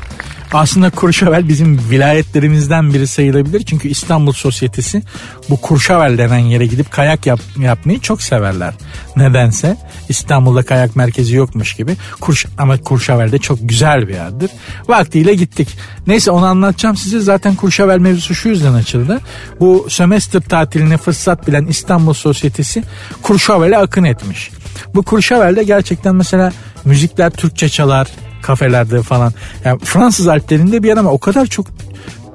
Aslında 0.54 0.90
Kurşavel 0.90 1.48
bizim 1.48 1.80
vilayetlerimizden 1.90 2.94
biri 2.94 3.06
sayılabilir. 3.06 3.64
Çünkü 3.64 3.88
İstanbul 3.88 4.32
Sosyetesi 4.32 5.02
bu 5.50 5.60
Kurşavel 5.60 6.18
denen 6.18 6.38
yere 6.38 6.66
gidip 6.66 6.90
kayak 6.90 7.26
yap, 7.26 7.40
yapmayı 7.58 8.00
çok 8.00 8.22
severler. 8.22 8.74
Nedense 9.16 9.76
İstanbul'da 10.08 10.62
kayak 10.62 10.96
merkezi 10.96 11.36
yokmuş 11.36 11.74
gibi. 11.74 11.96
Kurş, 12.20 12.46
ama 12.58 12.80
Kurşavel 12.80 13.32
de 13.32 13.38
çok 13.38 13.58
güzel 13.62 14.08
bir 14.08 14.14
yerdir. 14.14 14.50
Vaktiyle 14.88 15.34
gittik. 15.34 15.68
Neyse 16.06 16.30
onu 16.30 16.46
anlatacağım 16.46 16.96
size. 16.96 17.20
Zaten 17.20 17.54
Kurşavel 17.54 17.98
mevzusu 17.98 18.34
şu 18.34 18.48
yüzden 18.48 18.74
açıldı. 18.74 19.20
Bu 19.60 19.86
sömestr 19.88 20.40
tatiline 20.40 20.96
fırsat 20.96 21.48
bilen 21.48 21.66
İstanbul 21.66 22.12
Sosyetesi 22.12 22.82
Kurşavel'e 23.22 23.78
akın 23.78 24.04
etmiş. 24.04 24.50
Bu 24.94 25.02
Kurşavel'de 25.02 25.62
gerçekten 25.62 26.14
mesela 26.14 26.52
müzikler 26.84 27.30
Türkçe 27.30 27.68
çalar, 27.68 28.08
kafelerde 28.44 29.02
falan. 29.02 29.32
Yani 29.64 29.78
Fransız 29.84 30.28
Alplerinde 30.28 30.82
bir 30.82 30.88
yer 30.88 30.96
ama 30.96 31.10
o 31.10 31.18
kadar 31.18 31.46
çok 31.46 31.66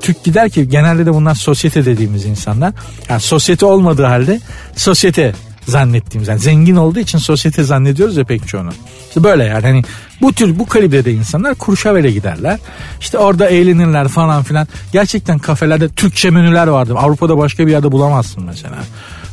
Türk 0.02 0.24
gider 0.24 0.50
ki 0.50 0.70
genelde 0.70 1.06
de 1.06 1.14
bunlar 1.14 1.36
sosyete 1.36 1.86
dediğimiz 1.86 2.26
insanlar. 2.26 2.74
Yani 3.10 3.22
sosyete 3.22 3.66
olmadığı 3.66 4.06
halde 4.06 4.40
sosyete 4.76 5.34
zannettiğimiz 5.68 6.28
yani 6.28 6.40
zengin 6.40 6.76
olduğu 6.76 7.00
için 7.00 7.18
sosyete 7.18 7.64
zannediyoruz 7.64 8.18
ya 8.18 8.24
pek 8.24 8.48
çoğunu. 8.48 8.70
İşte 9.08 9.24
böyle 9.24 9.44
yani 9.44 9.62
hani 9.62 9.84
bu 10.22 10.34
tür 10.34 10.60
bu 10.60 10.66
kalibrede 10.66 11.14
insanlar 11.14 11.56
Kurşavel'e 11.56 12.12
giderler. 12.12 12.60
İşte 13.02 13.18
orada 13.18 13.50
eğlenirler 13.50 14.08
falan 14.08 14.44
filan. 14.44 14.68
Gerçekten 14.94 15.40
kafelerde 15.40 15.90
Türkçe 15.90 16.30
menüler 16.30 16.68
vardı. 16.68 16.94
Avrupa'da 16.98 17.38
başka 17.38 17.68
bir 17.68 17.72
yerde 17.72 17.92
bulamazsın 17.92 18.44
mesela. 18.44 18.76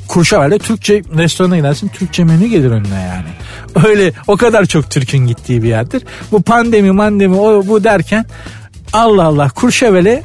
Kurşavel'de 0.09 0.59
Türkçe 0.59 1.03
restorana 1.17 1.57
gidersin 1.57 1.89
Türkçe 1.89 2.25
menü 2.25 2.47
gelir 2.47 2.71
önüne 2.71 3.01
yani. 3.01 3.87
Öyle 3.87 4.13
o 4.27 4.37
kadar 4.37 4.67
çok 4.67 4.91
Türk'ün 4.91 5.27
gittiği 5.27 5.63
bir 5.63 5.69
yerdir. 5.69 6.03
Bu 6.33 6.43
pandemi 6.43 6.91
mandemi 6.93 7.37
o 7.37 7.67
bu 7.67 7.85
derken 7.85 8.27
Allah 8.93 9.25
Allah 9.25 9.49
Kurşavel'e 9.49 10.23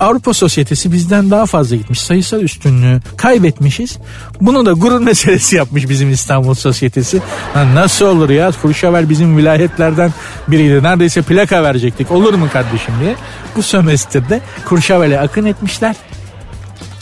Avrupa 0.00 0.34
Sosyetesi 0.34 0.92
bizden 0.92 1.30
daha 1.30 1.46
fazla 1.46 1.76
gitmiş. 1.76 2.00
Sayısal 2.00 2.40
üstünlüğü 2.40 3.00
kaybetmişiz. 3.16 3.98
Bunu 4.40 4.66
da 4.66 4.72
gurur 4.72 5.00
meselesi 5.00 5.56
yapmış 5.56 5.88
bizim 5.88 6.10
İstanbul 6.10 6.54
Sosyetesi. 6.54 7.20
Lan 7.56 7.74
nasıl 7.74 8.06
olur 8.06 8.30
ya? 8.30 8.52
Kurşavel 8.62 9.10
bizim 9.10 9.36
vilayetlerden 9.36 10.12
biriydi. 10.48 10.82
Neredeyse 10.82 11.22
plaka 11.22 11.62
verecektik. 11.62 12.10
Olur 12.10 12.34
mu 12.34 12.48
kardeşim 12.52 12.94
diye. 13.00 13.14
Bu 13.56 13.62
sömestrde 13.62 14.40
Kurşavel'e 14.68 15.20
akın 15.20 15.44
etmişler. 15.44 15.96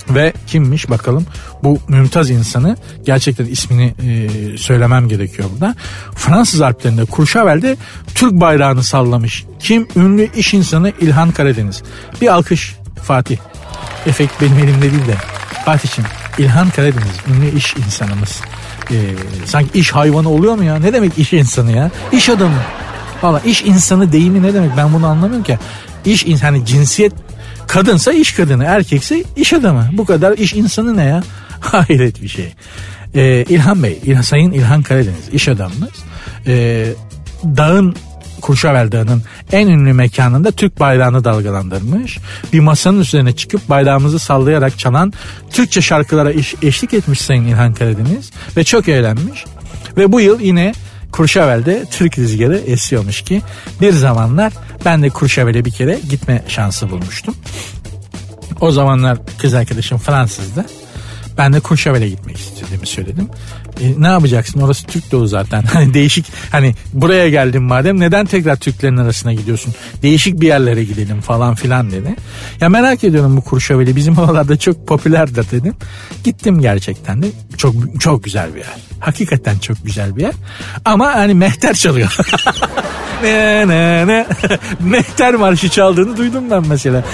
Ve 0.09 0.33
kimmiş 0.47 0.91
bakalım 0.91 1.27
bu 1.63 1.79
mümtaz 1.89 2.31
insanı 2.31 2.77
gerçekten 3.05 3.47
ismini 3.47 3.95
e, 4.03 4.59
söylemem 4.59 5.09
gerekiyor 5.09 5.49
burada. 5.53 5.75
Fransız 6.15 6.61
Alplerinde 6.61 7.05
Kurşavel'de 7.05 7.77
Türk 8.15 8.33
bayrağını 8.33 8.83
sallamış. 8.83 9.45
Kim? 9.61 9.89
Ünlü 9.97 10.29
iş 10.37 10.55
insanı 10.55 10.93
İlhan 11.01 11.31
Karadeniz. 11.31 11.83
Bir 12.21 12.35
alkış 12.35 12.77
Fatih. 13.03 13.39
Efekt 14.07 14.43
benim 14.43 14.59
elimde 14.59 14.83
değil 14.83 15.07
de. 15.07 15.17
Fatih'im 15.65 16.05
İlhan 16.39 16.71
Karadeniz 16.71 17.17
ünlü 17.29 17.57
iş 17.57 17.77
insanımız. 17.77 18.41
Ee, 18.91 18.95
sanki 19.47 19.79
iş 19.79 19.93
hayvanı 19.93 20.29
oluyor 20.29 20.55
mu 20.55 20.65
ya? 20.65 20.77
Ne 20.77 20.93
demek 20.93 21.19
iş 21.19 21.33
insanı 21.33 21.73
ya? 21.73 21.91
İş 22.13 22.29
adamı. 22.29 22.63
Valla 23.23 23.41
iş 23.41 23.63
insanı 23.63 24.13
deyimi 24.13 24.43
ne 24.43 24.55
demek 24.55 24.77
ben 24.77 24.93
bunu 24.93 25.07
anlamıyorum 25.07 25.45
ki. 25.45 25.59
İş 26.05 26.43
hani 26.43 26.67
cinsiyet 26.67 27.13
kadınsa 27.69 28.13
iş 28.13 28.33
kadını 28.33 28.65
erkekse 28.65 29.25
iş 29.37 29.53
adamı. 29.53 29.89
Bu 29.93 30.05
kadar 30.05 30.39
iş 30.39 30.55
insanı 30.55 30.97
ne 30.97 31.05
ya? 31.05 31.23
Hayret 31.61 32.23
bir 32.23 32.29
şey. 32.29 32.53
Ee, 33.15 33.45
İlhan 33.49 33.83
Bey, 33.83 33.99
İlhan, 34.05 34.23
Sayın 34.23 34.53
İlhan 34.53 34.83
Karadeniz 34.83 35.29
iş 35.33 35.49
adamımız. 35.49 35.91
Ee, 36.47 36.87
dağın 37.45 37.97
Kurşavel 38.41 38.93
Dağı'nın 38.93 39.23
en 39.53 39.69
ünlü 39.69 39.93
mekanında 39.93 40.51
Türk 40.51 40.81
bayrağını 40.81 41.25
dalgalandırmış. 41.25 42.19
Bir 42.53 42.61
masanın 42.61 43.01
üzerine 43.01 43.33
çıkıp 43.33 43.69
bayrağımızı 43.69 44.19
sallayarak 44.19 44.79
çalan 44.79 45.13
Türkçe 45.51 45.81
şarkılara 45.81 46.33
eş, 46.33 46.55
eşlik 46.63 46.95
etmiş 46.95 47.21
Sayın 47.21 47.45
İlhan 47.45 47.75
Karadeniz 47.75 48.31
ve 48.57 48.65
çok 48.65 48.89
eğlenmiş. 48.89 49.45
Ve 49.97 50.13
bu 50.13 50.21
yıl 50.21 50.41
yine 50.41 50.73
Kurşavel'de 51.13 51.85
Türk 51.91 52.19
rüzgarı 52.19 52.57
esiyormuş 52.57 53.23
ki 53.23 53.43
bir 53.81 53.93
zamanlar 53.93 54.53
ben 54.85 55.03
de 55.03 55.09
Kurşavel'e 55.09 55.65
bir 55.65 55.71
kere 55.71 55.99
gitme 56.11 56.43
şansı 56.49 56.91
bulmuştum. 56.91 57.35
O 58.61 58.73
zamanlar 58.73 59.19
kız 59.39 59.55
arkadaşım 59.55 59.99
Fransızdı. 59.99 60.67
Ben 61.39 61.53
de 61.53 61.61
Kurşavel'e 61.61 62.09
gitmek 62.09 62.37
istediğimi 62.37 62.87
söyledim. 62.87 63.29
E, 63.81 64.03
ne 64.03 64.07
yapacaksın 64.07 64.61
orası 64.61 64.87
Türk 64.87 65.13
dolu 65.13 65.27
zaten. 65.27 65.63
Hani 65.73 65.95
değişik 65.95 66.27
hani 66.51 66.75
buraya 66.93 67.29
geldim 67.29 67.63
madem 67.63 68.01
neden 68.01 68.27
tekrar 68.27 68.57
Türklerin 68.57 68.97
arasına 68.97 69.33
gidiyorsun? 69.33 69.75
Değişik 70.03 70.41
bir 70.41 70.47
yerlere 70.47 70.85
gidelim 70.85 71.21
falan 71.21 71.55
filan 71.55 71.91
dedi. 71.91 72.17
Ya 72.61 72.69
merak 72.69 73.05
ediyorum 73.05 73.37
bu 73.37 73.41
Kurşaveli 73.41 73.97
bizim 73.97 74.19
oralarda 74.19 74.57
çok 74.57 74.89
popülerdir 74.89 75.51
dedim. 75.51 75.75
Gittim 76.25 76.61
gerçekten 76.61 77.23
de 77.23 77.27
çok 77.57 78.01
çok 78.01 78.25
güzel 78.25 78.55
bir 78.55 78.59
yer. 78.59 78.77
Hakikaten 79.01 79.59
çok 79.59 79.85
güzel 79.85 80.17
bir 80.17 80.23
yer. 80.23 80.35
Ama 80.85 81.07
hani 81.07 81.35
mehter 81.35 81.75
çalıyor. 81.75 82.17
ne 83.23 83.69
ne 83.69 84.07
ne. 84.07 84.27
mehter 84.81 85.35
marşı 85.35 85.69
çaldığını 85.69 86.17
duydum 86.17 86.51
ben 86.51 86.67
mesela. 86.69 87.05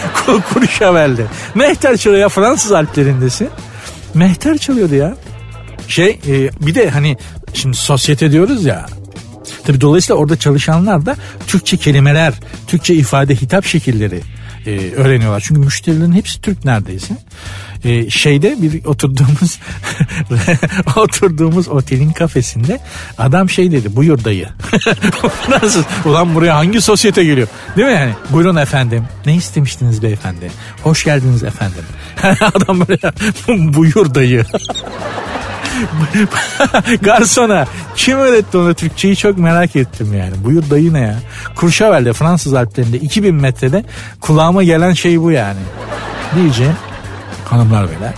Kurşavel'de. 0.54 1.22
Mehter 1.54 1.96
çalıyor 1.96 2.28
Fransız 2.28 2.72
Alplerindesin. 2.72 3.48
Mehter 4.14 4.58
çalıyordu 4.58 4.94
ya. 4.94 5.14
Şey 5.88 6.20
e, 6.28 6.50
bir 6.66 6.74
de 6.74 6.90
hani 6.90 7.16
şimdi 7.54 7.76
sosyete 7.76 8.32
diyoruz 8.32 8.64
ya. 8.64 8.86
Tabii 9.64 9.80
dolayısıyla 9.80 10.20
orada 10.20 10.36
çalışanlar 10.36 11.06
da 11.06 11.16
Türkçe 11.46 11.76
kelimeler, 11.76 12.34
Türkçe 12.66 12.94
ifade 12.94 13.34
hitap 13.34 13.64
şekilleri 13.64 14.20
e, 14.66 14.90
öğreniyorlar. 14.96 15.42
Çünkü 15.46 15.60
müşterilerin 15.60 16.12
hepsi 16.12 16.40
Türk 16.40 16.64
neredeyse. 16.64 17.14
E, 17.84 18.10
şeyde 18.10 18.62
bir 18.62 18.84
oturduğumuz 18.84 19.58
oturduğumuz 20.96 21.68
otelin 21.68 22.10
kafesinde 22.10 22.80
adam 23.18 23.50
şey 23.50 23.72
dedi 23.72 23.96
buyur 23.96 24.24
dayı. 24.24 24.48
Nasıl? 25.48 25.82
Ulan 26.04 26.34
buraya 26.34 26.56
hangi 26.56 26.80
sosyete 26.80 27.24
geliyor? 27.24 27.48
Değil 27.76 27.88
mi 27.88 27.94
yani? 27.94 28.12
Buyurun 28.30 28.56
efendim. 28.56 29.04
Ne 29.26 29.34
istemiştiniz 29.34 30.02
beyefendi? 30.02 30.50
Hoş 30.82 31.04
geldiniz 31.04 31.42
efendim. 31.42 31.84
adam 32.54 32.80
böyle 32.88 33.12
buyur 33.74 34.14
dayı. 34.14 34.44
Garsona 37.02 37.66
kim 37.96 38.18
öğretti 38.18 38.58
ona 38.58 38.74
Türkçeyi 38.74 39.16
çok 39.16 39.38
merak 39.38 39.76
ettim 39.76 40.14
yani. 40.18 40.44
Buyur 40.44 40.70
dayı 40.70 40.92
ne 40.92 41.00
ya? 41.00 41.18
Kurşavel'de 41.56 42.12
Fransız 42.12 42.54
Alplerinde 42.54 42.98
2000 42.98 43.34
metrede 43.34 43.84
kulağıma 44.20 44.62
gelen 44.62 44.92
şey 44.92 45.20
bu 45.20 45.30
yani. 45.30 45.60
Diyeceğim 46.34 46.74
hanımlar 47.50 47.88
beyler 47.90 48.14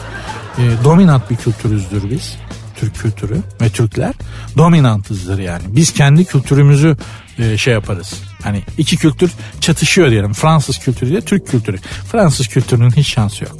e, 0.58 0.84
dominant 0.84 1.30
bir 1.30 1.36
kültürüzdür 1.36 2.10
biz. 2.10 2.36
Türk 2.76 2.94
kültürü 2.94 3.42
ve 3.60 3.68
Türkler 3.68 4.14
dominantızdır 4.56 5.38
yani. 5.38 5.62
Biz 5.68 5.92
kendi 5.92 6.24
kültürümüzü 6.24 6.96
e, 7.38 7.58
şey 7.58 7.72
yaparız. 7.72 8.14
Hani 8.42 8.62
iki 8.78 8.96
kültür 8.96 9.32
çatışıyor 9.60 10.10
diyelim. 10.10 10.32
Fransız 10.32 10.78
kültürü 10.78 11.10
ile 11.10 11.20
Türk 11.20 11.48
kültürü. 11.48 11.78
Fransız 12.12 12.48
kültürünün 12.48 12.90
hiç 12.90 13.08
şansı 13.08 13.44
yok. 13.44 13.56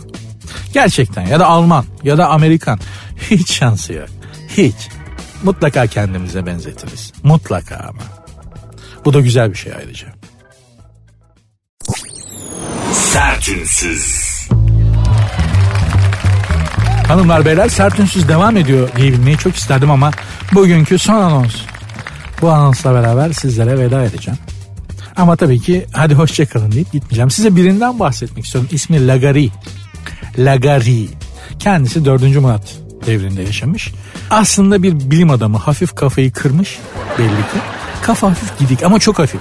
Gerçekten 0.72 1.26
ya 1.26 1.40
da 1.40 1.46
Alman 1.46 1.84
ya 2.02 2.18
da 2.18 2.28
Amerikan 2.28 2.80
hiç 3.30 3.52
şansı 3.52 3.92
yok. 3.92 4.08
Hiç. 4.56 4.76
Mutlaka 5.42 5.86
kendimize 5.86 6.46
benzetiriz. 6.46 7.12
Mutlaka 7.22 7.76
ama. 7.76 8.02
Bu 9.04 9.12
da 9.12 9.20
güzel 9.20 9.50
bir 9.50 9.58
şey 9.58 9.72
ayrıca. 9.74 10.06
Sertünsüz. 12.92 14.29
Hanımlar 17.10 17.44
beyler 17.44 17.68
sertünsüz 17.68 18.28
devam 18.28 18.56
ediyor 18.56 18.88
diyebilmeyi 18.96 19.36
çok 19.36 19.56
isterdim 19.56 19.90
ama 19.90 20.10
bugünkü 20.52 20.98
son 20.98 21.14
anons. 21.14 21.56
Bu 22.42 22.50
anonsla 22.50 22.94
beraber 22.94 23.32
sizlere 23.32 23.78
veda 23.78 24.04
edeceğim. 24.04 24.38
Ama 25.16 25.36
tabii 25.36 25.60
ki 25.60 25.86
hadi 25.92 26.14
hoşçakalın 26.14 26.72
deyip 26.72 26.92
gitmeyeceğim. 26.92 27.30
Size 27.30 27.56
birinden 27.56 27.98
bahsetmek 27.98 28.44
istiyorum. 28.44 28.70
İsmi 28.72 29.06
Lagari. 29.06 29.50
Lagari. 30.38 31.08
Kendisi 31.58 32.04
4. 32.04 32.22
Murat 32.22 32.76
devrinde 33.06 33.42
yaşamış. 33.42 33.92
Aslında 34.30 34.82
bir 34.82 34.92
bilim 35.10 35.30
adamı 35.30 35.58
hafif 35.58 35.94
kafayı 35.94 36.32
kırmış 36.32 36.78
belli 37.18 37.28
ki. 37.28 37.58
Kafa 38.02 38.30
hafif 38.30 38.58
gidik 38.58 38.82
ama 38.82 38.98
çok 38.98 39.18
hafif. 39.18 39.40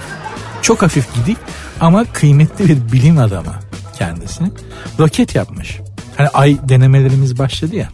Çok 0.62 0.82
hafif 0.82 1.14
gidik 1.14 1.36
ama 1.80 2.04
kıymetli 2.04 2.68
bir 2.68 2.92
bilim 2.92 3.18
adamı 3.18 3.54
kendisi. 3.98 4.44
Roket 4.98 5.34
yapmış. 5.34 5.80
Hani 6.20 6.28
ay 6.28 6.56
denemelerimiz 6.68 7.38
başladı 7.38 7.76
ya. 7.76 7.88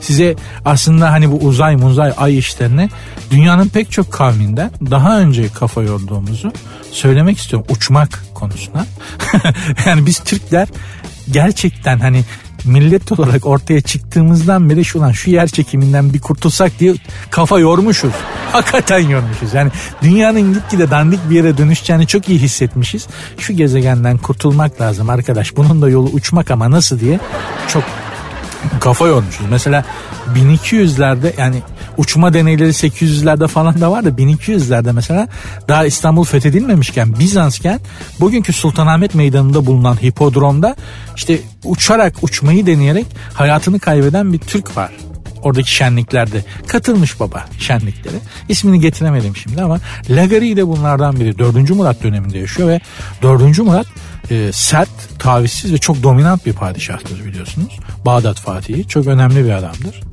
Size 0.00 0.36
aslında 0.64 1.12
hani 1.12 1.30
bu 1.30 1.36
uzay 1.36 1.76
muzay 1.76 2.12
ay 2.16 2.38
işlerine 2.38 2.88
dünyanın 3.30 3.68
pek 3.68 3.90
çok 3.90 4.12
kavminden 4.12 4.70
daha 4.90 5.20
önce 5.20 5.48
kafa 5.48 5.82
yorduğumuzu 5.82 6.52
söylemek 6.92 7.38
istiyorum. 7.38 7.66
Uçmak 7.70 8.24
konusuna. 8.34 8.86
yani 9.86 10.06
biz 10.06 10.18
Türkler 10.18 10.68
gerçekten 11.30 11.98
hani 11.98 12.24
millet 12.64 13.12
olarak 13.12 13.46
ortaya 13.46 13.80
çıktığımızdan 13.80 14.70
beri 14.70 14.84
şu 14.84 15.00
lan 15.00 15.12
şu 15.12 15.30
yer 15.30 15.46
çekiminden 15.46 16.14
bir 16.14 16.20
kurtulsak 16.20 16.78
diye 16.80 16.94
kafa 17.30 17.58
yormuşuz. 17.58 18.12
Hakikaten 18.52 18.98
yormuşuz. 18.98 19.54
Yani 19.54 19.70
dünyanın 20.02 20.54
gitgide 20.54 20.90
dandik 20.90 21.30
bir 21.30 21.36
yere 21.36 21.58
dönüşeceğini 21.58 22.06
çok 22.06 22.28
iyi 22.28 22.38
hissetmişiz. 22.38 23.06
Şu 23.38 23.52
gezegenden 23.52 24.18
kurtulmak 24.18 24.80
lazım 24.80 25.10
arkadaş. 25.10 25.56
Bunun 25.56 25.82
da 25.82 25.88
yolu 25.88 26.08
uçmak 26.08 26.50
ama 26.50 26.70
nasıl 26.70 27.00
diye 27.00 27.20
çok 27.68 27.84
kafa 28.80 29.06
yormuşuz. 29.06 29.46
Mesela 29.50 29.84
1200'lerde 30.34 31.40
yani 31.40 31.62
uçma 32.00 32.34
deneyleri 32.34 32.68
800'lerde 32.68 33.48
falan 33.48 33.80
da 33.80 33.90
var 33.90 34.04
da 34.04 34.08
1200'lerde 34.08 34.92
mesela 34.92 35.28
daha 35.68 35.86
İstanbul 35.86 36.24
fethedilmemişken 36.24 37.18
Bizansken 37.18 37.80
bugünkü 38.20 38.52
Sultanahmet 38.52 39.14
Meydanı'nda 39.14 39.66
bulunan 39.66 40.02
hipodromda 40.02 40.76
işte 41.16 41.38
uçarak 41.64 42.14
uçmayı 42.22 42.66
deneyerek 42.66 43.06
hayatını 43.34 43.78
kaybeden 43.78 44.32
bir 44.32 44.38
Türk 44.38 44.76
var 44.76 44.92
oradaki 45.42 45.74
şenliklerde 45.74 46.44
katılmış 46.66 47.20
baba 47.20 47.44
şenliklere. 47.58 48.16
İsmini 48.48 48.80
getiremedim 48.80 49.36
şimdi 49.36 49.62
ama 49.62 49.78
Lagari 50.10 50.56
de 50.56 50.66
bunlardan 50.66 51.20
biri. 51.20 51.38
4. 51.38 51.70
Murat 51.70 52.02
döneminde 52.02 52.38
yaşıyor 52.38 52.68
ve 52.68 52.80
4. 53.22 53.58
Murat 53.58 53.86
e, 54.30 54.50
sert, 54.52 55.18
tavizsiz 55.18 55.72
ve 55.72 55.78
çok 55.78 56.02
dominant 56.02 56.46
bir 56.46 56.52
padişahtır 56.52 57.24
biliyorsunuz. 57.24 57.78
Bağdat 58.06 58.40
Fatihi 58.40 58.88
çok 58.88 59.06
önemli 59.06 59.44
bir 59.44 59.50
adamdır. 59.50 60.09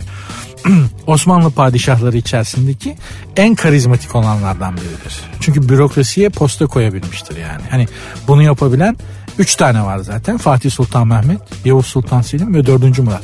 Osmanlı 1.08 1.52
padişahları 1.52 2.18
içerisindeki 2.18 2.96
en 3.36 3.56
karizmatik 3.56 4.16
olanlardan 4.16 4.78
biridir. 4.78 5.22
Çünkü 5.40 5.70
bürokrasiye 5.70 6.30
posta 6.30 6.68
koyabilmiştir 6.68 7.38
yani. 7.38 7.62
Hani 7.70 7.88
bunu 8.28 8.44
yapabilen 8.44 8.98
3 9.38 9.56
tane 9.56 9.84
var 9.84 9.98
zaten. 9.98 10.38
Fatih 10.38 10.72
Sultan 10.72 11.08
Mehmet, 11.08 11.40
Yavuz 11.66 11.86
Sultan 11.86 12.22
Selim 12.22 12.56
ve 12.56 12.66
4. 12.66 13.00
Murat. 13.00 13.24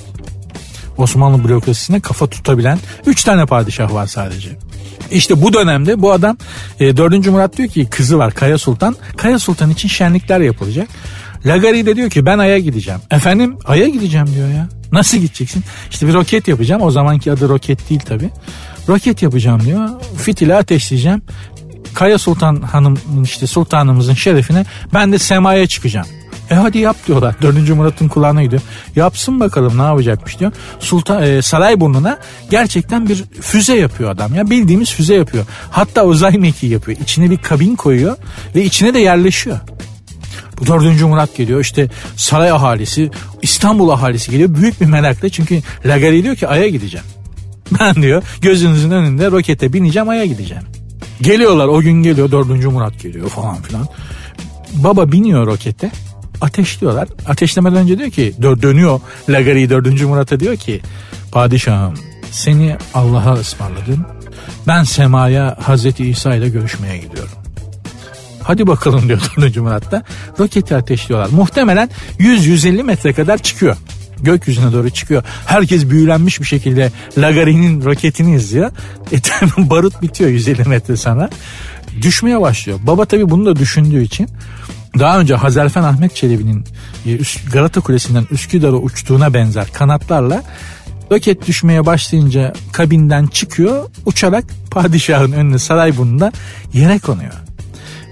Osmanlı 0.97 1.43
bürokrasisine 1.43 1.99
kafa 1.99 2.27
tutabilen 2.27 2.79
3 3.05 3.23
tane 3.23 3.45
padişah 3.45 3.93
var 3.93 4.07
sadece. 4.07 4.49
İşte 5.11 5.41
bu 5.41 5.53
dönemde 5.53 6.01
bu 6.01 6.11
adam 6.11 6.37
e, 6.79 6.97
4. 6.97 7.27
Murat 7.27 7.57
diyor 7.57 7.69
ki 7.69 7.87
kızı 7.89 8.17
var 8.17 8.33
Kaya 8.33 8.57
Sultan. 8.57 8.95
Kaya 9.17 9.39
Sultan 9.39 9.69
için 9.69 9.87
şenlikler 9.87 10.39
yapılacak. 10.39 10.87
Lagari 11.45 11.85
de 11.85 11.95
diyor 11.95 12.09
ki 12.09 12.25
ben 12.25 12.37
Ay'a 12.37 12.59
gideceğim. 12.59 12.99
Efendim 13.11 13.57
Ay'a 13.65 13.87
gideceğim 13.87 14.27
diyor 14.35 14.49
ya. 14.49 14.67
Nasıl 14.93 15.17
gideceksin? 15.17 15.63
İşte 15.91 16.07
bir 16.07 16.13
roket 16.13 16.47
yapacağım. 16.47 16.81
O 16.81 16.91
zamanki 16.91 17.31
adı 17.31 17.49
roket 17.49 17.89
değil 17.89 18.01
tabi. 18.01 18.29
Roket 18.89 19.21
yapacağım 19.21 19.61
diyor. 19.65 19.89
Fitili 20.17 20.55
ateşleyeceğim. 20.55 21.21
Kaya 21.93 22.17
Sultan 22.17 22.61
Hanım 22.61 22.99
işte 23.23 23.47
sultanımızın 23.47 24.13
şerefine 24.13 24.65
ben 24.93 25.11
de 25.11 25.19
semaya 25.19 25.67
çıkacağım. 25.67 26.07
E 26.51 26.55
hadi 26.55 26.77
yap 26.77 26.97
diyorlar. 27.07 27.35
Dördüncü 27.41 27.73
Murat'ın 27.73 28.07
kulağına 28.07 28.43
gidiyor. 28.43 28.61
Yapsın 28.95 29.39
bakalım 29.39 29.77
ne 29.77 29.81
yapacakmış 29.81 30.39
diyor. 30.39 30.51
Sultan 30.79 31.23
e, 31.23 31.41
Sarayburnu'na 31.41 32.19
gerçekten 32.49 33.09
bir 33.09 33.23
füze 33.41 33.75
yapıyor 33.75 34.11
adam 34.11 34.35
ya. 34.35 34.49
Bildiğimiz 34.49 34.91
füze 34.91 35.15
yapıyor. 35.15 35.45
Hatta 35.71 36.05
uzay 36.05 36.37
mekiği 36.37 36.71
yapıyor. 36.71 36.97
İçine 37.01 37.29
bir 37.29 37.37
kabin 37.37 37.75
koyuyor 37.75 38.17
ve 38.55 38.63
içine 38.63 38.93
de 38.93 38.99
yerleşiyor. 38.99 39.59
Bu 40.59 40.67
dördüncü 40.67 41.05
Murat 41.05 41.37
geliyor 41.37 41.59
işte 41.59 41.89
saray 42.15 42.51
ahalisi 42.51 43.11
İstanbul 43.41 43.89
ahalisi 43.89 44.31
geliyor 44.31 44.55
büyük 44.55 44.81
bir 44.81 44.85
merakla 44.85 45.29
çünkü 45.29 45.61
Lagari 45.85 46.23
diyor 46.23 46.35
ki 46.35 46.47
Ay'a 46.47 46.67
gideceğim. 46.67 47.05
Ben 47.79 47.95
diyor 47.95 48.23
gözünüzün 48.41 48.91
önünde 48.91 49.31
rokete 49.31 49.73
bineceğim 49.73 50.09
Ay'a 50.09 50.25
gideceğim. 50.25 50.63
Geliyorlar 51.21 51.67
o 51.67 51.81
gün 51.81 52.03
geliyor 52.03 52.31
dördüncü 52.31 52.67
Murat 52.67 52.99
geliyor 52.99 53.29
falan 53.29 53.61
filan. 53.61 53.87
Baba 54.73 55.11
biniyor 55.11 55.47
rokete 55.47 55.91
ateşliyorlar. 56.41 57.07
Ateşlemeden 57.27 57.77
önce 57.77 57.97
diyor 57.97 58.09
ki 58.09 58.33
dönüyor 58.41 58.99
Lagari 59.29 59.69
4. 59.69 60.01
Murat'a 60.01 60.39
diyor 60.39 60.55
ki 60.55 60.81
padişahım 61.31 61.93
seni 62.31 62.77
Allah'a 62.93 63.33
ısmarladım. 63.33 64.05
Ben 64.67 64.83
semaya 64.83 65.57
Hazreti 65.61 66.09
İsa 66.09 66.35
ile 66.35 66.49
görüşmeye 66.49 66.97
gidiyorum. 66.97 67.42
Hadi 68.43 68.67
bakalım 68.67 69.07
diyor 69.07 69.21
4. 69.37 69.57
Murat'ta. 69.57 70.03
Roketi 70.39 70.75
ateşliyorlar. 70.75 71.29
Muhtemelen 71.29 71.89
100-150 72.19 72.83
metre 72.83 73.13
kadar 73.13 73.37
çıkıyor. 73.37 73.75
Gökyüzüne 74.21 74.73
doğru 74.73 74.89
çıkıyor. 74.89 75.23
Herkes 75.45 75.89
büyülenmiş 75.89 76.39
bir 76.39 76.45
şekilde 76.45 76.91
Lagari'nin 77.17 77.85
roketini 77.85 78.35
izliyor. 78.35 78.71
E 79.11 79.17
barut 79.69 80.01
bitiyor 80.01 80.29
150 80.29 80.69
metre 80.69 80.97
sana. 80.97 81.29
Düşmeye 82.01 82.41
başlıyor. 82.41 82.79
Baba 82.83 83.05
tabii 83.05 83.29
bunu 83.29 83.45
da 83.45 83.55
düşündüğü 83.55 84.03
için 84.03 84.27
daha 84.99 85.19
önce 85.19 85.35
Hazarfen 85.35 85.83
Ahmet 85.83 86.15
Çelebi'nin 86.15 86.65
e, 87.05 87.17
Galata 87.51 87.81
Kulesi'nden 87.81 88.27
Üsküdar'a 88.31 88.75
uçtuğuna 88.75 89.33
benzer 89.33 89.67
kanatlarla 89.73 90.43
roket 91.11 91.47
düşmeye 91.47 91.85
başlayınca 91.85 92.53
kabinden 92.71 93.27
çıkıyor 93.27 93.89
uçarak 94.05 94.45
padişahın 94.71 95.31
önüne 95.31 95.59
Sarayburnu'nda 95.59 96.31
yere 96.73 96.99
konuyor. 96.99 97.33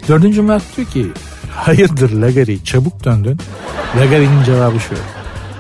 Dördüncü 0.07 0.41
Murat 0.41 0.61
diyor 0.77 0.87
ki 0.87 1.07
hayırdır 1.55 2.11
Lagari 2.11 2.63
çabuk 2.63 3.03
döndün. 3.05 3.39
Lagari'nin 3.99 4.43
cevabı 4.43 4.79
şu. 4.79 4.95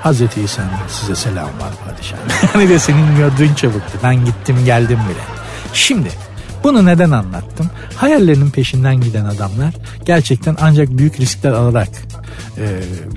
Hazreti 0.01 0.41
İsa'nın 0.41 0.69
size 0.87 1.15
selam 1.15 1.45
var 1.45 1.73
padişahım. 1.85 2.27
Yani 2.53 2.69
de 2.69 2.79
senin 2.79 3.15
gördüğün 3.17 3.53
çabuktu. 3.53 3.97
Ben 4.03 4.25
gittim 4.25 4.57
geldim 4.65 4.99
bile. 5.09 5.21
Şimdi 5.73 6.09
bunu 6.63 6.85
neden 6.85 7.11
anlattım? 7.11 7.69
Hayallerinin 7.95 8.49
peşinden 8.49 9.01
giden 9.01 9.25
adamlar 9.25 9.73
gerçekten 10.05 10.57
ancak 10.61 10.89
büyük 10.89 11.19
riskler 11.19 11.51
alarak 11.51 11.89
e, 12.57 12.65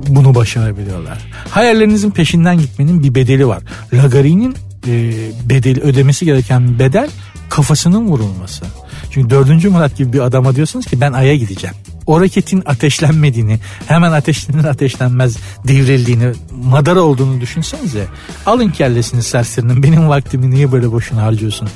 bunu 0.09 0.35
başarabiliyorlar. 0.35 1.19
Hayallerinizin 1.51 2.11
peşinden 2.11 2.59
gitmenin 2.59 3.03
bir 3.03 3.15
bedeli 3.15 3.47
var. 3.47 3.63
Lagari'nin 3.95 4.57
e, 4.87 5.13
bedeli 5.49 5.81
ödemesi 5.81 6.25
gereken 6.25 6.79
bedel 6.79 7.11
kafasının 7.51 8.07
vurulması. 8.07 8.65
Çünkü 9.11 9.31
dördüncü 9.31 9.69
Murat 9.71 9.97
gibi 9.97 10.13
bir 10.13 10.21
adama 10.21 10.57
diyorsunuz 10.57 10.87
ki 10.87 11.01
ben 11.01 11.13
Ay'a 11.13 11.35
gideceğim 11.35 11.77
o 12.07 12.21
raketin 12.21 12.63
ateşlenmediğini, 12.67 13.59
hemen 13.87 14.13
ateşlenir 14.13 14.65
ateşlenmez 14.65 15.37
devrildiğini, 15.69 16.33
madara 16.65 17.01
olduğunu 17.01 17.41
düşünsenize. 17.41 18.07
Alın 18.47 18.69
kellesini 18.69 19.23
serserinin 19.23 19.83
benim 19.83 20.09
vaktimi 20.09 20.51
niye 20.51 20.73
böyle 20.73 20.93
boşuna 20.93 21.23
harcıyorsun? 21.23 21.69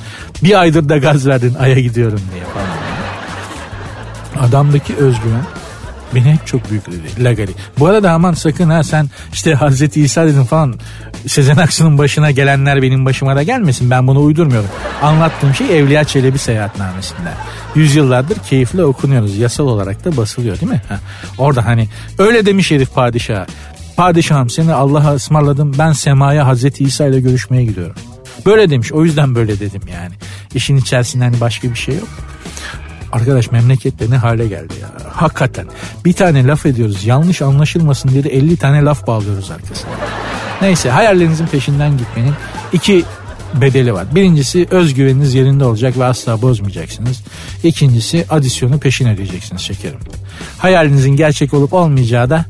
Bir 0.43 0.59
aydır 0.61 0.89
da 0.89 0.97
gaz 0.97 1.27
verdin 1.27 1.55
aya 1.59 1.79
gidiyorum 1.79 2.21
diye 2.33 2.43
falan. 2.43 2.67
Adamdaki 4.47 4.95
özgüven 4.95 5.43
Beni 6.15 6.33
hep 6.33 6.47
çok 6.47 6.69
büyükledi 6.69 7.23
Lagali. 7.23 7.51
Bu 7.79 7.87
arada 7.87 8.11
aman 8.11 8.33
sakın 8.33 8.69
ha 8.69 8.83
sen 8.83 9.09
işte 9.33 9.53
Hazreti 9.53 10.01
İsa 10.01 10.25
dedin 10.25 10.43
falan. 10.43 10.75
Sezen 11.27 11.57
Aksu'nun 11.57 11.97
başına 11.97 12.31
gelenler 12.31 12.81
benim 12.81 13.05
başıma 13.05 13.35
da 13.35 13.43
gelmesin. 13.43 13.89
Ben 13.89 14.07
bunu 14.07 14.21
uydurmuyorum. 14.21 14.69
Anlattığım 15.01 15.55
şey 15.55 15.79
Evliya 15.79 16.03
Çelebi 16.03 16.37
seyahatnamesinden. 16.37 17.33
Yüzyıllardır 17.75 18.37
keyifle 18.39 18.83
okunuyoruz. 18.83 19.37
Yasal 19.37 19.67
olarak 19.67 20.05
da 20.05 20.17
basılıyor 20.17 20.59
değil 20.59 20.71
mi? 20.71 20.81
Ha. 20.89 20.99
Orada 21.37 21.65
hani 21.65 21.87
öyle 22.19 22.45
demiş 22.45 22.71
herif 22.71 22.93
padişaha. 22.93 23.45
Padişahım 23.97 24.49
seni 24.49 24.73
Allah'a 24.73 25.13
ısmarladım 25.13 25.75
ben 25.79 25.91
semaya 25.91 26.47
Hazreti 26.47 26.83
İsa 26.83 27.05
ile 27.05 27.19
görüşmeye 27.19 27.65
gidiyorum. 27.65 27.95
Böyle 28.45 28.69
demiş 28.69 28.91
o 28.91 29.05
yüzden 29.05 29.35
böyle 29.35 29.59
dedim 29.59 29.81
yani. 29.93 30.13
İşin 30.53 30.77
içerisinde 30.77 31.23
hani 31.23 31.41
başka 31.41 31.69
bir 31.69 31.75
şey 31.75 31.95
yok. 31.95 32.07
Arkadaş 33.11 33.51
memlekette 33.51 34.09
ne 34.09 34.17
hale 34.17 34.47
geldi 34.47 34.73
ya. 34.81 34.89
Hakikaten 35.11 35.65
bir 36.05 36.13
tane 36.13 36.47
laf 36.47 36.65
ediyoruz 36.65 37.05
yanlış 37.05 37.41
anlaşılmasın 37.41 38.09
diye 38.09 38.23
de 38.23 38.29
50 38.29 38.57
tane 38.57 38.81
laf 38.81 39.07
bağlıyoruz 39.07 39.51
arkasına. 39.51 39.91
Neyse 40.61 40.89
hayallerinizin 40.89 41.47
peşinden 41.47 41.97
gitmenin 41.97 42.33
iki 42.73 43.05
bedeli 43.53 43.93
var. 43.93 44.15
Birincisi 44.15 44.67
özgüveniniz 44.71 45.33
yerinde 45.33 45.65
olacak 45.65 45.97
ve 45.97 46.05
asla 46.05 46.41
bozmayacaksınız. 46.41 47.23
İkincisi 47.63 48.25
adisyonu 48.29 48.79
peşin 48.79 49.07
ödeyeceksiniz 49.07 49.61
şekerim. 49.61 49.99
Hayalinizin 50.57 51.15
gerçek 51.15 51.53
olup 51.53 51.73
olmayacağı 51.73 52.29
da 52.29 52.45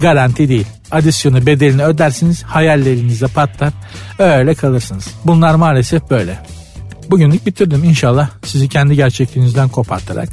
garanti 0.00 0.48
değil. 0.48 0.66
Adisyonu 0.90 1.46
bedelini 1.46 1.84
ödersiniz 1.84 2.42
hayallerinizde 2.42 3.26
patlar 3.26 3.72
öyle 4.18 4.54
kalırsınız. 4.54 5.08
Bunlar 5.24 5.54
maalesef 5.54 6.10
böyle. 6.10 6.38
Bugünlük 7.10 7.46
bitirdim 7.46 7.84
inşallah 7.84 8.30
sizi 8.44 8.68
kendi 8.68 8.96
gerçekliğinizden 8.96 9.68
kopartarak 9.68 10.28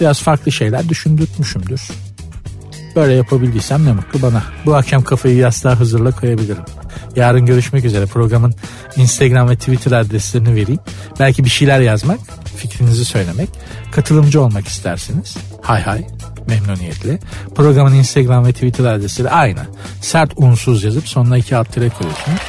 biraz 0.00 0.22
farklı 0.22 0.52
şeyler 0.52 0.88
düşündürtmüşümdür. 0.88 1.80
Böyle 2.96 3.12
yapabildiysem 3.12 3.84
ne 3.84 3.92
mutlu 3.92 4.22
bana. 4.22 4.42
Bu 4.66 4.74
akşam 4.74 5.02
kafayı 5.02 5.36
yastığa 5.36 5.80
hızırla 5.80 6.10
koyabilirim. 6.10 6.62
Yarın 7.16 7.46
görüşmek 7.46 7.84
üzere. 7.84 8.06
Programın 8.06 8.54
Instagram 8.96 9.48
ve 9.48 9.56
Twitter 9.56 9.92
adreslerini 9.92 10.54
vereyim. 10.54 10.80
Belki 11.20 11.44
bir 11.44 11.50
şeyler 11.50 11.80
yazmak, 11.80 12.18
fikrinizi 12.56 13.04
söylemek, 13.04 13.48
katılımcı 13.92 14.42
olmak 14.42 14.68
istersiniz. 14.68 15.36
Hay 15.62 15.82
hay 15.82 16.06
memnuniyetle. 16.48 17.18
Programın 17.54 17.94
Instagram 17.94 18.46
ve 18.46 18.52
Twitter 18.52 18.84
adresleri 18.84 19.30
aynı. 19.30 19.60
Sert 20.00 20.32
unsuz 20.36 20.84
yazıp 20.84 21.08
sonuna 21.08 21.38
iki 21.38 21.56
alt 21.56 21.72
tire 21.72 21.88
koyuyorsunuz. 21.88 22.40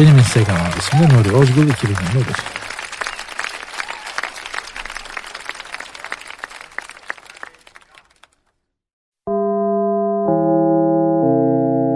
Benim 0.00 0.18
Instagram 0.18 0.56
adresim 0.70 1.00
de 1.00 1.14
Nuri 1.14 1.36
Ozgul 1.36 1.68
2021. 1.68 2.63